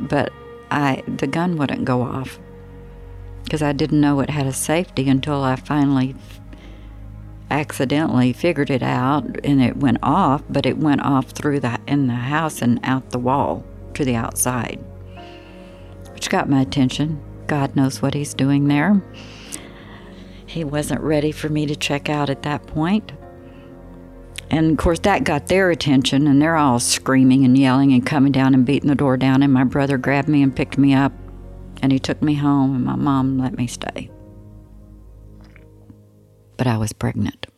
but 0.00 0.32
I 0.70 1.02
the 1.06 1.26
gun 1.26 1.58
wouldn't 1.58 1.84
go 1.84 2.00
off 2.00 2.40
because 3.44 3.60
I 3.60 3.72
didn't 3.72 4.00
know 4.00 4.20
it 4.20 4.30
had 4.30 4.46
a 4.46 4.52
safety 4.54 5.10
until 5.10 5.42
I 5.42 5.56
finally 5.56 6.16
accidentally 7.52 8.32
figured 8.32 8.70
it 8.70 8.82
out 8.82 9.24
and 9.44 9.62
it 9.62 9.76
went 9.76 9.98
off, 10.02 10.42
but 10.48 10.66
it 10.66 10.78
went 10.78 11.02
off 11.02 11.30
through 11.30 11.60
the 11.60 11.78
in 11.86 12.06
the 12.06 12.14
house 12.14 12.62
and 12.62 12.80
out 12.82 13.10
the 13.10 13.18
wall 13.18 13.64
to 13.94 14.04
the 14.04 14.16
outside. 14.16 14.82
Which 16.14 16.30
got 16.30 16.48
my 16.48 16.62
attention. 16.62 17.22
God 17.46 17.76
knows 17.76 18.00
what 18.00 18.14
he's 18.14 18.32
doing 18.32 18.68
there. 18.68 19.02
He 20.46 20.64
wasn't 20.64 21.02
ready 21.02 21.30
for 21.30 21.48
me 21.48 21.66
to 21.66 21.76
check 21.76 22.08
out 22.08 22.30
at 22.30 22.42
that 22.42 22.66
point. 22.66 23.12
And 24.50 24.70
of 24.70 24.76
course, 24.76 24.98
that 25.00 25.24
got 25.24 25.46
their 25.46 25.70
attention, 25.70 26.26
and 26.26 26.40
they're 26.40 26.56
all 26.56 26.78
screaming 26.78 27.44
and 27.44 27.56
yelling 27.56 27.92
and 27.92 28.04
coming 28.04 28.32
down 28.32 28.54
and 28.54 28.66
beating 28.66 28.88
the 28.88 28.94
door 28.94 29.16
down. 29.16 29.42
And 29.42 29.52
my 29.52 29.64
brother 29.64 29.96
grabbed 29.96 30.28
me 30.28 30.42
and 30.42 30.54
picked 30.54 30.76
me 30.76 30.92
up, 30.92 31.12
and 31.80 31.90
he 31.90 31.98
took 31.98 32.20
me 32.20 32.34
home, 32.34 32.74
and 32.74 32.84
my 32.84 32.96
mom 32.96 33.38
let 33.38 33.56
me 33.56 33.66
stay 33.66 34.11
but 36.62 36.70
I 36.70 36.76
was 36.76 36.92
pregnant. 36.92 37.48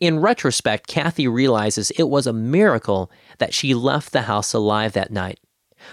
In 0.00 0.18
retrospect, 0.18 0.86
Kathy 0.86 1.28
realizes 1.28 1.90
it 1.90 2.04
was 2.04 2.26
a 2.26 2.32
miracle 2.32 3.10
that 3.36 3.52
she 3.52 3.74
left 3.74 4.12
the 4.12 4.22
house 4.22 4.54
alive 4.54 4.94
that 4.94 5.10
night. 5.10 5.38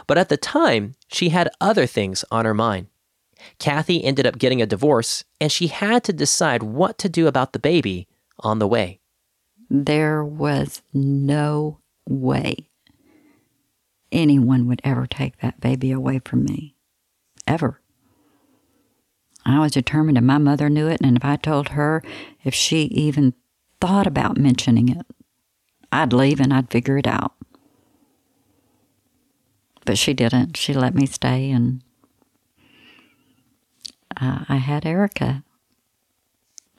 But 0.08 0.18
at 0.18 0.30
the 0.30 0.38
time, 0.38 0.95
she 1.10 1.28
had 1.28 1.49
other 1.60 1.86
things 1.86 2.24
on 2.32 2.45
her 2.45 2.54
mind. 2.54 2.88
Kathy 3.60 4.01
ended 4.01 4.26
up 4.26 4.38
getting 4.38 4.62
a 4.62 4.66
divorce, 4.66 5.26
and 5.41 5.51
she 5.51 5.68
had 5.68 6.06
to 6.06 6.14
decide 6.14 6.64
what 6.64 6.97
to 6.99 7.10
do 7.10 7.28
about 7.28 7.51
the 7.51 7.60
baby 7.60 8.08
on 8.39 8.60
the 8.60 8.68
way. 8.68 9.01
There 9.70 10.24
was 10.24 10.84
no 10.93 11.80
way 12.08 12.70
anyone 14.10 14.68
would 14.68 14.80
ever 14.86 15.06
take 15.06 15.39
that 15.39 15.60
baby 15.60 15.91
away 15.91 16.22
from 16.24 16.45
me. 16.45 16.76
Ever. 17.45 17.83
I 19.46 19.60
was 19.60 19.74
determined, 19.74 20.18
and 20.18 20.28
my 20.28 20.38
mother 20.38 20.70
knew 20.70 20.88
it. 20.88 21.02
And 21.02 21.18
if 21.18 21.26
I 21.26 21.36
told 21.36 21.70
her, 21.70 22.02
if 22.44 22.54
she 22.54 22.84
even 22.84 23.34
thought 23.82 24.08
about 24.08 24.38
mentioning 24.38 24.89
it, 24.89 25.06
I'd 25.91 26.14
leave 26.14 26.39
and 26.39 26.54
I'd 26.54 26.72
figure 26.72 26.98
it 26.98 27.08
out. 27.08 27.34
But 29.86 29.98
she 29.98 30.14
didn't. 30.14 30.56
She 30.56 30.74
let 30.74 30.96
me 30.96 31.06
stay, 31.06 31.52
and 31.52 31.82
uh, 34.20 34.46
I 34.48 34.56
had 34.56 34.86
Erica, 34.86 35.44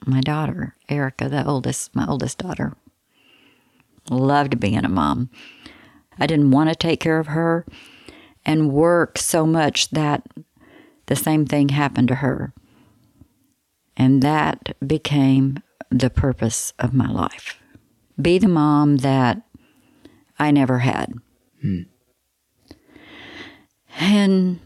my 0.05 0.21
daughter, 0.21 0.75
Erica, 0.89 1.29
the 1.29 1.45
oldest, 1.45 1.95
my 1.95 2.07
oldest 2.07 2.39
daughter. 2.39 2.73
Loved 4.09 4.59
being 4.59 4.83
a 4.83 4.89
mom. 4.89 5.29
I 6.19 6.27
didn't 6.27 6.51
want 6.51 6.69
to 6.69 6.75
take 6.75 6.99
care 6.99 7.19
of 7.19 7.27
her 7.27 7.65
and 8.45 8.71
work 8.71 9.17
so 9.17 9.45
much 9.45 9.89
that 9.89 10.23
the 11.07 11.15
same 11.15 11.45
thing 11.45 11.69
happened 11.69 12.07
to 12.09 12.15
her. 12.15 12.53
And 13.97 14.21
that 14.21 14.75
became 14.85 15.61
the 15.89 16.09
purpose 16.09 16.73
of 16.79 16.93
my 16.93 17.09
life. 17.09 17.59
Be 18.21 18.37
the 18.37 18.47
mom 18.47 18.97
that 18.97 19.41
I 20.37 20.51
never 20.51 20.79
had. 20.79 21.13
Hmm. 21.61 21.81
And 23.99 24.59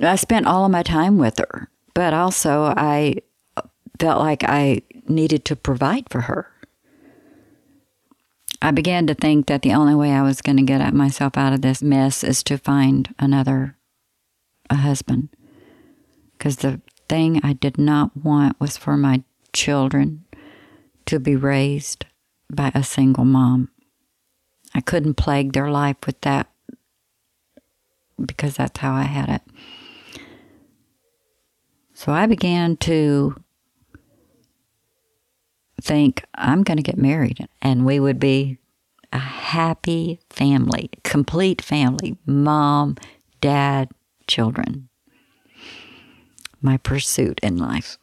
I 0.00 0.16
spent 0.16 0.46
all 0.46 0.64
of 0.64 0.70
my 0.70 0.82
time 0.82 1.18
with 1.18 1.38
her, 1.38 1.68
but 1.92 2.14
also 2.14 2.64
I 2.76 3.16
felt 3.98 4.20
like 4.20 4.42
I 4.44 4.82
needed 5.06 5.44
to 5.46 5.56
provide 5.56 6.08
for 6.10 6.22
her. 6.22 6.50
I 8.62 8.70
began 8.70 9.06
to 9.08 9.14
think 9.14 9.46
that 9.46 9.60
the 9.60 9.74
only 9.74 9.94
way 9.94 10.12
I 10.12 10.22
was 10.22 10.40
going 10.40 10.56
to 10.56 10.62
get 10.62 10.94
myself 10.94 11.36
out 11.36 11.52
of 11.52 11.60
this 11.60 11.82
mess 11.82 12.24
is 12.24 12.42
to 12.44 12.56
find 12.56 13.14
another 13.18 13.76
a 14.70 14.76
husband. 14.76 15.28
Because 16.44 16.56
the 16.56 16.82
thing 17.08 17.40
I 17.42 17.54
did 17.54 17.78
not 17.78 18.14
want 18.14 18.60
was 18.60 18.76
for 18.76 18.98
my 18.98 19.22
children 19.54 20.26
to 21.06 21.18
be 21.18 21.36
raised 21.36 22.04
by 22.52 22.70
a 22.74 22.82
single 22.82 23.24
mom. 23.24 23.70
I 24.74 24.82
couldn't 24.82 25.14
plague 25.14 25.54
their 25.54 25.70
life 25.70 25.96
with 26.04 26.20
that 26.20 26.48
because 28.22 28.56
that's 28.56 28.78
how 28.78 28.92
I 28.92 29.04
had 29.04 29.30
it. 29.30 29.42
So 31.94 32.12
I 32.12 32.26
began 32.26 32.76
to 32.76 33.42
think 35.80 36.26
I'm 36.34 36.62
going 36.62 36.76
to 36.76 36.82
get 36.82 36.98
married 36.98 37.48
and 37.62 37.86
we 37.86 37.98
would 37.98 38.20
be 38.20 38.58
a 39.14 39.18
happy 39.18 40.20
family, 40.28 40.90
complete 41.04 41.62
family, 41.62 42.18
mom, 42.26 42.98
dad, 43.40 43.88
children. 44.26 44.90
My 46.64 46.78
pursuit 46.78 47.38
in 47.42 47.58
life. 47.58 47.98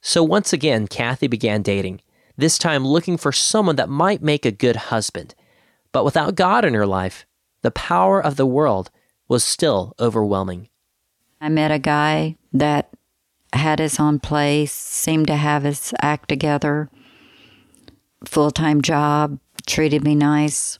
So 0.00 0.22
once 0.22 0.52
again, 0.52 0.86
Kathy 0.86 1.26
began 1.26 1.62
dating, 1.62 2.00
this 2.36 2.58
time 2.58 2.86
looking 2.86 3.16
for 3.16 3.32
someone 3.32 3.74
that 3.74 3.88
might 3.88 4.22
make 4.22 4.46
a 4.46 4.52
good 4.52 4.76
husband. 4.76 5.34
But 5.90 6.04
without 6.04 6.36
God 6.36 6.64
in 6.64 6.74
her 6.74 6.86
life, 6.86 7.26
the 7.62 7.72
power 7.72 8.22
of 8.22 8.36
the 8.36 8.46
world 8.46 8.92
was 9.26 9.42
still 9.42 9.94
overwhelming. 9.98 10.68
I 11.40 11.48
met 11.48 11.72
a 11.72 11.80
guy 11.80 12.36
that 12.52 12.90
had 13.52 13.80
his 13.80 13.98
own 13.98 14.20
place, 14.20 14.72
seemed 14.72 15.26
to 15.26 15.34
have 15.34 15.64
his 15.64 15.92
act 16.00 16.28
together, 16.28 16.88
full 18.24 18.52
time 18.52 18.80
job, 18.80 19.40
treated 19.66 20.04
me 20.04 20.14
nice. 20.14 20.78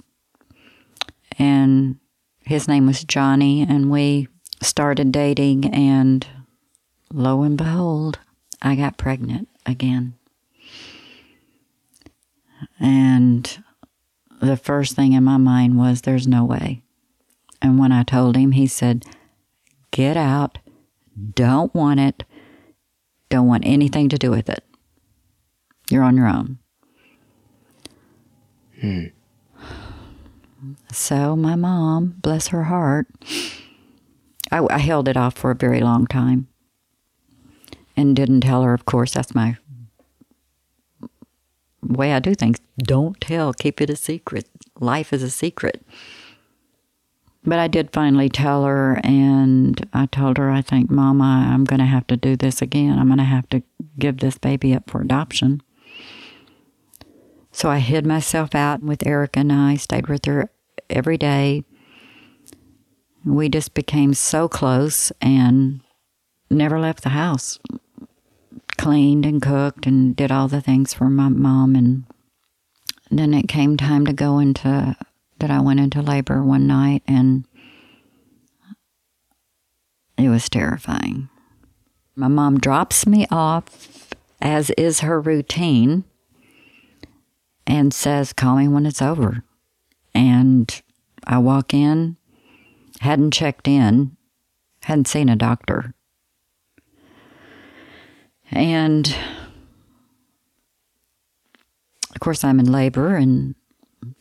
And 1.36 1.98
his 2.44 2.68
name 2.68 2.86
was 2.86 3.02
Johnny, 3.02 3.62
and 3.62 3.90
we 3.90 4.28
started 4.62 5.10
dating, 5.10 5.74
and 5.74 6.24
lo 7.16 7.42
and 7.42 7.56
behold, 7.56 8.18
I 8.60 8.76
got 8.76 8.98
pregnant 8.98 9.48
again. 9.64 10.14
And 12.78 13.64
the 14.40 14.56
first 14.56 14.94
thing 14.94 15.14
in 15.14 15.24
my 15.24 15.38
mind 15.38 15.78
was, 15.78 16.02
there's 16.02 16.28
no 16.28 16.44
way. 16.44 16.82
And 17.62 17.78
when 17.78 17.90
I 17.90 18.02
told 18.02 18.36
him, 18.36 18.52
he 18.52 18.66
said, 18.66 19.04
Get 19.90 20.16
out. 20.16 20.58
Don't 21.34 21.74
want 21.74 22.00
it. 22.00 22.24
Don't 23.30 23.46
want 23.46 23.64
anything 23.66 24.10
to 24.10 24.18
do 24.18 24.30
with 24.30 24.50
it. 24.50 24.62
You're 25.90 26.02
on 26.02 26.18
your 26.18 26.28
own. 26.28 26.58
Hmm. 28.80 29.04
So 30.92 31.34
my 31.34 31.54
mom, 31.54 32.16
bless 32.20 32.48
her 32.48 32.64
heart, 32.64 33.06
I, 34.50 34.64
I 34.68 34.78
held 34.78 35.08
it 35.08 35.16
off 35.16 35.34
for 35.34 35.50
a 35.50 35.56
very 35.56 35.80
long 35.80 36.06
time 36.06 36.48
and 37.96 38.14
didn't 38.14 38.42
tell 38.42 38.62
her, 38.62 38.74
of 38.74 38.84
course. 38.84 39.14
That's 39.14 39.34
my 39.34 39.56
way 41.82 42.12
I 42.12 42.18
do 42.18 42.34
things. 42.34 42.58
Don't 42.78 43.20
tell, 43.20 43.52
keep 43.52 43.80
it 43.80 43.90
a 43.90 43.96
secret. 43.96 44.48
Life 44.80 45.12
is 45.12 45.22
a 45.22 45.30
secret. 45.30 45.82
But 47.44 47.60
I 47.60 47.68
did 47.68 47.92
finally 47.92 48.28
tell 48.28 48.64
her, 48.64 49.00
and 49.04 49.88
I 49.92 50.06
told 50.06 50.36
her, 50.36 50.50
I 50.50 50.62
think, 50.62 50.90
Mama, 50.90 51.48
I'm 51.52 51.62
going 51.64 51.78
to 51.78 51.86
have 51.86 52.06
to 52.08 52.16
do 52.16 52.34
this 52.34 52.60
again. 52.60 52.98
I'm 52.98 53.06
going 53.06 53.18
to 53.18 53.24
have 53.24 53.48
to 53.50 53.62
give 53.98 54.18
this 54.18 54.36
baby 54.36 54.74
up 54.74 54.90
for 54.90 55.00
adoption. 55.00 55.62
So 57.52 57.70
I 57.70 57.78
hid 57.78 58.04
myself 58.04 58.54
out 58.54 58.82
with 58.82 59.06
Erica 59.06 59.40
and 59.40 59.50
I 59.50 59.76
stayed 59.76 60.08
with 60.08 60.26
her 60.26 60.50
every 60.90 61.16
day. 61.16 61.64
We 63.24 63.48
just 63.48 63.72
became 63.72 64.12
so 64.12 64.46
close 64.46 65.10
and 65.22 65.80
never 66.50 66.78
left 66.78 67.02
the 67.02 67.08
house. 67.10 67.58
Cleaned 68.78 69.26
and 69.26 69.40
cooked 69.40 69.86
and 69.86 70.14
did 70.14 70.30
all 70.30 70.48
the 70.48 70.60
things 70.60 70.94
for 70.94 71.08
my 71.08 71.28
mom. 71.28 71.74
And 71.74 72.04
then 73.10 73.34
it 73.34 73.48
came 73.48 73.76
time 73.76 74.06
to 74.06 74.12
go 74.12 74.38
into, 74.38 74.96
that 75.38 75.50
I 75.50 75.60
went 75.60 75.80
into 75.80 76.02
labor 76.02 76.42
one 76.42 76.66
night 76.66 77.02
and 77.06 77.44
it 80.18 80.28
was 80.28 80.48
terrifying. 80.48 81.28
My 82.14 82.28
mom 82.28 82.58
drops 82.58 83.06
me 83.06 83.26
off, 83.30 84.08
as 84.40 84.70
is 84.70 85.00
her 85.00 85.20
routine 85.20 86.04
and 87.66 87.92
says, 87.92 88.32
Call 88.32 88.56
me 88.56 88.68
when 88.68 88.86
it's 88.86 89.02
over. 89.02 89.42
And 90.14 90.80
I 91.26 91.38
walk 91.38 91.74
in, 91.74 92.16
hadn't 93.00 93.32
checked 93.32 93.68
in, 93.68 94.16
hadn't 94.82 95.08
seen 95.08 95.28
a 95.28 95.36
doctor. 95.36 95.92
And 98.50 99.14
of 102.14 102.20
course, 102.20 102.44
I'm 102.44 102.60
in 102.60 102.70
labor 102.70 103.16
and 103.16 103.54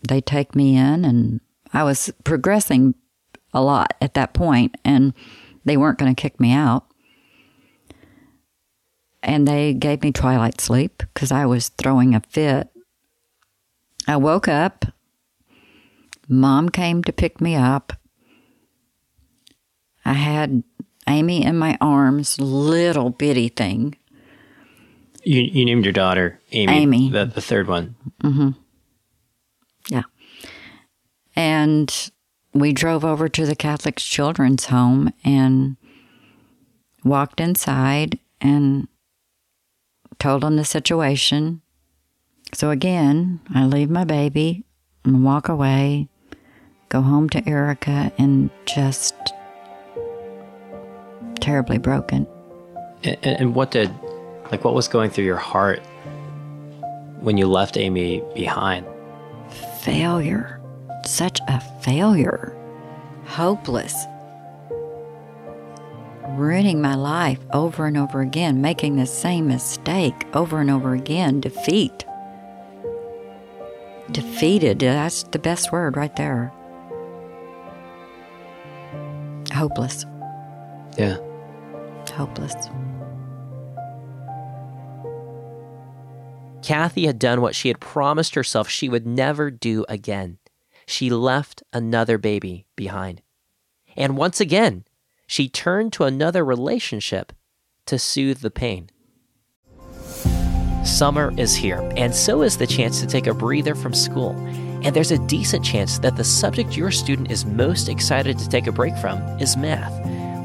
they 0.08 0.22
take 0.22 0.56
me 0.56 0.76
in, 0.76 1.06
and 1.06 1.42
I 1.74 1.84
was 1.84 2.12
progressing 2.24 2.96
a 3.54 3.62
lot 3.62 3.94
at 4.02 4.14
that 4.16 4.34
point, 4.34 4.76
and 4.84 5.14
they 5.64 5.78
weren't 5.78 5.98
going 5.98 6.14
to 6.14 6.22
kick 6.22 6.40
me 6.40 6.52
out. 6.52 6.86
And 9.24 9.48
they 9.48 9.74
gave 9.74 10.04
me 10.04 10.12
twilight 10.12 10.62
sleep 10.62 11.04
because 11.14 11.32
I 11.32 11.46
was 11.46 11.70
throwing 11.70 12.14
a 12.14 12.22
fit 12.22 12.70
I 14.08 14.18
woke 14.18 14.48
up. 14.48 14.86
Mom 16.28 16.70
came 16.70 17.04
to 17.04 17.14
pick 17.14 17.42
me 17.42 17.56
up. 17.56 17.94
I 20.04 20.14
had 20.14 20.64
Amy 21.08 21.44
in 21.44 21.58
my 21.58 21.78
arms, 21.82 22.40
little 22.40 23.10
bitty 23.10 23.50
thing. 23.50 23.98
You, 25.26 25.42
you 25.42 25.66
named 25.66 25.84
your 25.84 25.92
daughter 25.92 26.40
Amy. 26.52 26.74
Amy. 26.74 27.10
The, 27.10 27.26
the 27.26 27.42
third 27.42 27.68
one. 27.68 27.96
Mm-hmm. 28.24 28.52
Yeah. 29.90 30.04
And 31.36 32.12
we 32.54 32.72
drove 32.72 33.04
over 33.04 33.28
to 33.28 33.46
the 33.46 33.56
Catholic 33.56 33.98
Children's 33.98 34.68
Home 34.68 35.12
and 35.24 35.78
walked 37.04 37.42
inside 37.42 38.20
and 38.40 38.88
told 40.20 40.44
them 40.44 40.56
the 40.56 40.64
situation. 40.64 41.62
So 42.54 42.70
again, 42.70 43.42
I 43.54 43.66
leave 43.66 43.90
my 43.90 44.06
baby 44.06 44.64
and 45.04 45.24
walk 45.26 45.50
away, 45.50 46.08
go 46.90 47.02
home 47.02 47.30
to 47.32 47.50
Erica, 47.50 48.12
and 48.18 48.50
just 48.66 49.16
terribly 51.42 51.78
broken. 51.80 52.28
And, 53.04 53.18
and 53.26 53.56
what 53.56 53.72
did, 53.72 53.92
like, 54.52 54.64
what 54.64 54.74
was 54.74 54.88
going 54.88 55.10
through 55.10 55.26
your 55.26 55.38
heart 55.38 55.80
when 57.20 57.38
you 57.38 57.48
left 57.48 57.78
Amy 57.78 58.24
behind? 58.34 58.86
Failure. 59.82 60.60
Such 61.06 61.40
a 61.48 61.60
failure. 61.82 62.56
Hopeless. 63.26 63.96
Ruining 66.30 66.82
my 66.82 66.96
life 66.96 67.40
over 67.54 67.86
and 67.86 67.98
over 67.98 68.22
again, 68.22 68.62
making 68.62 68.96
the 68.96 69.06
same 69.06 69.48
mistake 69.48 70.26
over 70.34 70.60
and 70.60 70.70
over 70.70 70.94
again, 70.94 71.40
defeat 71.40 72.06
defeated. 74.12 74.80
That's 74.80 75.24
the 75.24 75.40
best 75.40 75.72
word 75.72 75.98
right 75.98 76.16
there. 76.16 76.52
Hopeless. 79.54 80.06
Yeah. 80.98 81.18
Hopeless. 82.14 82.56
Kathy 86.66 87.06
had 87.06 87.20
done 87.20 87.42
what 87.42 87.54
she 87.54 87.68
had 87.68 87.80
promised 87.80 88.34
herself 88.34 88.68
she 88.68 88.90
would 88.90 89.06
never 89.06 89.52
do 89.52 89.86
again. 89.88 90.40
She 90.88 91.12
left 91.12 91.62
another 91.72 92.18
baby 92.18 92.66
behind. 92.76 93.22
And 93.96 94.18
once 94.18 94.42
again, 94.42 94.84
she 95.28 95.48
turned 95.48 95.94
to 95.94 96.06
another 96.06 96.44
relationship 96.44 97.34
to 97.86 98.00
soothe 98.00 98.40
the 98.40 98.50
pain. 98.50 98.90
Summer 100.84 101.32
is 101.38 101.54
here, 101.54 101.88
and 101.98 102.16
so 102.16 102.42
is 102.42 102.58
the 102.58 102.66
chance 102.66 103.00
to 103.00 103.06
take 103.06 103.28
a 103.28 103.34
breather 103.36 103.76
from 103.76 103.94
school. 103.94 104.32
And 104.82 104.96
there's 104.96 105.12
a 105.12 105.28
decent 105.28 105.64
chance 105.64 106.00
that 106.00 106.16
the 106.16 106.24
subject 106.24 106.76
your 106.76 106.90
student 106.90 107.30
is 107.30 107.46
most 107.46 107.90
excited 107.90 108.40
to 108.40 108.50
take 108.50 108.66
a 108.66 108.72
break 108.72 108.98
from 108.98 109.20
is 109.40 109.56
math. 109.56 109.94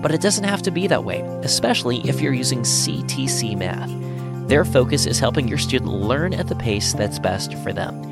But 0.03 0.13
it 0.13 0.21
doesn't 0.21 0.45
have 0.45 0.61
to 0.63 0.71
be 0.71 0.87
that 0.87 1.05
way, 1.05 1.21
especially 1.45 2.07
if 2.07 2.21
you're 2.21 2.35
using 2.35 2.61
CTC 2.61 3.57
Math. 3.57 4.10
Their 4.51 4.65
focus 4.65 5.07
is 5.07 5.21
helping 5.21 5.47
your 5.47 5.59
student 5.59 5.93
learn 5.93 6.35
at 6.35 6.49
the 6.49 6.57
pace 6.57 6.93
that's 6.93 7.21
best 7.21 7.55
for 7.59 7.73
them. 7.73 8.03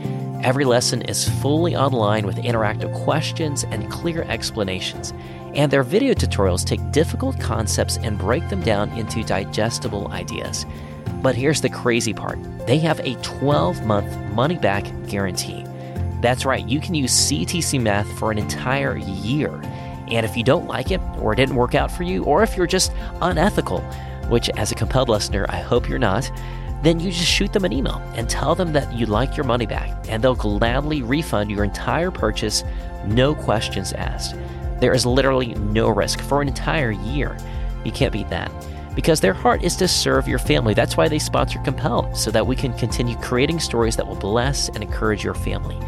Every 0.44 0.64
lesson 0.64 1.02
is 1.02 1.28
fully 1.28 1.74
online 1.74 2.26
with 2.26 2.36
interactive 2.36 2.94
questions 3.02 3.64
and 3.64 3.90
clear 3.90 4.22
explanations. 4.22 5.12
And 5.56 5.68
their 5.68 5.82
video 5.82 6.14
tutorials 6.14 6.64
take 6.64 6.92
difficult 6.92 7.40
concepts 7.40 7.96
and 7.96 8.16
break 8.16 8.48
them 8.50 8.60
down 8.60 8.88
into 8.90 9.24
digestible 9.24 10.12
ideas. 10.12 10.64
But 11.22 11.34
here's 11.34 11.60
the 11.60 11.70
crazy 11.70 12.14
part 12.14 12.38
they 12.68 12.78
have 12.78 13.00
a 13.00 13.20
12 13.22 13.84
month 13.84 14.16
money 14.32 14.58
back 14.58 14.84
guarantee. 15.08 15.64
That's 16.20 16.44
right, 16.44 16.64
you 16.68 16.78
can 16.78 16.94
use 16.94 17.10
CTC 17.10 17.82
Math 17.82 18.16
for 18.16 18.30
an 18.30 18.38
entire 18.38 18.96
year. 18.96 19.50
And 20.06 20.24
if 20.24 20.36
you 20.36 20.44
don't 20.44 20.68
like 20.68 20.92
it, 20.92 21.00
or 21.18 21.32
it 21.32 21.36
didn't 21.36 21.56
work 21.56 21.74
out 21.74 21.90
for 21.90 22.04
you, 22.04 22.22
or 22.22 22.44
if 22.44 22.56
you're 22.56 22.68
just 22.68 22.92
unethical, 23.22 23.84
which 24.28 24.50
as 24.50 24.72
a 24.72 24.74
compelled 24.74 25.08
listener, 25.08 25.46
I 25.48 25.60
hope 25.60 25.88
you're 25.88 25.98
not, 25.98 26.30
then 26.82 27.00
you 27.00 27.10
just 27.10 27.28
shoot 27.28 27.52
them 27.52 27.64
an 27.64 27.72
email 27.72 28.00
and 28.14 28.28
tell 28.28 28.54
them 28.54 28.72
that 28.72 28.92
you'd 28.92 29.08
like 29.08 29.36
your 29.36 29.44
money 29.44 29.66
back, 29.66 30.06
and 30.08 30.22
they'll 30.22 30.34
gladly 30.34 31.02
refund 31.02 31.50
your 31.50 31.64
entire 31.64 32.10
purchase, 32.10 32.62
no 33.06 33.34
questions 33.34 33.92
asked. 33.94 34.36
There 34.80 34.94
is 34.94 35.04
literally 35.04 35.54
no 35.54 35.88
risk 35.88 36.20
for 36.20 36.40
an 36.40 36.48
entire 36.48 36.92
year. 36.92 37.36
You 37.84 37.90
can't 37.90 38.12
beat 38.12 38.28
that. 38.30 38.52
Because 38.94 39.20
their 39.20 39.32
heart 39.32 39.62
is 39.62 39.76
to 39.76 39.86
serve 39.86 40.26
your 40.26 40.38
family. 40.38 40.74
That's 40.74 40.96
why 40.96 41.08
they 41.08 41.18
sponsor 41.18 41.60
Compelled, 41.60 42.16
so 42.16 42.30
that 42.30 42.46
we 42.46 42.56
can 42.56 42.72
continue 42.72 43.16
creating 43.16 43.60
stories 43.60 43.96
that 43.96 44.06
will 44.06 44.16
bless 44.16 44.68
and 44.68 44.82
encourage 44.82 45.22
your 45.22 45.34
family. 45.34 45.78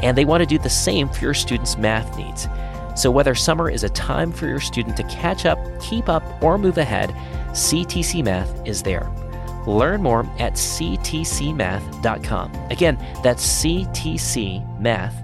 And 0.00 0.16
they 0.16 0.24
want 0.24 0.40
to 0.40 0.46
do 0.46 0.58
the 0.58 0.70
same 0.70 1.08
for 1.08 1.24
your 1.24 1.34
students' 1.34 1.76
math 1.76 2.16
needs. 2.16 2.48
So, 2.94 3.10
whether 3.10 3.34
summer 3.34 3.70
is 3.70 3.84
a 3.84 3.88
time 3.88 4.32
for 4.32 4.46
your 4.46 4.60
student 4.60 4.96
to 4.96 5.02
catch 5.04 5.46
up, 5.46 5.58
keep 5.80 6.08
up, 6.08 6.22
or 6.42 6.58
move 6.58 6.78
ahead, 6.78 7.14
CTC 7.52 8.24
Math 8.24 8.66
is 8.66 8.82
there. 8.82 9.10
Learn 9.66 10.02
more 10.02 10.20
at 10.38 10.54
ctcmath.com. 10.54 12.52
Again, 12.70 12.96
that's 13.22 13.64
ctcmath.com. 13.64 15.20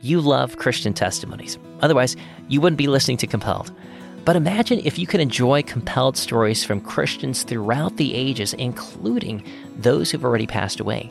You 0.00 0.20
love 0.20 0.56
Christian 0.56 0.94
testimonies. 0.94 1.58
Otherwise, 1.80 2.16
you 2.48 2.60
wouldn't 2.60 2.76
be 2.76 2.88
listening 2.88 3.18
to 3.18 3.28
Compelled. 3.28 3.72
But 4.24 4.36
imagine 4.36 4.80
if 4.84 4.98
you 4.98 5.06
could 5.06 5.20
enjoy 5.20 5.62
compelled 5.62 6.16
stories 6.16 6.64
from 6.64 6.80
Christians 6.80 7.42
throughout 7.42 7.96
the 7.96 8.14
ages, 8.14 8.52
including 8.54 9.44
those 9.76 10.10
who've 10.10 10.24
already 10.24 10.46
passed 10.46 10.78
away. 10.78 11.10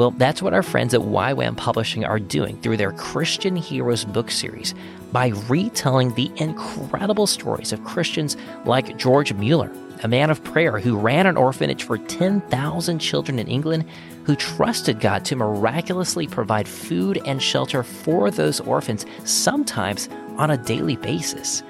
Well, 0.00 0.12
that's 0.12 0.40
what 0.40 0.54
our 0.54 0.62
friends 0.62 0.94
at 0.94 1.02
YWAM 1.02 1.58
Publishing 1.58 2.06
are 2.06 2.18
doing 2.18 2.58
through 2.62 2.78
their 2.78 2.92
Christian 2.92 3.54
Heroes 3.54 4.06
book 4.06 4.30
series 4.30 4.74
by 5.12 5.26
retelling 5.46 6.14
the 6.14 6.32
incredible 6.36 7.26
stories 7.26 7.70
of 7.70 7.84
Christians 7.84 8.38
like 8.64 8.96
George 8.96 9.34
Mueller, 9.34 9.70
a 10.02 10.08
man 10.08 10.30
of 10.30 10.42
prayer 10.42 10.78
who 10.78 10.96
ran 10.96 11.26
an 11.26 11.36
orphanage 11.36 11.82
for 11.82 11.98
10,000 11.98 12.98
children 12.98 13.38
in 13.38 13.46
England, 13.46 13.84
who 14.24 14.34
trusted 14.36 15.00
God 15.00 15.22
to 15.26 15.36
miraculously 15.36 16.26
provide 16.26 16.66
food 16.66 17.20
and 17.26 17.42
shelter 17.42 17.82
for 17.82 18.30
those 18.30 18.58
orphans, 18.58 19.04
sometimes 19.24 20.08
on 20.38 20.50
a 20.50 20.56
daily 20.56 20.96
basis. 20.96 21.62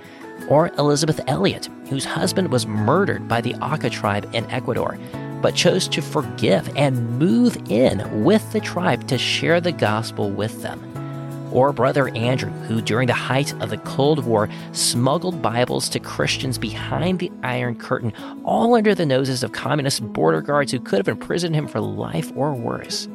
Or 0.49 0.69
Elisabeth 0.79 1.21
Elliot, 1.27 1.69
whose 1.89 2.05
husband 2.05 2.53
was 2.53 2.65
murdered 2.65 3.27
by 3.27 3.41
the 3.41 3.57
Auca 3.57 3.91
tribe 3.91 4.31
in 4.33 4.49
Ecuador, 4.53 4.97
but 5.41 5.55
chose 5.55 5.89
to 5.89 6.03
forgive 6.03 6.71
and 6.77 7.19
move 7.19 7.57
in 7.71 8.25
with 8.25 8.53
the 8.53 8.61
tribe 8.61 9.07
to 9.09 9.19
share 9.19 9.61
the 9.61 9.73
gospel 9.73 10.31
with 10.31 10.63
them 10.63 10.91
or 11.53 11.73
Brother 11.73 12.09
Andrew, 12.11 12.51
who 12.51 12.81
during 12.81 13.07
the 13.07 13.15
height 13.15 13.53
of 13.61 13.71
the 13.71 13.79
Cold 13.79 14.25
War 14.25 14.49
smuggled 14.73 15.43
Bibles 15.43 15.89
to 15.91 16.01
Christians 16.01 16.59
behind 16.59 17.19
the 17.19 17.33
Iron 17.43 17.77
Curtain, 17.77 18.13
all 18.45 18.75
under 18.75 18.95
the 18.95 19.07
noses 19.07 19.43
of 19.43 19.53
communist 19.53 20.03
border 20.13 20.41
guards 20.41 20.73
who 20.73 20.81
could 20.81 20.99
have 20.99 21.09
imprisoned 21.09 21.55
him 21.55 21.67
for 21.67 21.81
life 21.81 22.31
or 22.37 22.55
worse. 22.55 23.09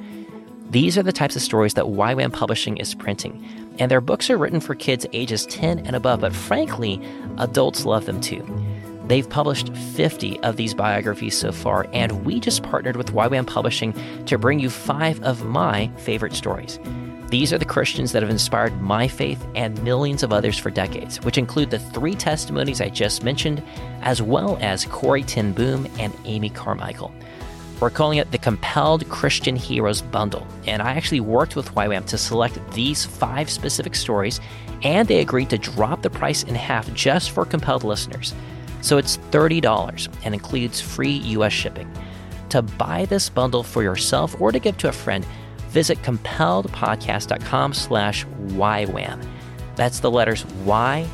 These 0.69 0.97
are 0.97 1.03
the 1.03 1.13
types 1.13 1.35
of 1.35 1.41
stories 1.41 1.75
that 1.75 1.85
YWAM 1.85 2.33
Publishing 2.33 2.77
is 2.77 2.95
printing, 2.95 3.45
and 3.79 3.89
their 3.89 4.01
books 4.01 4.29
are 4.29 4.37
written 4.37 4.59
for 4.59 4.75
kids 4.75 5.05
ages 5.13 5.45
10 5.45 5.79
and 5.85 5.95
above, 5.95 6.21
but 6.21 6.35
frankly, 6.35 6.99
adults 7.37 7.85
love 7.85 8.05
them 8.05 8.19
too. 8.19 8.43
They've 9.07 9.29
published 9.29 9.75
50 9.75 10.39
of 10.39 10.57
these 10.57 10.73
biographies 10.73 11.37
so 11.37 11.51
far, 11.51 11.87
and 11.93 12.25
we 12.25 12.39
just 12.39 12.63
partnered 12.63 12.95
with 12.95 13.13
YWAM 13.13 13.45
Publishing 13.45 13.93
to 14.25 14.37
bring 14.37 14.59
you 14.59 14.69
five 14.69 15.21
of 15.21 15.45
my 15.45 15.91
favorite 15.97 16.33
stories. 16.33 16.79
These 17.29 17.51
are 17.53 17.57
the 17.57 17.65
Christians 17.65 18.11
that 18.11 18.23
have 18.23 18.31
inspired 18.31 18.81
my 18.81 19.07
faith 19.07 19.45
and 19.55 19.81
millions 19.83 20.23
of 20.23 20.31
others 20.31 20.57
for 20.57 20.69
decades, 20.69 21.21
which 21.21 21.37
include 21.37 21.69
the 21.69 21.79
three 21.79 22.15
testimonies 22.15 22.81
I 22.81 22.89
just 22.89 23.23
mentioned, 23.23 23.61
as 24.01 24.21
well 24.21 24.57
as 24.61 24.85
Corrie 24.85 25.23
ten 25.23 25.51
Boom 25.51 25.87
and 25.99 26.13
Amy 26.25 26.49
Carmichael. 26.49 27.13
We're 27.79 27.89
calling 27.89 28.19
it 28.19 28.31
the 28.31 28.37
Compelled 28.37 29.07
Christian 29.09 29.55
Heroes 29.55 30.01
Bundle, 30.01 30.47
and 30.65 30.81
I 30.81 30.93
actually 30.93 31.19
worked 31.19 31.55
with 31.55 31.73
YWAM 31.75 32.05
to 32.07 32.17
select 32.17 32.59
these 32.71 33.05
five 33.05 33.49
specific 33.49 33.95
stories, 33.95 34.39
and 34.81 35.07
they 35.07 35.19
agreed 35.19 35.49
to 35.49 35.57
drop 35.57 36.01
the 36.01 36.09
price 36.09 36.43
in 36.43 36.55
half 36.55 36.91
just 36.93 37.31
for 37.31 37.43
compelled 37.45 37.83
listeners. 37.83 38.33
So 38.81 38.97
it's 38.97 39.17
$30 39.31 40.07
and 40.23 40.33
includes 40.33 40.79
free 40.81 41.13
US 41.13 41.53
shipping. 41.53 41.91
To 42.49 42.61
buy 42.61 43.05
this 43.05 43.29
bundle 43.29 43.63
for 43.63 43.83
yourself 43.83 44.39
or 44.39 44.51
to 44.51 44.59
give 44.59 44.77
to 44.77 44.89
a 44.89 44.91
friend, 44.91 45.25
visit 45.69 46.01
compelledpodcast.com 46.03 47.73
slash 47.73 48.25
YWAM. 48.25 49.27
That's 49.75 49.99
the 49.99 50.11
letters 50.11 50.45
Y-W-A-M. 50.63 51.09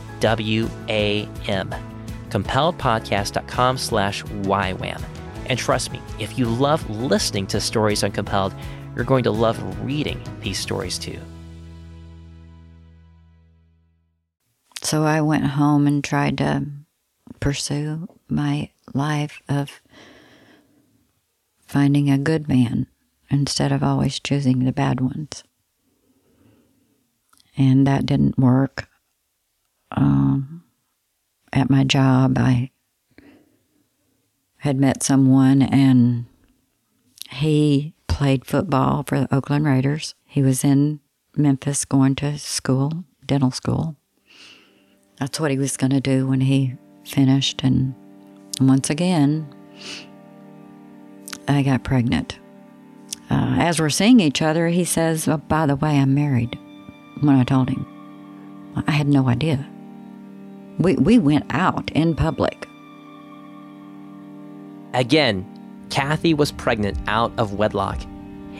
compelledpodcast.com 2.29 3.77
slash 3.77 4.23
YWAM. 4.23 5.01
And 5.47 5.59
trust 5.59 5.91
me, 5.91 6.01
if 6.19 6.37
you 6.37 6.45
love 6.45 6.87
listening 6.89 7.47
to 7.47 7.59
stories 7.59 8.03
on 8.03 8.11
Compelled, 8.11 8.53
you're 8.95 9.05
going 9.05 9.23
to 9.23 9.31
love 9.31 9.57
reading 9.83 10.21
these 10.41 10.59
stories 10.59 10.99
too. 10.99 11.19
So 14.83 15.03
I 15.03 15.21
went 15.21 15.45
home 15.45 15.87
and 15.87 16.03
tried 16.03 16.37
to 16.39 16.67
pursue 17.41 18.07
my 18.29 18.69
life 18.93 19.41
of 19.49 19.81
finding 21.65 22.09
a 22.09 22.17
good 22.17 22.47
man 22.47 22.87
instead 23.29 23.73
of 23.73 23.83
always 23.83 24.19
choosing 24.19 24.63
the 24.63 24.71
bad 24.71 25.01
ones. 25.01 25.43
And 27.57 27.85
that 27.85 28.05
didn't 28.05 28.37
work. 28.37 28.87
Um, 29.91 30.63
at 31.51 31.69
my 31.69 31.83
job, 31.83 32.37
I 32.37 32.71
had 34.57 34.77
met 34.77 35.03
someone 35.03 35.61
and 35.61 36.25
he 37.29 37.93
played 38.07 38.45
football 38.45 39.03
for 39.03 39.19
the 39.19 39.35
Oakland 39.35 39.65
Raiders. 39.65 40.13
He 40.25 40.41
was 40.41 40.63
in 40.63 40.99
Memphis 41.35 41.83
going 41.85 42.15
to 42.15 42.37
school, 42.37 43.05
dental 43.25 43.51
school. 43.51 43.95
That's 45.19 45.39
what 45.39 45.51
he 45.51 45.57
was 45.57 45.77
going 45.77 45.91
to 45.91 46.01
do 46.01 46.27
when 46.27 46.41
he 46.41 46.75
finished. 47.03 47.63
And 47.63 47.93
once 48.59 48.89
again, 48.89 49.47
I 51.47 51.63
got 51.63 51.83
pregnant 51.83 52.39
uh, 53.31 53.55
as 53.59 53.79
we're 53.79 53.89
seeing 53.89 54.19
each 54.19 54.41
other, 54.41 54.67
he 54.67 54.83
says, 54.83 55.25
oh, 55.25 55.37
By 55.37 55.65
the 55.65 55.77
way, 55.77 55.97
I'm 55.97 56.13
married. 56.13 56.59
When 57.21 57.37
I 57.37 57.45
told 57.45 57.69
him, 57.69 57.85
I 58.87 58.91
had 58.91 59.07
no 59.07 59.29
idea. 59.29 59.65
We, 60.79 60.97
we 60.97 61.17
went 61.17 61.45
out 61.49 61.89
in 61.91 62.13
public. 62.13 62.67
Again, 64.93 65.45
Kathy 65.89 66.33
was 66.33 66.51
pregnant 66.51 66.97
out 67.07 67.31
of 67.37 67.53
wedlock. 67.53 68.01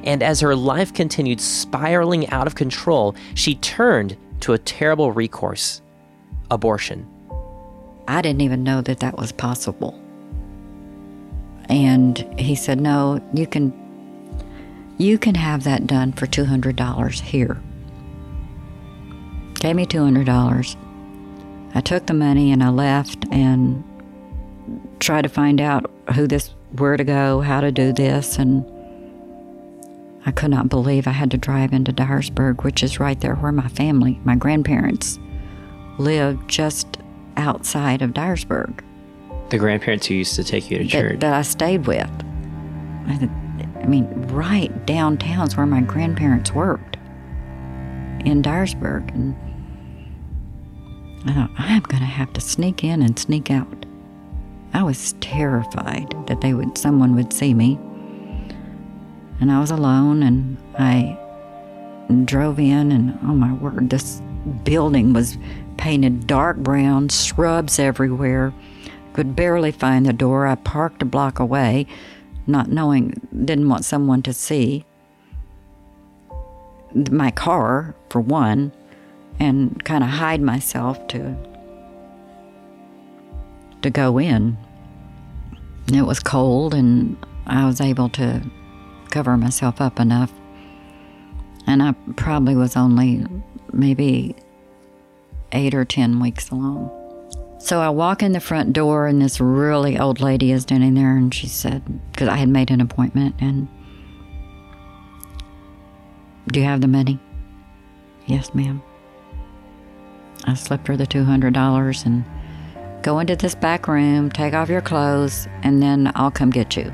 And 0.06 0.24
as 0.24 0.40
her 0.40 0.56
life 0.56 0.94
continued 0.94 1.42
spiraling 1.42 2.30
out 2.30 2.48
of 2.48 2.56
control, 2.56 3.14
she 3.36 3.56
turned 3.56 4.16
to 4.40 4.54
a 4.54 4.58
terrible 4.58 5.12
recourse 5.12 5.82
abortion. 6.50 7.06
I 8.08 8.22
didn't 8.22 8.42
even 8.42 8.64
know 8.64 8.82
that 8.82 9.00
that 9.00 9.18
was 9.18 9.32
possible. 9.32 10.00
And 11.70 12.18
he 12.40 12.56
said, 12.56 12.82
No, 12.82 13.22
you 13.34 13.48
can 13.48 13.74
you 15.02 15.18
can 15.18 15.34
have 15.34 15.64
that 15.64 15.88
done 15.88 16.12
for 16.12 16.28
$200 16.28 17.20
here. 17.22 17.60
Gave 19.56 19.76
me 19.76 19.88
$200. 19.88 20.76
I 21.74 21.82
took 21.82 22.06
the 22.06 22.14
money 22.14 22.52
and 22.52 22.64
I 22.64 22.70
left 22.70 23.26
and 23.32 23.84
tried 25.00 25.24
to 25.24 25.30
find 25.30 25.60
out 25.60 25.90
who 26.14 26.28
this, 26.28 26.54
where 26.78 26.98
to 26.98 27.04
go, 27.04 27.42
how 27.42 27.62
to 27.62 27.72
do 27.72 27.94
this. 27.94 28.38
And 28.38 28.64
I 30.26 30.32
could 30.32 30.52
not 30.52 30.70
believe 30.70 31.08
I 31.08 31.12
had 31.12 31.32
to 31.32 31.38
drive 31.38 31.74
into 31.74 31.92
Dyersburg, 31.92 32.64
which 32.64 32.84
is 32.84 33.00
right 33.00 33.20
there 33.20 33.36
where 33.36 33.52
my 33.52 33.70
family, 33.70 34.20
my 34.24 34.36
grandparents, 34.36 35.18
lived 35.98 36.48
just 36.48 37.00
outside 37.42 38.02
of 38.02 38.12
Dyersburg. 38.12 38.84
The 39.50 39.58
grandparents 39.58 40.06
who 40.06 40.14
used 40.14 40.36
to 40.36 40.44
take 40.44 40.72
you 40.72 40.78
to 40.78 40.88
church. 40.88 41.12
That, 41.14 41.20
that 41.22 41.34
I 41.34 41.42
stayed 41.42 41.88
with. 41.88 42.10
I, 43.08 43.30
I 43.82 43.86
mean, 43.86 44.08
right 44.28 44.86
downtown's 44.86 45.58
where 45.58 45.66
my 45.66 45.82
grandparents 45.82 46.54
worked 46.54 46.98
in 48.26 48.42
Dyersburg. 48.42 49.14
And 49.14 49.36
I 51.26 51.34
thought, 51.34 51.52
I'm 51.58 51.82
going 51.84 52.02
to 52.02 52.06
have 52.06 52.32
to 52.34 52.42
sneak 52.42 52.84
in 52.84 53.02
and 53.02 53.18
sneak 53.18 53.52
out. 53.52 53.86
I 54.74 54.84
was 54.84 55.14
terrified 55.20 56.16
that 56.28 56.42
they 56.42 56.54
would, 56.54 56.78
someone 56.78 57.16
would 57.16 57.34
see 57.34 57.54
me. 57.54 57.78
And 59.42 59.52
I 59.52 59.60
was 59.60 59.72
alone, 59.72 60.22
and 60.24 60.58
I 60.78 61.18
drove 62.26 62.60
in, 62.60 62.92
and 62.92 63.18
oh 63.24 63.34
my 63.34 63.52
word, 63.54 63.90
this 63.90 64.22
building 64.64 65.14
was 65.14 65.38
painted 65.82 66.28
dark 66.28 66.58
brown, 66.58 67.10
shrubs 67.10 67.80
everywhere. 67.80 68.54
Could 69.14 69.36
barely 69.36 69.72
find 69.72 70.06
the 70.06 70.14
door. 70.14 70.46
I 70.46 70.54
parked 70.54 71.02
a 71.02 71.06
block 71.06 71.40
away, 71.40 71.88
not 72.46 72.70
knowing, 72.70 73.20
didn't 73.46 73.68
want 73.68 73.84
someone 73.84 74.22
to 74.22 74.32
see 74.32 74.86
my 77.10 77.32
car, 77.32 77.96
for 78.12 78.22
one, 78.22 78.72
and 79.40 79.84
kind 79.84 80.04
of 80.04 80.12
hide 80.12 80.40
myself 80.42 81.08
to 81.08 81.36
to 83.82 83.90
go 83.90 84.20
in. 84.20 84.56
It 85.92 86.04
was 86.04 86.20
cold, 86.20 86.76
and 86.76 87.18
I 87.48 87.66
was 87.66 87.82
able 87.82 88.10
to 88.10 88.44
cover 89.10 89.36
myself 89.36 89.82
up 89.82 90.00
enough. 90.00 90.32
And 91.66 91.82
I 91.82 91.94
probably 92.18 92.56
was 92.56 92.78
only 92.78 93.26
maybe 93.74 94.36
eight 95.52 95.74
or 95.74 95.86
ten 95.86 96.20
weeks 96.20 96.50
along. 96.50 96.90
So 97.60 97.80
I 97.80 97.90
walk 97.90 98.24
in 98.24 98.32
the 98.32 98.40
front 98.40 98.74
door, 98.74 99.08
and 99.08 99.22
this 99.22 99.40
really 99.40 100.00
old 100.00 100.20
lady 100.20 100.52
is 100.52 100.64
standing 100.64 100.96
there, 100.96 101.16
and 101.16 101.34
she 101.34 101.48
said, 101.48 101.84
because 102.12 102.28
I 102.28 102.38
had 102.38 102.50
made 102.50 102.72
an 102.72 102.82
appointment, 102.82 103.36
and 103.40 103.68
do 106.48 106.60
you 106.60 106.66
have 106.66 106.82
the 106.82 106.88
money? 106.88 107.20
Yes, 108.26 108.54
ma'am. 108.56 108.82
I 110.46 110.56
slipped 110.56 110.88
her 110.88 110.98
the 110.98 111.06
$200 111.06 112.06
and 112.06 112.26
go 113.04 113.20
into 113.20 113.36
this 113.36 113.56
back 113.56 113.88
room, 113.88 114.32
take 114.32 114.54
off 114.54 114.70
your 114.70 114.82
clothes, 114.82 115.48
and 115.62 115.82
then 115.82 116.12
I'll 116.16 116.32
come 116.32 116.50
get 116.50 116.76
you. 116.76 116.92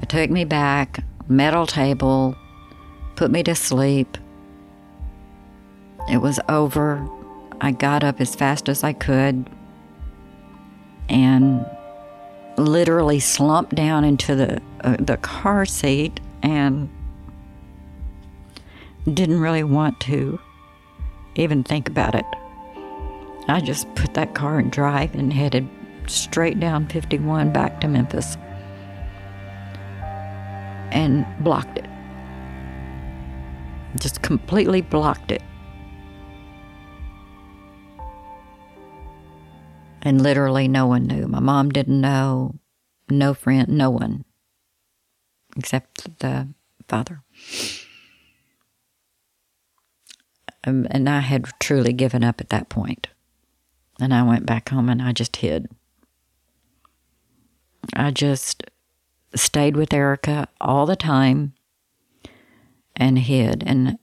They 0.00 0.06
took 0.06 0.30
me 0.30 0.44
back, 0.44 1.04
metal 1.28 1.66
table, 1.66 2.34
put 3.16 3.30
me 3.30 3.42
to 3.42 3.54
sleep. 3.54 4.16
It 6.10 6.18
was 6.18 6.40
over. 6.48 7.06
I 7.60 7.72
got 7.72 8.02
up 8.02 8.20
as 8.20 8.34
fast 8.34 8.68
as 8.68 8.82
I 8.82 8.92
could 8.92 9.48
and 11.08 11.66
literally 12.56 13.20
slumped 13.20 13.74
down 13.74 14.04
into 14.04 14.34
the 14.34 14.60
uh, 14.82 14.96
the 14.98 15.16
car 15.18 15.64
seat 15.64 16.20
and 16.42 16.88
didn't 19.12 19.40
really 19.40 19.64
want 19.64 20.00
to 20.00 20.38
even 21.34 21.62
think 21.62 21.88
about 21.88 22.14
it. 22.14 22.26
I 23.48 23.60
just 23.60 23.92
put 23.94 24.14
that 24.14 24.34
car 24.34 24.58
in 24.60 24.70
drive 24.70 25.14
and 25.14 25.32
headed 25.32 25.68
straight 26.06 26.58
down 26.60 26.86
51 26.86 27.52
back 27.52 27.80
to 27.80 27.88
Memphis 27.88 28.36
and 30.90 31.26
blocked 31.40 31.78
it. 31.78 31.86
Just 33.96 34.22
completely 34.22 34.82
blocked 34.82 35.30
it. 35.30 35.42
And 40.02 40.22
literally 40.22 40.68
no 40.68 40.86
one 40.86 41.06
knew. 41.06 41.26
My 41.26 41.40
mom 41.40 41.70
didn't 41.70 42.00
know, 42.00 42.58
no 43.10 43.34
friend, 43.34 43.68
no 43.68 43.90
one, 43.90 44.24
except 45.56 46.18
the 46.20 46.48
father. 46.86 47.22
Um, 50.64 50.86
and 50.90 51.08
I 51.08 51.20
had 51.20 51.46
truly 51.60 51.92
given 51.92 52.22
up 52.22 52.40
at 52.40 52.50
that 52.50 52.68
point. 52.68 53.08
And 54.00 54.14
I 54.14 54.22
went 54.22 54.46
back 54.46 54.68
home 54.68 54.88
and 54.88 55.02
I 55.02 55.12
just 55.12 55.36
hid. 55.36 55.68
I 57.94 58.10
just 58.10 58.64
stayed 59.34 59.76
with 59.76 59.92
Erica 59.92 60.48
all 60.60 60.86
the 60.86 60.96
time 60.96 61.54
and 62.94 63.18
hid. 63.18 63.62
And 63.66 63.98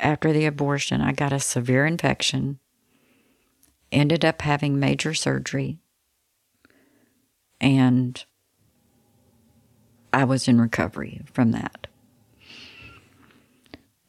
after 0.00 0.32
the 0.32 0.46
abortion, 0.46 1.00
I 1.00 1.12
got 1.12 1.32
a 1.32 1.40
severe 1.40 1.86
infection, 1.86 2.58
ended 3.92 4.24
up 4.24 4.42
having 4.42 4.78
major 4.78 5.14
surgery, 5.14 5.78
and 7.60 8.24
I 10.12 10.24
was 10.24 10.48
in 10.48 10.60
recovery 10.60 11.22
from 11.32 11.52
that. 11.52 11.86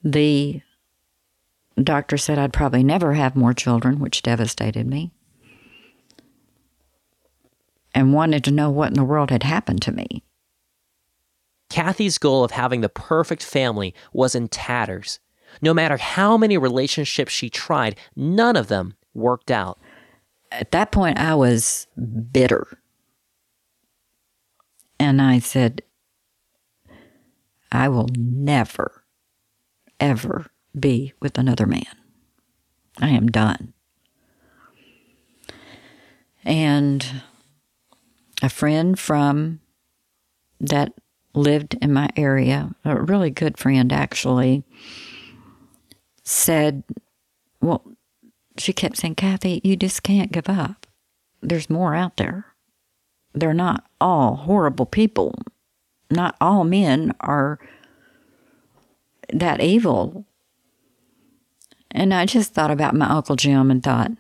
The 0.04 0.62
doctor 1.82 2.18
said 2.18 2.40
I'd 2.40 2.54
probably 2.54 2.84
never 2.84 3.14
have 3.14 3.36
more 3.36 3.54
children, 3.54 4.00
which 4.00 4.22
devastated 4.24 4.88
me, 4.88 5.12
and 7.94 8.14
wanted 8.14 8.44
to 8.46 8.52
know 8.52 8.70
what 8.70 8.90
in 8.90 8.94
the 8.96 9.04
world 9.04 9.32
had 9.32 9.44
happened 9.44 9.82
to 9.84 9.92
me. 9.92 10.24
Kathy's 11.70 12.18
goal 12.18 12.44
of 12.44 12.52
having 12.52 12.82
the 12.82 12.90
perfect 12.90 13.44
family 13.44 13.94
was 14.14 14.36
in 14.36 14.48
tatters. 14.48 15.20
No 15.62 15.74
matter 15.74 15.98
how 15.98 16.38
many 16.38 16.58
relationships 16.58 17.32
she 17.32 17.50
tried, 17.50 17.98
none 18.16 18.56
of 18.56 18.68
them 18.68 18.96
worked 19.18 19.52
out. 19.52 19.80
At 20.52 20.72
that 20.72 20.92
point, 20.92 21.20
I 21.20 21.36
was 21.36 21.88
bitter. 22.32 22.80
And 25.00 25.22
I 25.22 25.40
said, 25.40 25.82
I 27.72 27.90
will 27.90 28.08
never, 28.16 29.04
ever 30.00 30.48
be 30.80 31.14
with 31.20 31.38
another 31.38 31.66
man. 31.66 31.84
I 33.00 33.10
am 33.10 33.28
done. 33.28 33.74
And 36.44 37.06
a 38.42 38.50
friend 38.50 38.98
from 38.98 39.60
that 40.62 40.94
lived 41.34 41.76
in 41.82 41.94
my 41.94 42.10
area, 42.16 42.74
a 42.86 43.02
really 43.02 43.30
good 43.30 43.58
friend 43.58 43.92
actually, 43.92 44.64
said, 46.24 46.84
Well, 47.62 47.97
she 48.60 48.74
kept 48.74 48.98
saying, 48.98 49.16
Kathy, 49.16 49.62
you 49.64 49.76
just 49.76 50.04
can't 50.04 50.32
give 50.32 50.50
up. 50.50 50.88
There's 51.42 51.70
more 51.70 51.96
out 51.96 52.18
there. 52.18 52.46
They're 53.34 53.54
not 53.54 53.86
all 54.02 54.36
horrible 54.36 54.86
people. 54.86 55.36
Not 56.10 56.36
all 56.42 56.64
men 56.64 57.14
are 57.20 57.60
that 59.32 59.62
evil. 59.62 60.26
And 61.92 62.14
I 62.14 62.26
just 62.26 62.54
thought 62.54 62.72
about 62.72 62.96
my 62.96 63.08
Uncle 63.08 63.36
Jim 63.36 63.70
and 63.70 63.84
thought, 63.84 64.12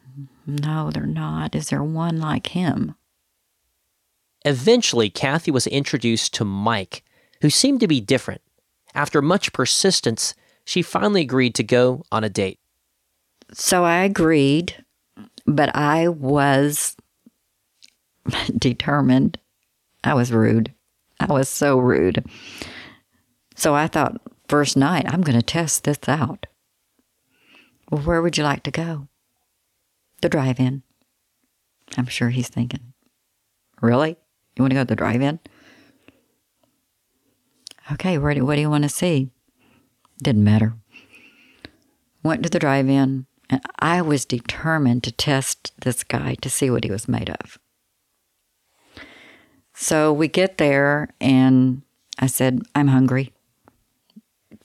no, 0.46 0.92
they're 0.92 1.06
not. 1.06 1.56
Is 1.56 1.70
there 1.70 1.84
one 1.84 2.20
like 2.20 2.48
him? 2.48 2.96
Eventually, 4.46 5.10
Kathy 5.10 5.52
was 5.52 5.68
introduced 5.68 6.34
to 6.36 6.46
Mike, 6.46 7.04
who 7.42 7.50
seemed 7.50 7.82
to 7.82 7.88
be 7.88 8.00
different. 8.00 8.42
After 8.96 9.22
much 9.22 9.52
persistence, 9.52 10.34
she 10.64 10.82
finally 10.82 11.22
agreed 11.22 11.54
to 11.56 11.64
go 11.64 12.04
on 12.12 12.24
a 12.24 12.30
date. 12.30 12.60
So 13.54 13.84
I 13.84 14.04
agreed, 14.04 14.84
but 15.46 15.76
I 15.76 16.08
was 16.10 16.96
determined. 18.58 19.40
I 20.04 20.14
was 20.14 20.32
rude. 20.32 20.74
I 21.20 21.26
was 21.26 21.50
so 21.50 21.80
rude. 21.80 22.26
So 23.56 23.74
I 23.74 23.88
thought, 23.88 24.22
first 24.48 24.78
night, 24.78 25.06
I'm 25.08 25.22
going 25.22 25.38
to 25.38 25.46
test 25.46 25.84
this 25.84 26.00
out. 26.08 26.46
Well, 27.90 28.02
where 28.02 28.22
would 28.22 28.38
you 28.38 28.44
like 28.44 28.64
to 28.64 28.72
go? 28.72 29.08
The 30.22 30.30
drive 30.30 30.60
in. 30.60 30.84
I'm 31.98 32.08
sure 32.08 32.30
he's 32.30 32.50
thinking, 32.50 32.94
Really? 33.82 34.18
You 34.56 34.64
want 34.64 34.72
to 34.72 34.76
go 34.76 34.82
to 34.82 34.88
the 34.88 34.96
drive 34.96 35.22
in? 35.22 35.40
Okay, 37.92 38.18
where 38.18 38.34
do, 38.34 38.46
what 38.46 38.56
do 38.56 38.62
you 38.62 38.70
want 38.70 38.84
to 38.84 38.90
see? 38.90 39.30
Didn't 40.22 40.44
matter. 40.44 40.74
Went 42.24 42.44
to 42.44 42.50
the 42.50 42.60
drive 42.60 42.90
in, 42.90 43.28
and 43.50 43.62
I 43.80 44.02
was 44.02 44.26
determined 44.26 45.04
to 45.04 45.12
test 45.12 45.72
this 45.82 46.04
guy 46.04 46.36
to 46.42 46.50
see 46.50 46.70
what 46.70 46.84
he 46.84 46.92
was 46.92 47.08
made 47.08 47.30
of. 47.30 47.58
So 49.74 50.12
we 50.12 50.28
get 50.28 50.58
there, 50.58 51.10
and 51.22 51.84
I 52.20 52.28
said, 52.28 52.62
I'm 52.74 52.88
hungry. 52.88 53.32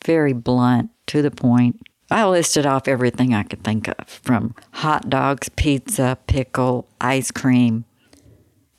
Very 0.04 0.32
blunt, 0.32 0.90
to 1.08 1.22
the 1.22 1.30
point. 1.30 1.80
I 2.10 2.26
listed 2.26 2.66
off 2.66 2.88
everything 2.88 3.34
I 3.34 3.42
could 3.42 3.62
think 3.62 3.88
of 3.88 4.08
from 4.08 4.54
hot 4.72 5.08
dogs, 5.08 5.48
pizza, 5.50 6.18
pickle, 6.26 6.88
ice 7.00 7.30
cream, 7.30 7.84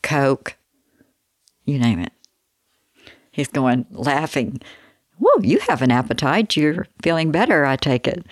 Coke, 0.04 0.58
you 1.66 1.80
name 1.80 2.00
it. 2.00 2.12
He's 3.32 3.48
going, 3.48 3.86
laughing. 3.90 4.62
Whoa, 5.18 5.42
you 5.42 5.60
have 5.60 5.82
an 5.82 5.92
appetite. 5.92 6.56
You're 6.56 6.88
feeling 7.02 7.32
better, 7.32 7.66
I 7.66 7.76
take 7.76 8.08
it. 8.08 8.26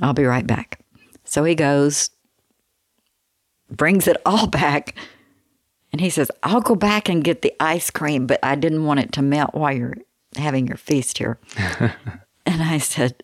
I'll 0.00 0.12
be 0.14 0.24
right 0.24 0.46
back. 0.46 0.80
So 1.24 1.44
he 1.44 1.54
goes, 1.54 2.10
brings 3.70 4.08
it 4.08 4.16
all 4.24 4.46
back, 4.48 4.94
and 5.92 6.00
he 6.00 6.10
says, 6.10 6.30
I'll 6.42 6.60
go 6.60 6.74
back 6.74 7.08
and 7.08 7.24
get 7.24 7.42
the 7.42 7.54
ice 7.60 7.90
cream, 7.90 8.26
but 8.26 8.40
I 8.42 8.54
didn't 8.54 8.84
want 8.84 9.00
it 9.00 9.12
to 9.12 9.22
melt 9.22 9.54
while 9.54 9.72
you're 9.72 9.96
having 10.36 10.66
your 10.66 10.76
feast 10.76 11.18
here. 11.18 11.38
and 12.46 12.62
I 12.62 12.78
said, 12.78 13.22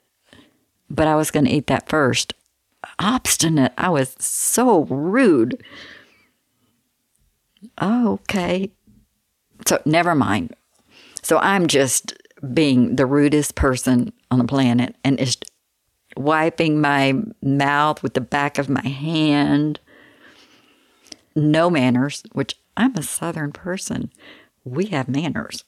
but 0.89 1.07
I 1.07 1.15
was 1.15 1.31
going 1.31 1.47
to 1.47 1.53
eat 1.53 1.67
that 1.67 1.89
first. 1.89 2.35
Obstinate. 2.99 3.73
I 3.77 3.89
was 3.91 4.15
so 4.19 4.85
rude. 4.85 5.63
Oh, 7.79 8.15
okay. 8.15 8.71
So 9.67 9.81
never 9.85 10.15
mind. 10.15 10.55
So 11.23 11.39
I'm 11.39 11.67
just 11.67 12.15
being 12.53 12.97
the 12.97 13.07
rudest 13.07 13.55
person 13.55 14.13
on 14.31 14.39
the 14.39 14.45
planet 14.45 14.97
and 15.03 15.19
just 15.19 15.51
wiping 16.17 16.81
my 16.81 17.15
mouth 17.43 18.03
with 18.03 18.15
the 18.15 18.21
back 18.21 18.59
of 18.59 18.69
my 18.69 18.87
hand. 18.87 19.81
No 21.35 21.69
manners, 21.71 22.23
which 22.33 22.55
I'm 22.77 22.95
a 22.97 23.03
Southern 23.03 23.53
person. 23.53 24.11
We 24.65 24.87
have 24.87 25.09
manners. 25.09 25.65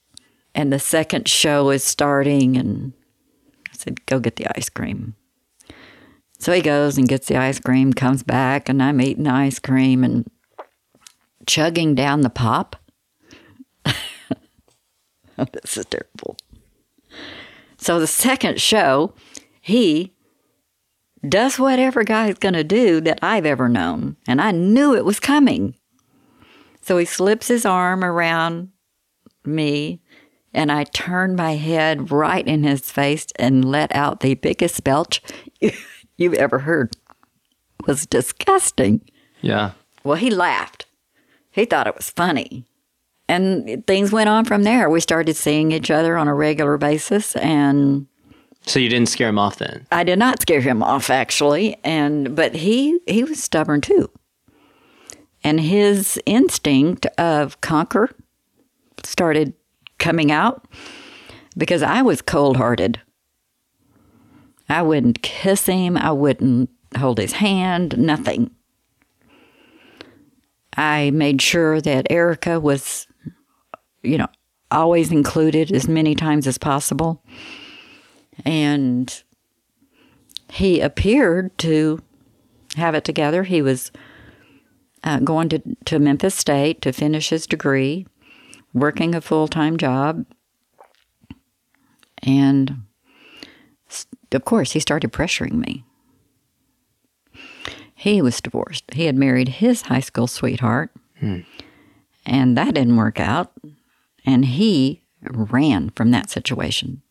And 0.55 0.73
the 0.73 0.79
second 0.79 1.29
show 1.29 1.71
is 1.71 1.85
starting, 1.85 2.57
and 2.57 2.93
I 3.71 3.77
said, 3.77 4.07
Go 4.07 4.19
get 4.19 4.37
the 4.37 4.47
ice 4.57 4.69
cream. 4.69 5.15
So 6.39 6.53
he 6.53 6.63
goes 6.63 6.99
and 6.99 7.09
gets 7.09 7.29
the 7.29 7.37
ice 7.37 7.59
cream, 7.59 7.93
comes 7.93 8.23
back, 8.23 8.69
and 8.69 8.83
I'm 8.83 9.01
eating 9.01 9.27
ice 9.27 9.59
cream 9.59 10.05
and 10.05 10.31
chugging 11.47 11.95
down 11.95 12.23
the 12.23 12.31
pop. 12.31 12.77
this 15.53 15.77
is 15.77 15.87
terrible. 15.87 16.37
So 17.79 18.01
the 18.01 18.07
second 18.07 18.61
show, 18.61 19.15
he 19.61 20.13
does 21.31 21.59
whatever 21.59 22.05
guy's 22.05 22.39
going 22.39 22.55
to 22.55 22.65
do 22.65 23.01
that 23.03 23.19
I've 23.23 23.47
ever 23.47 23.69
known. 23.69 24.17
And 24.27 24.41
I 24.41 24.51
knew 24.53 24.95
it 24.95 25.05
was 25.05 25.21
coming. 25.21 25.75
So 26.83 26.99
he 26.99 27.05
slips 27.05 27.49
his 27.49 27.67
arm 27.67 28.05
around 28.05 28.71
me, 29.45 30.01
and 30.55 30.71
I 30.71 30.85
turn 30.85 31.37
my 31.37 31.57
head 31.57 32.11
right 32.11 32.47
in 32.47 32.63
his 32.63 32.91
face 32.91 33.27
and 33.39 33.65
let 33.65 33.95
out 33.95 34.21
the 34.21 34.35
biggest 34.35 34.85
belch 34.85 35.21
you've 36.17 36.35
ever 36.35 36.61
heard. 36.61 36.95
It 37.81 37.87
was 37.87 38.07
disgusting. 38.07 39.03
Yeah. 39.41 39.73
Well, 40.05 40.17
he 40.17 40.31
laughed. 40.31 40.87
He 41.51 41.65
thought 41.65 41.87
it 41.87 41.97
was 41.97 42.11
funny. 42.11 42.67
And 43.29 43.85
things 43.87 44.13
went 44.13 44.29
on 44.29 44.45
from 44.45 44.63
there. 44.63 44.89
We 44.89 45.01
started 45.01 45.35
seeing 45.35 45.73
each 45.73 45.91
other 45.91 46.17
on 46.17 46.29
a 46.29 46.35
regular 46.35 46.79
basis 46.79 47.35
and 47.37 48.07
So 48.67 48.81
you 48.81 48.89
didn't 48.89 49.09
scare 49.09 49.29
him 49.29 49.39
off 49.39 49.59
then? 49.59 49.87
I 49.93 50.03
did 50.05 50.19
not 50.19 50.43
scare 50.43 50.61
him 50.61 50.83
off 50.83 51.09
actually, 51.09 51.77
and 51.85 52.35
but 52.35 52.55
he 52.55 52.99
he 53.07 53.25
was 53.25 53.43
stubborn 53.43 53.81
too. 53.81 54.11
And 55.45 55.61
his 55.61 56.21
instinct 56.27 57.07
of 57.19 57.61
conquer 57.61 58.11
started 59.05 59.55
coming 59.99 60.33
out 60.33 60.67
because 61.57 61.83
I 61.83 62.03
was 62.03 62.21
cold-hearted. 62.21 63.01
I 64.69 64.83
wouldn't 64.83 65.23
kiss 65.23 65.67
him, 65.67 65.97
I 65.97 66.11
wouldn't 66.11 66.71
hold 66.99 67.19
his 67.19 67.35
hand, 67.35 67.97
nothing. 67.97 68.51
I 70.77 71.11
made 71.13 71.41
sure 71.41 71.81
that 71.81 72.11
Erica 72.11 72.59
was 72.59 73.07
you 74.03 74.19
know, 74.19 74.29
always 74.71 75.13
included 75.13 75.71
as 75.73 75.89
many 75.89 76.15
times 76.15 76.47
as 76.47 76.59
possible 76.59 77.23
and 78.45 79.23
he 80.51 80.81
appeared 80.81 81.57
to 81.59 82.01
have 82.77 82.95
it 82.95 83.05
together. 83.05 83.45
He 83.45 83.63
was 83.63 83.91
uh, 85.05 85.21
going 85.21 85.49
to, 85.51 85.63
to 85.87 85.99
Memphis 85.99 86.35
State 86.35 86.83
to 86.83 86.93
finish 86.93 87.31
his 87.31 87.47
degree, 87.47 88.07
working 88.73 89.15
a 89.15 89.21
full 89.21 89.49
time 89.49 89.77
job. 89.77 90.27
And 92.23 92.83
of 94.33 94.45
course, 94.45 94.73
he 94.73 94.81
started 94.81 95.13
pressuring 95.13 95.55
me. 95.55 95.85
He 97.95 98.21
was 98.21 98.41
divorced. 98.41 98.85
He 98.93 99.07
had 99.07 99.17
married 99.17 99.49
his 99.49 99.83
high 99.83 100.01
school 100.01 100.27
sweetheart, 100.27 100.91
and 102.27 102.57
that 102.59 102.75
didn't 102.75 102.97
work 102.97 103.19
out. 103.21 103.53
And 104.25 104.45
he 104.45 105.03
ran 105.23 105.91
from 105.91 106.11
that 106.11 106.29
situation. 106.29 107.03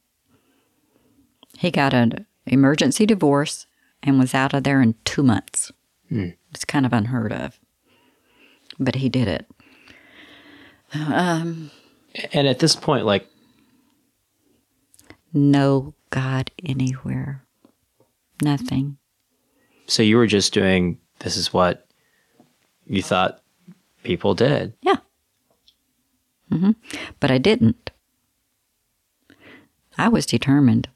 He 1.66 1.72
got 1.72 1.96
an 1.96 2.28
emergency 2.46 3.08
divorce 3.08 3.66
and 4.04 4.20
was 4.20 4.36
out 4.36 4.54
of 4.54 4.64
there 4.64 4.84
in 4.84 4.94
two 5.04 5.24
months. 5.24 5.72
It's 6.12 6.64
kind 6.64 6.86
of 6.86 6.94
unheard 6.94 7.34
of, 7.34 7.60
but 8.80 8.94
he 8.94 9.10
did 9.10 9.28
it. 9.28 9.48
And 10.94 11.72
at 12.34 12.60
this 12.60 12.76
point, 12.76 13.08
like, 13.08 13.28
No 15.34 15.96
God 16.12 16.52
anywhere. 16.64 17.44
Nothing. 18.44 18.98
so 19.88 20.04
you 20.04 20.18
were 20.18 20.28
just 20.28 20.54
doing 20.54 21.00
this 21.20 21.36
is 21.36 21.52
what 21.52 21.88
you 22.86 23.02
thought 23.02 23.42
people 24.04 24.36
did. 24.36 24.74
Yeah. 24.84 24.98
hmm 26.52 26.72
But 27.20 27.32
I 27.32 27.40
didn't. 27.40 27.90
I 29.98 30.10
was 30.10 30.28
determined. 30.28 30.90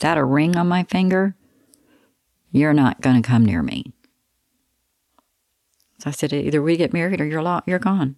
Without 0.00 0.16
a 0.16 0.24
ring 0.24 0.56
on 0.56 0.66
my 0.66 0.82
finger, 0.84 1.34
you're 2.50 2.72
not 2.72 3.02
going 3.02 3.20
to 3.20 3.28
come 3.28 3.44
near 3.44 3.62
me. 3.62 3.92
So 5.98 6.08
I 6.08 6.12
said, 6.12 6.32
either 6.32 6.62
we 6.62 6.78
get 6.78 6.94
married 6.94 7.20
or 7.20 7.26
you're 7.26 7.42
lo- 7.42 7.60
you're 7.66 7.78
gone. 7.78 8.16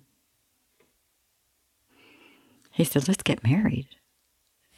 He 2.70 2.84
said, 2.84 3.08
let's 3.08 3.24
get 3.24 3.42
married. 3.42 3.88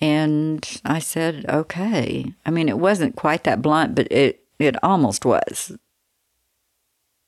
And 0.00 0.66
I 0.82 0.98
said, 0.98 1.44
okay. 1.46 2.32
I 2.46 2.50
mean, 2.50 2.70
it 2.70 2.78
wasn't 2.78 3.16
quite 3.16 3.44
that 3.44 3.60
blunt, 3.60 3.94
but 3.94 4.10
it, 4.10 4.42
it 4.58 4.82
almost 4.82 5.26
was. 5.26 5.76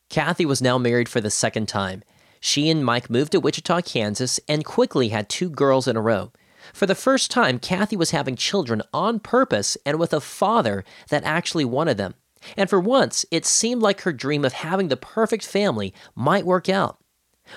Kathy 0.08 0.46
was 0.46 0.62
now 0.62 0.78
married 0.78 1.10
for 1.10 1.20
the 1.20 1.28
second 1.28 1.68
time. 1.68 2.02
She 2.40 2.70
and 2.70 2.82
Mike 2.82 3.10
moved 3.10 3.32
to 3.32 3.40
Wichita, 3.40 3.82
Kansas, 3.82 4.40
and 4.48 4.64
quickly 4.64 5.08
had 5.10 5.28
two 5.28 5.50
girls 5.50 5.86
in 5.86 5.98
a 5.98 6.00
row. 6.00 6.32
For 6.72 6.86
the 6.86 6.94
first 6.94 7.30
time, 7.30 7.58
Kathy 7.58 7.96
was 7.96 8.10
having 8.10 8.36
children 8.36 8.82
on 8.92 9.20
purpose 9.20 9.76
and 9.84 9.98
with 9.98 10.12
a 10.12 10.20
father 10.20 10.84
that 11.08 11.24
actually 11.24 11.64
wanted 11.64 11.96
them. 11.96 12.14
And 12.56 12.68
for 12.68 12.80
once, 12.80 13.24
it 13.30 13.44
seemed 13.44 13.82
like 13.82 14.02
her 14.02 14.12
dream 14.12 14.44
of 14.44 14.52
having 14.52 14.88
the 14.88 14.96
perfect 14.96 15.44
family 15.44 15.94
might 16.14 16.46
work 16.46 16.68
out. 16.68 16.98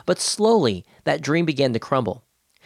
But 0.05 0.19
slowly, 0.19 0.85
that 1.03 1.21
dream 1.21 1.45
began 1.45 1.73
to 1.73 1.79
crumble. 1.79 2.23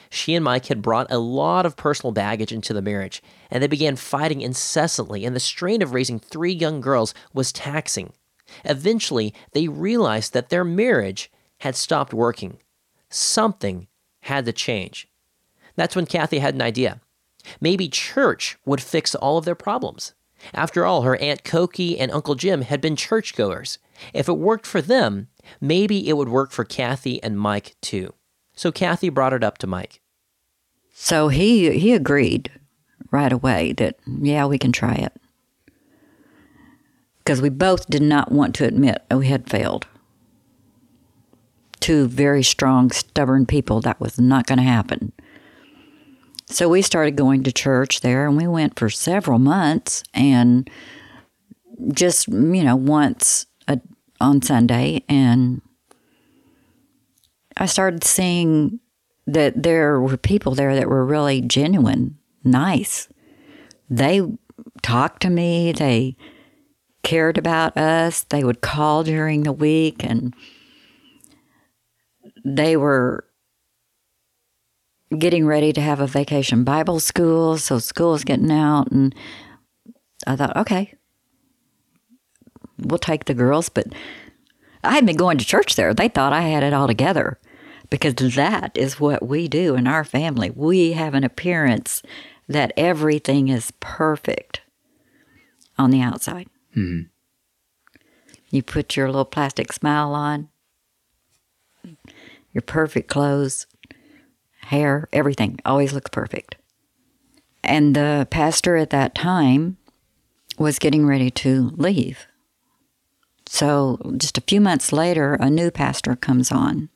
She 0.10 0.36
and 0.36 0.44
Mike 0.44 0.68
had 0.68 0.82
brought 0.82 1.12
a 1.12 1.18
lot 1.18 1.66
of 1.66 1.76
personal 1.76 2.12
baggage 2.12 2.52
into 2.52 2.74
the 2.74 2.82
marriage, 2.82 3.22
and 3.50 3.64
they 3.64 3.68
began 3.68 3.96
fighting 3.96 4.42
incessantly, 4.42 5.26
and 5.26 5.36
the 5.36 5.40
strain 5.40 5.82
of 5.82 5.94
raising 5.94 6.20
three 6.20 6.54
young 6.54 6.82
girls 6.82 7.14
was 7.34 7.52
taxing. 7.52 8.14
Eventually, 8.66 9.34
they 9.54 9.68
realized 9.68 10.34
that 10.34 10.50
their 10.50 10.64
marriage 10.64 11.32
had 11.62 11.76
stopped 11.76 12.14
working. 12.14 12.60
Something 13.10 13.88
had 14.24 14.46
to 14.46 14.54
change. 14.54 15.08
That's 15.76 15.96
when 15.96 16.06
Kathy 16.06 16.40
had 16.40 16.56
an 16.56 16.62
idea. 16.62 17.02
Maybe 17.60 17.88
church 17.90 18.58
would 18.66 18.82
fix 18.82 19.16
all 19.16 19.38
of 19.38 19.46
their 19.46 19.56
problems. 19.56 20.14
After 20.54 20.86
all, 20.86 21.04
her 21.04 21.16
Aunt 21.18 21.44
Cokie 21.44 21.98
and 22.00 22.12
Uncle 22.12 22.36
Jim 22.36 22.62
had 22.62 22.82
been 22.82 22.96
churchgoers. 22.96 23.78
If 24.14 24.28
it 24.28 24.38
worked 24.38 24.66
for 24.66 24.82
them, 24.82 25.28
maybe 25.62 26.08
it 26.10 26.18
would 26.18 26.30
work 26.30 26.52
for 26.52 26.66
Kathy 26.66 27.22
and 27.24 27.40
Mike 27.40 27.76
too. 27.82 28.14
So 28.56 28.72
Kathy 28.72 29.10
brought 29.10 29.34
it 29.34 29.44
up 29.44 29.58
to 29.60 29.68
Mike. 29.68 30.02
So 30.94 31.30
he 31.30 31.78
he 31.80 31.94
agreed 31.94 32.52
right 33.12 33.32
away 33.32 33.74
that 33.74 33.98
yeah, 34.06 34.46
we 34.46 34.58
can 34.58 34.72
try 34.72 34.94
it. 34.94 35.14
Because 37.20 37.42
we 37.42 37.50
both 37.50 37.90
did 37.90 38.02
not 38.02 38.32
want 38.32 38.54
to 38.56 38.66
admit 38.66 39.04
we 39.10 39.28
had 39.28 39.50
failed. 39.50 39.88
Two 41.80 42.08
very 42.08 42.44
strong, 42.44 42.92
stubborn 42.92 43.46
people, 43.46 43.82
that 43.82 44.00
was 44.00 44.20
not 44.20 44.46
going 44.46 44.58
to 44.58 44.64
happen. 44.64 45.12
So 46.54 46.70
we 46.70 46.84
started 46.84 47.16
going 47.16 47.42
to 47.46 47.52
church 47.52 48.02
there 48.02 48.28
and 48.28 48.38
we 48.38 48.46
went 48.46 48.78
for 48.78 48.88
several 48.88 49.40
months 49.40 50.04
and 50.14 50.70
just, 51.94 52.28
you 52.28 52.64
know, 52.64 52.76
once 52.76 53.48
a, 53.68 53.82
on 54.22 54.44
Sunday 54.44 55.04
and 55.10 55.64
I 57.58 57.66
started 57.66 58.04
seeing 58.04 58.80
that 59.26 59.64
there 59.64 60.00
were 60.00 60.16
people 60.16 60.54
there 60.54 60.76
that 60.76 60.88
were 60.88 61.04
really 61.04 61.42
genuine, 61.42 62.20
nice. 62.44 63.10
They 63.90 64.22
talked 64.84 65.24
to 65.24 65.32
me, 65.32 65.72
they 65.72 66.16
cared 67.02 67.40
about 67.40 67.76
us, 67.78 68.26
they 68.30 68.44
would 68.44 68.62
call 68.62 69.04
during 69.04 69.42
the 69.42 69.52
week, 69.52 70.04
and 70.04 70.36
they 72.46 72.78
were 72.78 73.26
getting 75.20 75.46
ready 75.46 75.74
to 75.74 75.82
have 75.82 76.00
a 76.00 76.08
vacation 76.08 76.64
Bible 76.64 77.00
school. 77.00 77.58
So 77.58 77.80
school's 77.80 78.24
getting 78.24 78.52
out, 78.52 78.92
and 78.92 79.14
I 80.26 80.36
thought, 80.36 80.56
okay, 80.58 80.94
we'll 82.78 83.00
take 83.00 83.26
the 83.26 83.34
girls, 83.34 83.70
but 83.70 83.88
I 84.84 84.96
had 84.96 85.06
been 85.06 85.16
going 85.16 85.38
to 85.38 85.46
church 85.46 85.76
there. 85.76 85.94
They 85.94 86.10
thought 86.10 86.34
I 86.34 86.42
had 86.42 86.64
it 86.64 86.74
all 86.74 86.88
together 86.88 87.40
because 87.90 88.16
that 88.36 88.78
is 88.78 89.00
what 89.00 89.26
we 89.26 89.48
do 89.48 89.76
in 89.76 89.88
our 89.88 90.04
family. 90.04 90.50
We 90.50 90.94
have 90.94 91.14
an 91.14 91.24
appearance 91.24 92.02
that 92.48 92.74
everything 92.76 93.48
is 93.48 93.72
perfect 93.80 94.62
on 95.78 95.92
the 95.92 96.02
outside. 96.02 96.48
Hmm. 96.74 97.02
You 98.50 98.62
put 98.62 98.96
your 98.96 99.08
little 99.08 99.26
plastic 99.26 99.72
smile 99.74 100.14
on, 100.14 100.50
your 102.52 102.62
perfect 102.62 103.10
clothes, 103.10 103.66
hair, 104.66 105.08
everything 105.14 105.60
always 105.66 105.94
looks 105.94 106.10
perfect. 106.10 106.56
And 107.64 107.96
the 107.96 108.28
pastor 108.30 108.76
at 108.76 108.90
that 108.90 109.16
time 109.16 109.78
was 110.58 110.80
getting 110.80 111.06
ready 111.06 111.30
to 111.32 111.72
leave. 111.76 112.28
So, 113.46 114.00
just 114.18 114.38
a 114.38 114.42
few 114.42 114.60
months 114.60 114.92
later, 114.92 115.36
a 115.36 115.50
new 115.50 115.70
pastor 115.70 116.16
comes 116.16 116.52
on, 116.52 116.90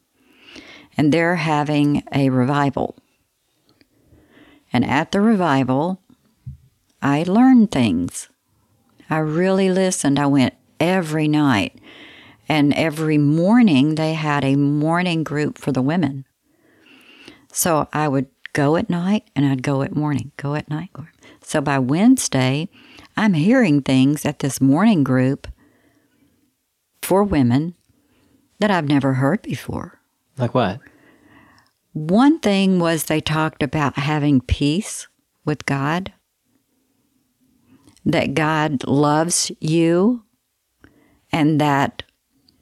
and 0.98 1.12
they're 1.12 1.36
having 1.36 2.04
a 2.14 2.30
revival. 2.30 2.98
And 4.74 4.84
at 4.84 5.12
the 5.12 5.22
revival, 5.22 6.02
I 7.02 7.24
learned 7.24 7.72
things. 7.72 8.30
I 9.10 9.20
really 9.20 9.70
listened. 9.70 10.20
I 10.20 10.26
went 10.26 10.56
every 10.80 11.28
night. 11.28 11.80
And 12.50 12.74
every 12.74 13.18
morning, 13.18 13.96
they 13.96 14.14
had 14.14 14.44
a 14.44 14.56
morning 14.56 15.24
group 15.24 15.58
for 15.58 15.72
the 15.72 15.82
women. 15.82 16.26
So 17.58 17.90
I 17.92 18.08
would 18.08 18.28
go 18.54 18.76
at 18.76 18.88
night 18.88 19.32
and 19.36 19.44
I'd 19.44 19.64
go 19.64 19.82
at 19.82 19.96
morning, 19.96 20.32
go 20.38 20.54
at 20.54 20.70
night. 20.70 20.92
So 21.42 21.60
by 21.60 21.80
Wednesday, 21.80 22.70
I'm 23.18 23.34
hearing 23.34 23.82
things 23.82 24.28
at 24.28 24.40
this 24.40 24.62
morning 24.62 25.04
group 25.04 25.48
for 27.02 27.24
women 27.24 27.74
that 28.60 28.70
I've 28.70 28.88
never 28.88 29.16
heard 29.16 29.42
before. 29.42 30.00
Like 30.38 30.54
what? 30.54 30.82
One 31.94 32.38
thing 32.42 32.78
was 32.78 33.06
they 33.06 33.22
talked 33.22 33.64
about 33.64 33.98
having 33.98 34.40
peace 34.40 35.08
with 35.44 35.66
God, 35.66 36.14
that 38.06 38.36
God 38.36 38.88
loves 38.88 39.52
you, 39.60 40.26
and 41.32 41.60
that 41.60 42.04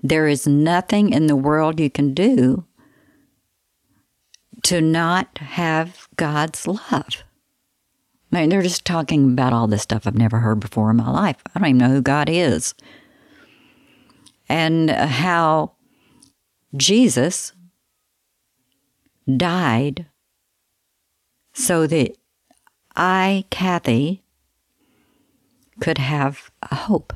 there 0.02 0.30
is 0.30 0.48
nothing 0.48 1.12
in 1.12 1.28
the 1.28 1.36
world 1.36 1.82
you 1.82 1.90
can 1.90 2.14
do 2.14 2.64
to 4.66 4.82
not 4.82 5.38
have 5.38 6.08
God's 6.18 6.68
love. 6.68 7.24
I 8.32 8.42
mean, 8.42 8.50
they're 8.50 8.64
just 8.64 8.84
talking 8.84 9.32
about 9.32 9.54
all 9.54 9.68
this 9.68 9.84
stuff 9.84 10.08
I've 10.08 10.18
never 10.18 10.40
heard 10.40 10.60
before 10.60 10.90
in 10.90 10.98
my 10.98 11.10
life. 11.10 11.38
I 11.54 11.60
don't 11.60 11.68
even 11.70 11.78
know 11.78 11.90
who 11.90 12.02
God 12.02 12.30
is 12.32 12.74
and 14.50 14.90
uh, 14.90 15.06
how 15.06 15.74
Jesus 16.76 17.54
died 19.38 20.08
so 21.54 21.86
that 21.86 22.18
I, 22.96 23.46
Kathy, 23.52 24.24
could 25.80 26.00
have 26.00 26.50
a 26.64 26.74
hope. 26.74 27.14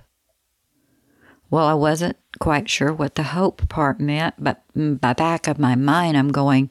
Well, 1.49 1.65
I 1.65 1.73
wasn't 1.73 2.17
quite 2.39 2.69
sure 2.69 2.93
what 2.93 3.15
the 3.15 3.23
hope 3.23 3.67
part 3.69 3.99
meant, 3.99 4.35
but 4.37 4.61
by 4.75 5.13
back 5.13 5.47
of 5.47 5.57
my 5.57 5.73
mind, 5.73 6.15
I'm 6.15 6.31
going, 6.31 6.69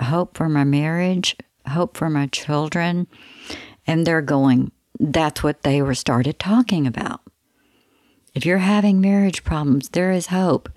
hope 0.00 0.36
for 0.36 0.48
my 0.48 0.64
marriage, 0.64 1.36
hope 1.68 1.96
for 1.96 2.10
my 2.10 2.26
children. 2.26 3.06
And 3.86 4.06
they're 4.06 4.22
going, 4.22 4.72
that's 4.98 5.42
what 5.42 5.62
they 5.62 5.82
were 5.82 5.94
started 5.94 6.38
talking 6.38 6.86
about. 6.86 7.20
If 8.34 8.44
you're 8.44 8.58
having 8.58 9.00
marriage 9.00 9.44
problems, 9.44 9.90
there 9.90 10.12
is 10.12 10.26
hope. 10.26 10.68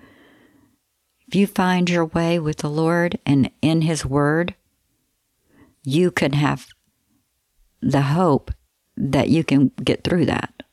If 1.28 1.36
you 1.36 1.46
find 1.46 1.90
your 1.90 2.06
way 2.06 2.40
with 2.40 2.58
the 2.58 2.70
Lord 2.70 3.20
and 3.26 3.52
in 3.62 3.82
His 3.82 4.06
Word, 4.06 4.56
you 5.84 6.12
can 6.12 6.34
have 6.34 6.68
the 7.82 8.02
hope 8.02 8.52
that 8.98 9.30
you 9.30 9.44
can 9.44 9.72
get 9.84 10.04
through 10.04 10.26
that. 10.26 10.64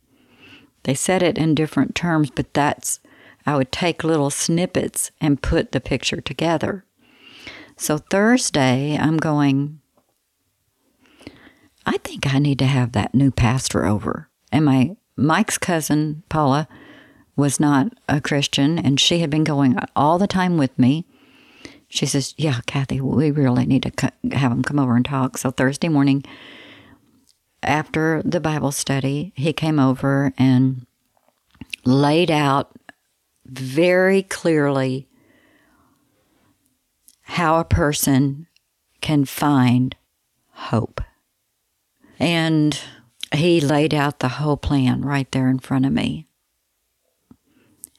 They 0.85 0.95
said 0.95 1.23
it 1.23 1.39
in 1.39 1.55
different 1.55 1.95
terms, 1.95 2.31
but 2.31 2.55
that's, 2.55 3.01
I 3.45 3.57
would 3.57 3.73
take 3.73 4.05
little 4.05 4.31
snippets 4.31 5.11
and 5.21 5.43
put 5.43 5.73
the 5.73 5.81
picture 5.81 6.21
together. 6.21 6.85
So 7.77 7.99
Thursday, 7.99 8.97
I'm 8.97 9.19
going, 9.19 9.81
I 11.85 11.99
think 11.99 12.33
I 12.33 12.39
need 12.39 12.59
to 12.61 12.67
have 12.67 12.93
that 12.93 13.15
new 13.15 13.31
pastor 13.31 13.85
over. 13.85 14.29
And 14.51 14.65
my 14.65 14.97
Mike's 15.17 15.59
cousin, 15.59 16.23
Paula, 16.29 16.69
was 17.37 17.61
not 17.61 17.93
a 18.09 18.21
Christian, 18.21 18.79
and 18.79 18.99
she 18.99 19.19
had 19.19 19.29
been 19.29 19.45
going 19.45 19.77
all 19.95 20.19
the 20.19 20.27
time 20.27 20.57
with 20.57 20.77
me. 20.79 21.05
She 21.89 22.07
says, 22.07 22.35
Yeah, 22.39 22.61
Kathy, 22.67 23.01
we 23.01 23.31
really 23.31 23.67
need 23.67 23.83
to 23.83 24.13
have 24.33 24.53
him 24.53 24.63
come 24.63 24.79
over 24.79 24.97
and 24.97 25.05
talk. 25.05 25.37
So 25.37 25.51
Thursday 25.51 25.89
morning, 25.89 26.25
after 27.63 28.23
the 28.25 28.41
Bible 28.41 28.73
study, 28.73 29.33
he 29.37 29.53
came 29.53 29.79
over 29.79 30.33
and 30.39 30.87
laid 31.85 32.31
out 32.31 32.71
very 33.45 34.23
clearly 34.23 35.09
how 37.29 37.59
a 37.59 37.65
person 37.65 38.47
can 39.01 39.25
find 39.25 39.97
hope. 40.53 41.01
And 42.21 42.81
he 43.35 43.61
laid 43.61 43.93
out 43.93 44.21
the 44.21 44.29
whole 44.29 44.57
plan 44.57 45.03
right 45.03 45.31
there 45.33 45.49
in 45.49 45.59
front 45.59 45.87
of 45.87 45.93
me 45.93 46.29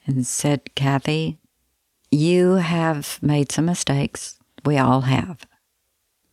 and 0.06 0.26
said, 0.26 0.74
Kathy, 0.74 1.38
you 2.10 2.54
have 2.54 3.18
made 3.22 3.52
some 3.52 3.66
mistakes. 3.66 4.38
We 4.64 4.78
all 4.78 5.02
have. 5.02 5.46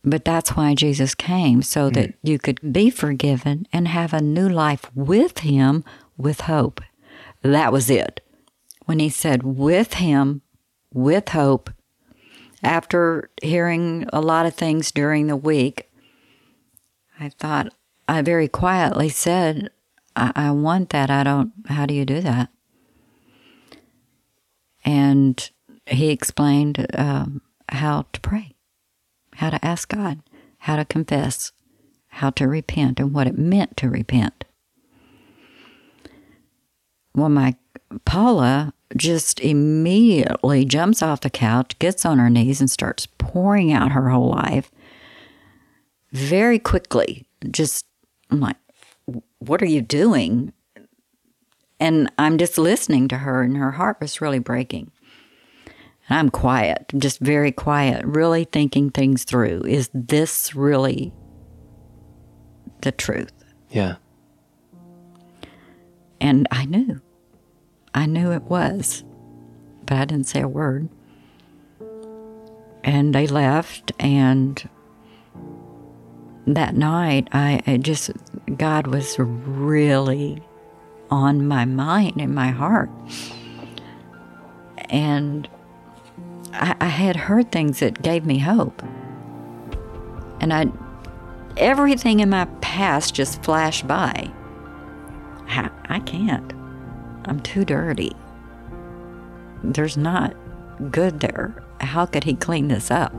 But 0.02 0.24
that's 0.24 0.56
why 0.56 0.74
Jesus 0.74 1.14
came, 1.14 1.60
so 1.60 1.90
that 1.90 2.10
mm. 2.10 2.14
you 2.22 2.38
could 2.38 2.72
be 2.72 2.88
forgiven 2.88 3.66
and 3.72 3.88
have 3.88 4.14
a 4.14 4.22
new 4.22 4.48
life 4.48 4.90
with 4.94 5.40
Him 5.40 5.84
with 6.16 6.42
hope. 6.42 6.80
That 7.42 7.72
was 7.72 7.90
it. 7.90 8.22
When 8.86 9.00
He 9.00 9.10
said, 9.10 9.42
with 9.42 9.94
Him, 9.94 10.40
with 10.94 11.28
hope, 11.30 11.70
after 12.66 13.30
hearing 13.40 14.06
a 14.12 14.20
lot 14.20 14.44
of 14.44 14.54
things 14.54 14.90
during 14.90 15.28
the 15.28 15.36
week, 15.36 15.88
I 17.18 17.30
thought, 17.30 17.72
I 18.08 18.22
very 18.22 18.48
quietly 18.48 19.08
said, 19.08 19.70
I, 20.14 20.32
I 20.34 20.50
want 20.50 20.90
that. 20.90 21.10
I 21.10 21.22
don't, 21.22 21.52
how 21.66 21.86
do 21.86 21.94
you 21.94 22.04
do 22.04 22.20
that? 22.20 22.50
And 24.84 25.50
he 25.86 26.10
explained 26.10 26.86
um, 26.94 27.40
how 27.68 28.06
to 28.12 28.20
pray, 28.20 28.56
how 29.34 29.50
to 29.50 29.64
ask 29.64 29.88
God, 29.88 30.20
how 30.58 30.76
to 30.76 30.84
confess, 30.84 31.52
how 32.08 32.30
to 32.30 32.46
repent, 32.46 33.00
and 33.00 33.12
what 33.12 33.26
it 33.26 33.38
meant 33.38 33.76
to 33.78 33.88
repent. 33.88 34.44
Well, 37.14 37.28
my 37.30 37.56
Paula 38.04 38.74
just 38.96 39.40
immediately 39.40 40.64
jumps 40.64 41.02
off 41.02 41.22
the 41.22 41.30
couch, 41.30 41.78
gets 41.78 42.04
on 42.04 42.18
her 42.18 42.30
knees, 42.30 42.60
and 42.60 42.70
starts 42.70 43.06
pouring 43.18 43.72
out 43.72 43.92
her 43.92 44.10
whole 44.10 44.30
life 44.30 44.70
very 46.12 46.58
quickly, 46.58 47.26
just 47.50 47.86
I'm 48.30 48.40
like, 48.40 48.56
what 49.38 49.62
are 49.62 49.66
you 49.66 49.82
doing? 49.82 50.52
And 51.78 52.10
I'm 52.18 52.38
just 52.38 52.58
listening 52.58 53.08
to 53.08 53.18
her, 53.18 53.42
and 53.42 53.56
her 53.56 53.72
heart 53.72 53.98
was 54.00 54.20
really 54.20 54.38
breaking. 54.38 54.90
And 56.08 56.18
I'm 56.18 56.30
quiet, 56.30 56.86
just 56.96 57.18
very 57.18 57.52
quiet, 57.52 58.04
really 58.04 58.44
thinking 58.44 58.90
things 58.90 59.24
through. 59.24 59.62
Is 59.66 59.90
this 59.92 60.54
really 60.54 61.12
the 62.82 62.92
truth? 62.92 63.32
Yeah. 63.70 63.96
And 66.20 66.46
I 66.50 66.64
knew. 66.64 67.00
I 67.96 68.04
knew 68.04 68.30
it 68.30 68.42
was, 68.42 69.04
but 69.86 69.96
I 69.96 70.04
didn't 70.04 70.26
say 70.26 70.42
a 70.42 70.48
word. 70.48 70.90
And 72.84 73.14
they 73.14 73.26
left, 73.26 73.90
and 73.98 74.68
that 76.46 76.76
night, 76.76 77.28
I, 77.32 77.62
I 77.66 77.78
just, 77.78 78.10
God 78.56 78.86
was 78.86 79.16
really 79.18 80.42
on 81.10 81.48
my 81.48 81.64
mind 81.64 82.20
and 82.20 82.34
my 82.34 82.48
heart. 82.48 82.90
And 84.90 85.48
I, 86.52 86.76
I 86.78 86.86
had 86.88 87.16
heard 87.16 87.50
things 87.50 87.80
that 87.80 88.02
gave 88.02 88.26
me 88.26 88.38
hope. 88.38 88.82
And 90.40 90.52
I, 90.52 90.66
everything 91.56 92.20
in 92.20 92.28
my 92.28 92.44
past 92.60 93.14
just 93.14 93.42
flashed 93.42 93.88
by. 93.88 94.30
I, 95.48 95.70
I 95.88 96.00
can't. 96.00 96.52
I'm 97.26 97.40
too 97.40 97.64
dirty. 97.64 98.12
There's 99.62 99.96
not 99.96 100.34
good 100.90 101.20
there. 101.20 101.62
How 101.80 102.06
could 102.06 102.24
he 102.24 102.34
clean 102.34 102.68
this 102.68 102.90
up? 102.90 103.12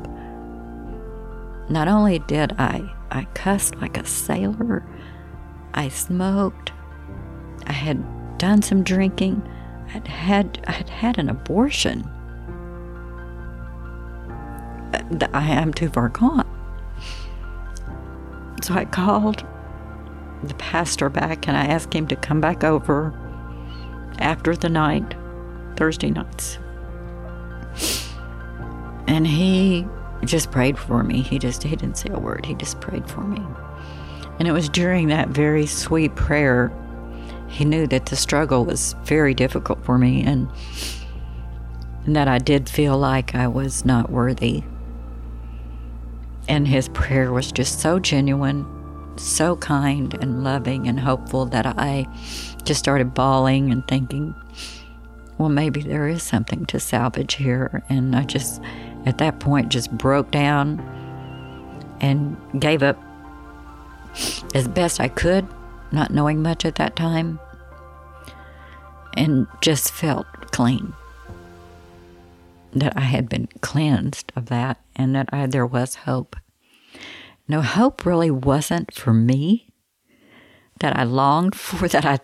Not 1.69 1.87
only 1.87 2.19
did 2.19 2.53
I 2.57 2.93
I 3.11 3.25
cussed 3.33 3.75
like 3.77 3.97
a 3.97 4.05
sailor. 4.05 4.85
I 5.73 5.89
smoked. 5.89 6.71
I 7.65 7.73
had 7.73 8.37
done 8.37 8.61
some 8.61 8.83
drinking. 8.83 9.41
I'd 9.93 10.07
had 10.07 10.63
I'd 10.67 10.89
had 10.89 11.17
an 11.17 11.29
abortion. 11.29 12.09
I 15.33 15.51
am 15.51 15.73
too 15.73 15.89
far 15.89 16.09
gone. 16.09 16.45
So 18.61 18.73
I 18.73 18.85
called 18.85 19.45
the 20.43 20.53
pastor 20.55 21.09
back 21.09 21.47
and 21.47 21.57
I 21.57 21.65
asked 21.65 21.93
him 21.93 22.07
to 22.07 22.15
come 22.15 22.41
back 22.41 22.63
over 22.63 23.13
after 24.19 24.55
the 24.55 24.69
night, 24.69 25.15
Thursday 25.75 26.09
nights. 26.09 26.59
And 29.07 29.25
he 29.25 29.87
just 30.25 30.51
prayed 30.51 30.77
for 30.77 31.03
me. 31.03 31.21
He 31.21 31.39
just 31.39 31.63
he 31.63 31.75
didn't 31.75 31.97
say 31.97 32.09
a 32.11 32.19
word. 32.19 32.45
He 32.45 32.53
just 32.55 32.81
prayed 32.81 33.09
for 33.09 33.21
me. 33.21 33.41
And 34.39 34.47
it 34.47 34.51
was 34.51 34.69
during 34.69 35.07
that 35.07 35.29
very 35.29 35.65
sweet 35.65 36.15
prayer, 36.15 36.71
he 37.47 37.65
knew 37.65 37.87
that 37.87 38.07
the 38.07 38.15
struggle 38.15 38.65
was 38.65 38.93
very 39.03 39.33
difficult 39.33 39.83
for 39.83 39.97
me 39.97 40.23
and, 40.23 40.49
and 42.05 42.15
that 42.15 42.27
I 42.27 42.37
did 42.37 42.69
feel 42.69 42.97
like 42.97 43.33
I 43.33 43.47
was 43.47 43.85
not 43.85 44.11
worthy. 44.11 44.63
And 46.47 46.67
his 46.67 46.89
prayer 46.89 47.31
was 47.31 47.51
just 47.51 47.79
so 47.79 47.99
genuine, 47.99 48.65
so 49.17 49.55
kind 49.57 50.13
and 50.21 50.43
loving 50.43 50.87
and 50.87 50.99
hopeful 50.99 51.45
that 51.47 51.65
I 51.65 52.07
just 52.67 52.79
started 52.79 53.13
bawling 53.13 53.71
and 53.71 53.87
thinking, 53.87 54.35
well, 55.37 55.47
maybe 55.49 55.81
there 55.81 56.07
is 56.07 56.21
something 56.21 56.65
to 56.65 56.79
salvage 56.79 57.35
here. 57.35 57.81
And 57.87 58.13
I 58.15 58.23
just, 58.23 58.61
at 59.05 59.19
that 59.19 59.39
point, 59.39 59.69
just 59.69 59.89
broke 59.91 60.31
down 60.31 60.79
and 62.01 62.35
gave 62.59 62.83
up 62.83 63.01
as 64.53 64.67
best 64.67 64.99
I 64.99 65.07
could, 65.07 65.47
not 65.93 66.11
knowing 66.11 66.41
much 66.41 66.65
at 66.65 66.75
that 66.75 66.97
time, 66.97 67.39
and 69.15 69.47
just 69.61 69.91
felt 69.91 70.27
clean. 70.51 70.93
That 72.73 72.97
I 72.97 73.01
had 73.01 73.29
been 73.29 73.47
cleansed 73.61 74.33
of 74.35 74.47
that 74.47 74.81
and 74.95 75.15
that 75.15 75.29
I, 75.31 75.45
there 75.45 75.65
was 75.65 75.95
hope. 75.95 76.35
No, 77.47 77.61
hope 77.61 78.05
really 78.05 78.29
wasn't 78.29 78.93
for 78.93 79.13
me 79.13 79.67
that 80.79 80.97
I 80.97 81.03
longed 81.03 81.55
for, 81.55 81.87
that 81.89 82.05
I, 82.05 82.19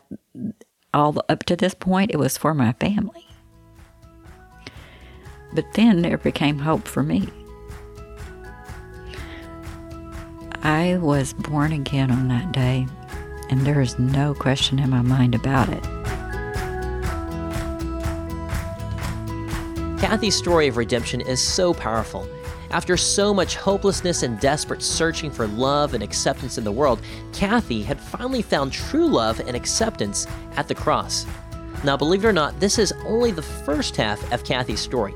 all 0.94 1.24
up 1.30 1.44
to 1.44 1.56
this 1.56 1.74
point, 1.74 2.12
it 2.12 2.18
was 2.18 2.38
for 2.38 2.54
my 2.54 2.74
family. 2.74 3.26
But 5.54 5.66
then 5.74 6.02
there 6.02 6.18
became 6.18 6.60
hope 6.60 6.88
for 6.88 7.04
me. 7.04 7.30
I 10.64 10.98
was 10.98 11.34
born 11.34 11.74
again 11.74 12.10
on 12.10 12.30
that 12.30 12.52
day, 12.52 12.88
and 13.50 13.62
there 13.62 13.82
is 13.82 14.00
no 14.00 14.34
question 14.34 14.80
in 14.80 14.90
my 14.90 15.02
mind 15.02 15.36
about 15.36 15.70
it. 15.70 15.84
Kathy's 20.00 20.36
story 20.36 20.68
of 20.68 20.78
redemption 20.78 21.22
is 21.22 21.42
so 21.42 21.74
powerful. 21.74 22.28
After 22.74 22.98
so 22.98 23.36
much 23.36 23.56
hopelessness 23.56 24.24
and 24.24 24.40
desperate 24.40 24.82
searching 24.82 25.30
for 25.30 25.46
love 25.46 25.94
and 25.94 26.02
acceptance 26.02 26.58
in 26.58 26.64
the 26.64 26.72
world, 26.72 27.04
Kathy 27.32 27.84
had 27.84 28.02
finally 28.02 28.42
found 28.42 28.74
true 28.74 29.08
love 29.08 29.40
and 29.40 29.56
acceptance 29.56 30.26
at 30.56 30.68
the 30.68 30.74
cross. 30.74 31.28
Now, 31.84 31.98
believe 31.98 32.26
it 32.26 32.28
or 32.28 32.34
not, 32.34 32.60
this 32.60 32.80
is 32.80 32.92
only 33.06 33.30
the 33.30 33.44
first 33.44 33.96
half 33.96 34.20
of 34.34 34.44
Kathy's 34.44 34.80
story. 34.80 35.14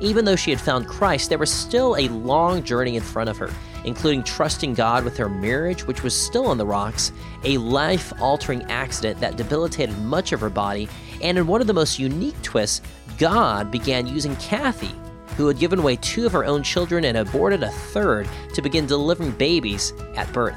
Even 0.00 0.24
though 0.24 0.36
she 0.36 0.52
had 0.52 0.60
found 0.60 0.86
Christ, 0.86 1.30
there 1.30 1.38
was 1.38 1.50
still 1.50 1.96
a 1.96 2.06
long 2.10 2.62
journey 2.62 2.94
in 2.94 3.02
front 3.02 3.28
of 3.28 3.38
her, 3.38 3.50
including 3.84 4.22
trusting 4.22 4.74
God 4.74 5.02
with 5.02 5.16
her 5.16 5.28
marriage, 5.28 5.84
which 5.88 6.04
was 6.04 6.14
still 6.14 6.46
on 6.46 6.58
the 6.58 6.66
rocks, 6.66 7.10
a 7.42 7.58
life 7.58 8.12
altering 8.20 8.62
accident 8.70 9.18
that 9.18 9.36
debilitated 9.36 9.98
much 9.98 10.30
of 10.30 10.40
her 10.40 10.48
body, 10.48 10.88
and 11.22 11.36
in 11.36 11.48
one 11.48 11.60
of 11.60 11.66
the 11.66 11.74
most 11.74 11.98
unique 11.98 12.40
twists, 12.42 12.82
God 13.18 13.72
began 13.72 14.06
using 14.06 14.36
Kathy, 14.36 14.94
who 15.40 15.48
had 15.48 15.58
given 15.58 15.78
away 15.78 15.96
two 15.96 16.26
of 16.26 16.32
her 16.32 16.44
own 16.44 16.62
children 16.62 17.04
and 17.04 17.16
aborted 17.16 17.62
a 17.62 17.70
third, 17.70 18.28
to 18.52 18.60
begin 18.60 18.86
delivering 18.86 19.30
babies 19.32 19.94
at 20.14 20.30
birth. 20.34 20.54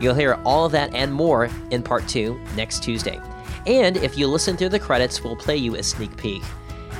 You'll 0.00 0.14
hear 0.14 0.40
all 0.44 0.64
of 0.64 0.72
that 0.72 0.94
and 0.94 1.12
more 1.12 1.50
in 1.70 1.82
part 1.82 2.08
two 2.08 2.40
next 2.56 2.82
Tuesday. 2.82 3.20
And 3.66 3.98
if 3.98 4.16
you 4.16 4.26
listen 4.26 4.56
through 4.56 4.70
the 4.70 4.78
credits, 4.78 5.22
we'll 5.22 5.36
play 5.36 5.56
you 5.56 5.74
a 5.74 5.82
sneak 5.82 6.16
peek. 6.16 6.42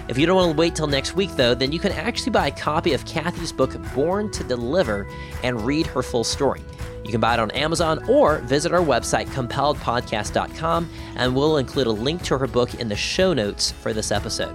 If 0.07 0.19
you 0.19 0.27
don't 0.27 0.37
want 0.37 0.53
to 0.53 0.57
wait 0.59 0.75
till 0.75 0.87
next 0.87 1.15
week, 1.15 1.31
though, 1.31 1.55
then 1.55 1.73
you 1.73 1.79
can 1.79 1.93
actually 1.93 2.33
buy 2.33 2.49
a 2.49 2.51
copy 2.51 2.93
of 2.93 3.07
Kathy's 3.07 3.53
book, 3.53 3.75
Born 3.95 4.31
to 4.33 4.45
Deliver, 4.45 5.07
and 5.43 5.63
read 5.63 5.87
her 5.87 6.03
full 6.03 6.25
story. 6.25 6.61
You 7.05 7.11
can 7.11 7.23
buy 7.23 7.35
it 7.35 7.41
on 7.41 7.51
Amazon 7.53 8.05
or 8.07 8.39
visit 8.41 8.73
our 8.73 8.83
website, 8.83 9.29
compelledpodcast.com, 9.29 10.91
and 11.17 11.35
we'll 11.35 11.57
include 11.57 11.87
a 11.87 11.91
link 11.91 12.23
to 12.25 12.37
her 12.37 12.47
book 12.47 12.75
in 12.75 12.89
the 12.89 12.97
show 12.97 13.33
notes 13.33 13.71
for 13.71 13.95
this 13.95 14.13
episode. 14.13 14.55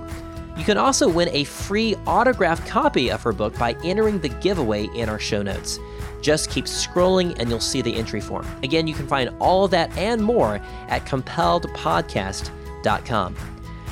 You 0.60 0.66
can 0.66 0.78
also 0.78 1.08
win 1.08 1.30
a 1.30 1.46
free 1.46 1.96
autographed 2.06 2.68
copy 2.68 3.10
of 3.10 3.24
her 3.24 3.32
book 3.32 3.58
by 3.58 3.78
entering 3.82 4.20
the 4.20 4.28
giveaway 4.28 4.90
in 4.94 5.08
our 5.08 5.18
show 5.18 5.42
notes. 5.42 5.80
Just 6.22 6.50
keep 6.50 6.66
scrolling 6.66 7.34
and 7.40 7.50
you'll 7.50 7.62
see 7.62 7.82
the 7.82 7.96
entry 7.96 8.20
form. 8.20 8.46
Again, 8.62 8.86
you 8.86 8.94
can 8.94 9.08
find 9.08 9.34
all 9.40 9.64
of 9.64 9.72
that 9.72 9.98
and 9.98 10.22
more 10.22 10.60
at 10.90 11.06
compelledpodcast.com. 11.06 13.36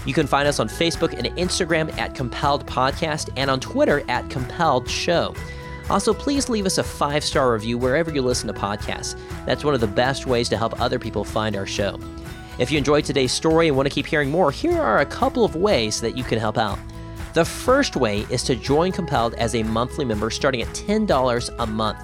You 0.06 0.14
can 0.14 0.28
find 0.28 0.46
us 0.46 0.60
on 0.60 0.68
Facebook 0.68 1.14
and 1.14 1.28
Instagram 1.38 1.98
at 1.98 2.16
Compelled 2.16 2.68
Podcast 2.68 3.30
and 3.38 3.50
on 3.50 3.62
Twitter 3.62 4.04
at 4.10 4.30
Compelled 4.30 4.90
Show. 4.90 5.34
Also, 5.90 6.14
please 6.14 6.50
leave 6.50 6.66
us 6.66 6.78
a 6.78 6.84
five 6.84 7.24
star 7.24 7.54
review 7.54 7.78
wherever 7.78 8.12
you 8.12 8.22
listen 8.22 8.48
to 8.48 8.54
podcasts. 8.54 9.18
That's 9.46 9.64
one 9.64 9.74
of 9.74 9.80
the 9.80 9.88
best 9.88 10.28
ways 10.28 10.50
to 10.50 10.58
help 10.58 10.82
other 10.82 11.00
people 11.00 11.24
find 11.24 11.56
our 11.56 11.66
show. 11.66 11.98
If 12.60 12.72
you 12.72 12.80
enjoyed 12.80 13.06
today's 13.06 13.32
story 13.32 13.68
and 13.68 13.78
want 13.78 13.88
to 13.88 13.94
keep 13.94 14.08
hearing 14.08 14.32
more, 14.32 14.52
here 14.52 14.82
are 14.82 15.00
a 15.00 15.06
couple 15.06 15.46
of 15.46 15.56
ways 15.56 16.02
that 16.02 16.18
you 16.18 16.24
can 16.24 16.40
help 16.40 16.58
out. 16.58 16.80
The 17.36 17.46
first 17.46 17.96
way 17.96 18.26
is 18.32 18.42
to 18.44 18.56
join 18.56 18.92
Compelled 18.92 19.36
as 19.36 19.54
a 19.54 19.62
monthly 19.62 20.04
member 20.04 20.32
starting 20.32 20.64
at 20.64 20.70
$10 20.70 21.56
a 21.60 21.68
month. 21.68 22.00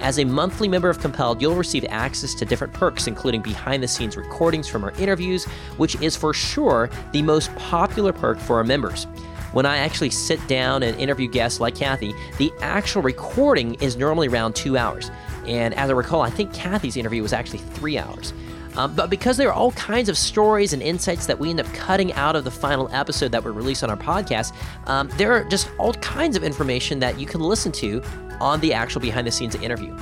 As 0.00 0.18
a 0.18 0.24
monthly 0.24 0.66
member 0.66 0.90
of 0.90 0.98
Compelled, 0.98 1.40
you'll 1.40 1.54
receive 1.54 1.84
access 1.88 2.34
to 2.34 2.44
different 2.44 2.72
perks, 2.72 3.06
including 3.06 3.42
behind 3.42 3.80
the 3.80 3.86
scenes 3.86 4.16
recordings 4.16 4.66
from 4.66 4.82
our 4.82 4.90
interviews, 4.98 5.44
which 5.76 5.94
is 6.02 6.16
for 6.16 6.34
sure 6.34 6.90
the 7.12 7.22
most 7.22 7.54
popular 7.54 8.12
perk 8.12 8.40
for 8.40 8.56
our 8.56 8.64
members. 8.64 9.04
When 9.52 9.66
I 9.66 9.76
actually 9.76 10.10
sit 10.10 10.44
down 10.48 10.82
and 10.82 10.98
interview 10.98 11.28
guests 11.28 11.60
like 11.60 11.76
Kathy, 11.76 12.12
the 12.38 12.52
actual 12.60 13.02
recording 13.02 13.74
is 13.74 13.96
normally 13.96 14.26
around 14.26 14.56
two 14.56 14.76
hours. 14.76 15.12
And 15.46 15.74
as 15.74 15.90
I 15.90 15.92
recall, 15.92 16.22
I 16.22 16.30
think 16.30 16.52
Kathy's 16.52 16.96
interview 16.96 17.22
was 17.22 17.32
actually 17.32 17.58
three 17.58 17.98
hours. 17.98 18.32
Um, 18.76 18.94
but 18.94 19.10
because 19.10 19.36
there 19.36 19.48
are 19.48 19.54
all 19.54 19.72
kinds 19.72 20.08
of 20.08 20.16
stories 20.16 20.72
and 20.72 20.82
insights 20.82 21.26
that 21.26 21.38
we 21.38 21.50
end 21.50 21.60
up 21.60 21.66
cutting 21.74 22.12
out 22.14 22.36
of 22.36 22.44
the 22.44 22.50
final 22.50 22.88
episode 22.92 23.32
that 23.32 23.44
we 23.44 23.50
release 23.50 23.82
on 23.82 23.90
our 23.90 23.96
podcast, 23.96 24.54
um, 24.86 25.10
there 25.16 25.32
are 25.32 25.44
just 25.44 25.70
all 25.78 25.92
kinds 25.94 26.36
of 26.36 26.42
information 26.42 26.98
that 27.00 27.18
you 27.18 27.26
can 27.26 27.40
listen 27.40 27.70
to 27.72 28.02
on 28.40 28.60
the 28.60 28.72
actual 28.72 29.00
behind 29.00 29.26
the 29.26 29.30
scenes 29.30 29.54
interview. 29.56 29.96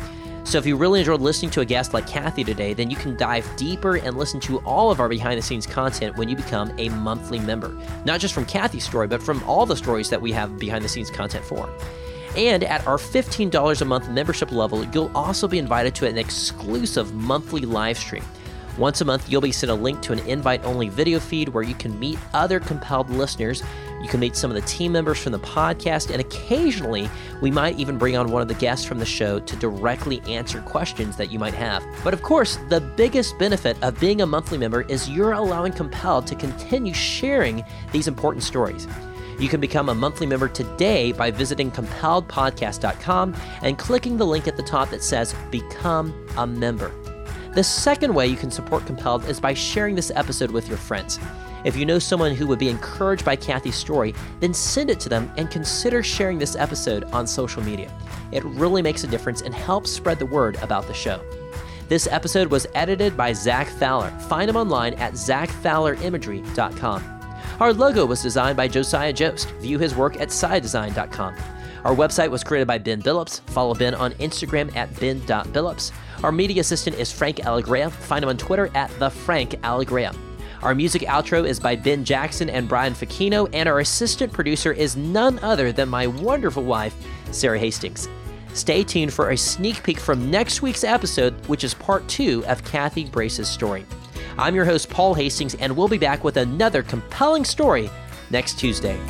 So 0.45 0.59
if 0.59 0.67
you 0.67 0.77
really 0.77 1.01
enjoyed 1.01 1.21
listening 1.21 1.51
to 1.53 1.61
a 1.61 1.65
guest 1.65 1.95
like 1.95 2.07
Kathy 2.07 2.43
today, 2.43 2.73
then 2.73 2.91
you 2.91 2.97
can 2.97 3.17
dive 3.17 3.49
deeper 3.57 3.97
and 3.97 4.17
listen 4.17 4.41
to 4.41 4.59
all 4.61 4.91
of 4.91 4.99
our 4.99 5.09
behind 5.09 5.39
the 5.39 5.43
scenes 5.43 5.67
content 5.67 6.17
when 6.17 6.29
you 6.29 6.35
become 6.35 6.73
a 6.79 6.89
monthly 6.89 7.39
member. 7.39 7.77
Not 8.05 8.21
just 8.21 8.35
from 8.35 8.47
Kathy's 8.47 8.85
story, 8.85 9.07
but 9.07 9.23
from 9.23 9.45
all 9.45 9.67
the 9.67 9.77
stories 9.77 10.11
that 10.11 10.21
we 10.21 10.33
have 10.33 10.59
behind 10.59 10.85
the 10.85 10.89
scenes 10.89 11.11
content 11.11 11.45
for. 11.45 11.69
And 12.37 12.65
at 12.65 12.87
our 12.87 12.97
$15 12.97 13.81
a 13.81 13.85
month 13.85 14.09
membership 14.09 14.51
level, 14.51 14.85
you'll 14.87 15.11
also 15.15 15.47
be 15.47 15.59
invited 15.59 15.95
to 15.97 16.07
an 16.07 16.17
exclusive 16.17 17.15
monthly 17.15 17.63
live 17.63 17.99
stream. 17.99 18.25
Once 18.79 19.01
a 19.01 19.05
month, 19.05 19.29
you'll 19.29 19.41
be 19.41 19.53
sent 19.53 19.71
a 19.71 19.75
link 19.75 20.01
to 20.01 20.13
an 20.13 20.19
invite 20.21 20.65
only 20.65 20.89
video 20.89 21.19
feed 21.19 21.49
where 21.49 21.63
you 21.63 21.75
can 21.75 21.99
meet 21.99 22.19
other 22.33 22.61
compelled 22.61 23.11
listeners. 23.11 23.63
You 24.01 24.09
can 24.09 24.21
meet 24.21 24.37
some 24.37 24.51
of 24.51 24.55
the 24.55 24.67
team 24.67 24.93
members 24.93 25.19
from 25.19 25.33
the 25.33 25.39
podcast, 25.41 26.11
and 26.11 26.21
occasionally, 26.21 27.11
we 27.43 27.51
might 27.51 27.79
even 27.79 27.99
bring 27.99 28.17
on 28.17 28.31
one 28.31 28.41
of 28.41 28.49
the 28.49 28.55
guests 28.55 28.87
from 28.87 28.99
the 28.99 29.05
show 29.05 29.39
to 29.41 29.57
directly 29.57 30.21
answer 30.23 30.61
questions 30.63 31.17
that 31.17 31.31
you 31.31 31.39
might 31.39 31.53
have. 31.55 31.85
But 32.03 32.15
of 32.15 32.23
course, 32.23 32.59
the 32.69 32.81
biggest 32.81 33.39
benefit 33.39 33.77
of 33.83 33.99
being 34.01 34.23
a 34.23 34.27
monthly 34.27 34.57
member 34.57 34.83
is 34.83 35.09
you're 35.09 35.33
allowing 35.33 35.73
Compelled 35.73 36.27
to 36.27 36.35
continue 36.35 36.93
sharing 36.93 37.65
these 37.93 38.09
important 38.09 38.45
stories. 38.45 38.87
You 39.39 39.49
can 39.49 39.61
become 39.61 39.89
a 39.89 39.95
monthly 39.95 40.27
member 40.27 40.49
today 40.49 41.13
by 41.13 41.31
visiting 41.31 41.71
compelledpodcast.com 41.71 43.35
and 43.63 43.79
clicking 43.79 44.19
the 44.19 44.27
link 44.27 44.47
at 44.47 44.57
the 44.57 44.63
top 44.63 44.91
that 44.91 45.03
says 45.03 45.35
Become 45.51 46.15
a 46.37 46.47
Member. 46.47 46.93
The 47.53 47.65
second 47.65 48.15
way 48.15 48.29
you 48.29 48.37
can 48.37 48.53
support 48.53 48.87
Compelled 48.87 49.25
is 49.25 49.41
by 49.41 49.55
sharing 49.55 49.97
this 49.97 50.13
episode 50.15 50.53
with 50.53 50.69
your 50.69 50.77
friends. 50.77 51.19
If 51.65 51.77
you 51.77 51.85
know 51.85 51.99
someone 51.99 52.33
who 52.33 52.47
would 52.47 52.61
be 52.61 52.69
encouraged 52.69 53.25
by 53.25 53.35
Kathy's 53.35 53.75
story, 53.75 54.15
then 54.39 54.55
send 54.55 54.89
it 54.89 55.01
to 55.01 55.09
them 55.09 55.33
and 55.37 55.51
consider 55.51 56.01
sharing 56.01 56.39
this 56.39 56.55
episode 56.55 57.03
on 57.13 57.27
social 57.27 57.61
media. 57.61 57.93
It 58.31 58.45
really 58.45 58.83
makes 58.83 59.03
a 59.03 59.09
difference 59.09 59.43
and 59.43 59.53
helps 59.53 59.91
spread 59.91 60.21
the 60.21 60.27
word 60.27 60.59
about 60.63 60.87
the 60.87 60.95
show. 60.95 61.21
This 61.89 62.07
episode 62.07 62.53
was 62.53 62.69
edited 62.77 63.17
by 63.17 63.33
Zach 63.33 63.67
Fowler. 63.67 64.13
Find 64.29 64.49
him 64.49 64.57
online 64.57 64.95
at 64.95 65.15
zachfowlerimagery.com. 65.15 67.21
Our 67.59 67.73
logo 67.73 68.07
was 68.07 68.23
designed 68.23 68.57
by 68.57 68.69
Josiah 68.69 69.13
Jost. 69.13 69.51
View 69.55 69.81
his 69.81 69.97
work 69.97 70.21
at 70.21 70.29
siahdesign.com. 70.29 71.35
Our 71.85 71.97
website 71.97 72.31
was 72.31 72.45
created 72.45 72.69
by 72.69 72.79
Ben 72.79 73.03
Billups. 73.03 73.41
Follow 73.51 73.75
Ben 73.75 73.97
on 73.97 74.13
Instagram 74.13 74.73
at 74.77 74.95
ben.billups. 75.01 75.91
Our 76.23 76.33
media 76.33 76.61
assistant 76.61 76.99
is 76.99 77.11
Frank 77.11 77.39
Allegrea. 77.39 77.91
Find 77.91 78.23
him 78.23 78.29
on 78.29 78.37
Twitter 78.37 78.71
at 78.75 78.91
the 78.99 79.09
Frank 79.09 79.53
Allegrea. 79.63 80.15
Our 80.63 80.75
music 80.75 81.03
outro 81.03 81.49
is 81.49 81.59
by 81.59 81.77
Ben 81.77 82.05
Jackson 82.05 82.51
and 82.51 82.69
Brian 82.69 82.93
Facchino, 82.93 83.49
and 83.55 83.67
our 83.67 83.81
assistant 83.81 84.31
producer 84.31 84.71
is 84.71 84.97
none 84.97 85.39
other 85.39 85.73
than 85.73 85.89
my 85.89 86.07
wonderful 86.07 86.63
wife, 86.63 86.95
Sarah 87.31 87.59
Hastings. 87.59 88.07
Stay 88.53 88.85
tuned 88.85 89.15
for 89.15 89.31
a 89.31 89.37
sneak 89.37 89.83
peek 89.83 89.99
from 89.99 90.31
next 90.31 90.61
week's 90.61 90.85
episode, 90.85 91.33
which 91.47 91.65
is 91.65 91.73
part 91.73 92.07
two 92.07 92.45
of 92.47 92.63
Kathy 92.65 93.07
Brace's 93.07 93.49
story. 93.49 93.87
I'm 94.37 94.55
your 94.55 94.67
host, 94.67 94.91
Paul 94.91 95.15
Hastings, 95.15 95.55
and 95.55 95.75
we'll 95.75 95.89
be 95.89 95.97
back 95.97 96.23
with 96.23 96.37
another 96.37 96.83
compelling 96.83 97.47
story 97.47 97.89
next 98.29 98.59
Tuesday. 98.59 99.01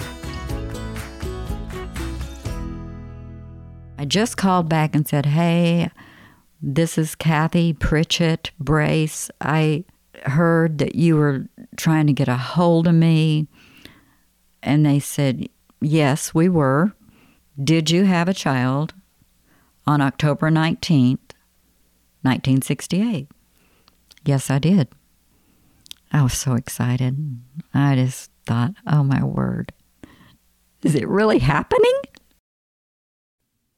I 3.98 4.04
just 4.06 4.36
called 4.36 4.68
back 4.68 4.94
and 4.94 5.06
said, 5.06 5.26
Hey, 5.26 5.90
This 6.62 6.98
is 6.98 7.14
Kathy 7.14 7.72
Pritchett 7.72 8.50
Brace. 8.58 9.30
I 9.40 9.84
heard 10.24 10.78
that 10.78 10.94
you 10.94 11.16
were 11.16 11.46
trying 11.76 12.06
to 12.06 12.12
get 12.12 12.28
a 12.28 12.36
hold 12.36 12.86
of 12.86 12.94
me. 12.94 13.48
And 14.62 14.84
they 14.84 15.00
said, 15.00 15.48
Yes, 15.80 16.34
we 16.34 16.50
were. 16.50 16.92
Did 17.62 17.90
you 17.90 18.04
have 18.04 18.28
a 18.28 18.34
child 18.34 18.92
on 19.86 20.02
October 20.02 20.50
19th, 20.50 21.32
1968? 22.22 23.28
Yes, 24.24 24.50
I 24.50 24.58
did. 24.58 24.88
I 26.12 26.22
was 26.22 26.34
so 26.34 26.54
excited. 26.54 27.40
I 27.72 27.94
just 27.94 28.30
thought, 28.44 28.74
oh 28.86 29.02
my 29.02 29.24
word. 29.24 29.72
Is 30.82 30.94
it 30.94 31.08
really 31.08 31.38
happening? 31.38 32.00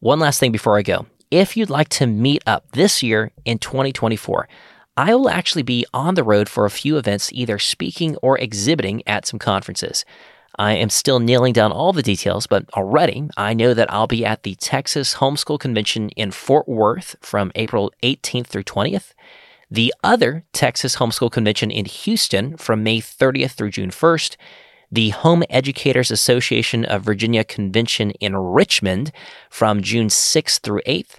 One 0.00 0.18
last 0.18 0.40
thing 0.40 0.50
before 0.50 0.78
I 0.78 0.82
go. 0.82 1.06
If 1.32 1.56
you'd 1.56 1.70
like 1.70 1.88
to 1.88 2.06
meet 2.06 2.42
up 2.46 2.70
this 2.72 3.02
year 3.02 3.32
in 3.46 3.58
2024, 3.58 4.46
I 4.98 5.14
will 5.14 5.30
actually 5.30 5.62
be 5.62 5.86
on 5.94 6.14
the 6.14 6.22
road 6.22 6.46
for 6.46 6.66
a 6.66 6.70
few 6.70 6.98
events, 6.98 7.32
either 7.32 7.58
speaking 7.58 8.16
or 8.16 8.38
exhibiting 8.38 9.02
at 9.06 9.24
some 9.24 9.38
conferences. 9.38 10.04
I 10.58 10.74
am 10.74 10.90
still 10.90 11.20
nailing 11.20 11.54
down 11.54 11.72
all 11.72 11.94
the 11.94 12.02
details, 12.02 12.46
but 12.46 12.68
already 12.74 13.30
I 13.34 13.54
know 13.54 13.72
that 13.72 13.90
I'll 13.90 14.06
be 14.06 14.26
at 14.26 14.42
the 14.42 14.56
Texas 14.56 15.14
Homeschool 15.14 15.58
Convention 15.58 16.10
in 16.10 16.32
Fort 16.32 16.68
Worth 16.68 17.16
from 17.22 17.50
April 17.54 17.90
18th 18.02 18.48
through 18.48 18.64
20th, 18.64 19.14
the 19.70 19.94
other 20.04 20.44
Texas 20.52 20.96
Homeschool 20.96 21.32
Convention 21.32 21.70
in 21.70 21.86
Houston 21.86 22.58
from 22.58 22.82
May 22.82 23.00
30th 23.00 23.52
through 23.52 23.70
June 23.70 23.88
1st, 23.90 24.36
the 24.92 25.08
Home 25.08 25.42
Educators 25.48 26.10
Association 26.10 26.84
of 26.84 27.02
Virginia 27.02 27.44
Convention 27.44 28.10
in 28.20 28.36
Richmond 28.36 29.10
from 29.48 29.80
June 29.80 30.08
6th 30.08 30.60
through 30.60 30.82
8th, 30.86 31.18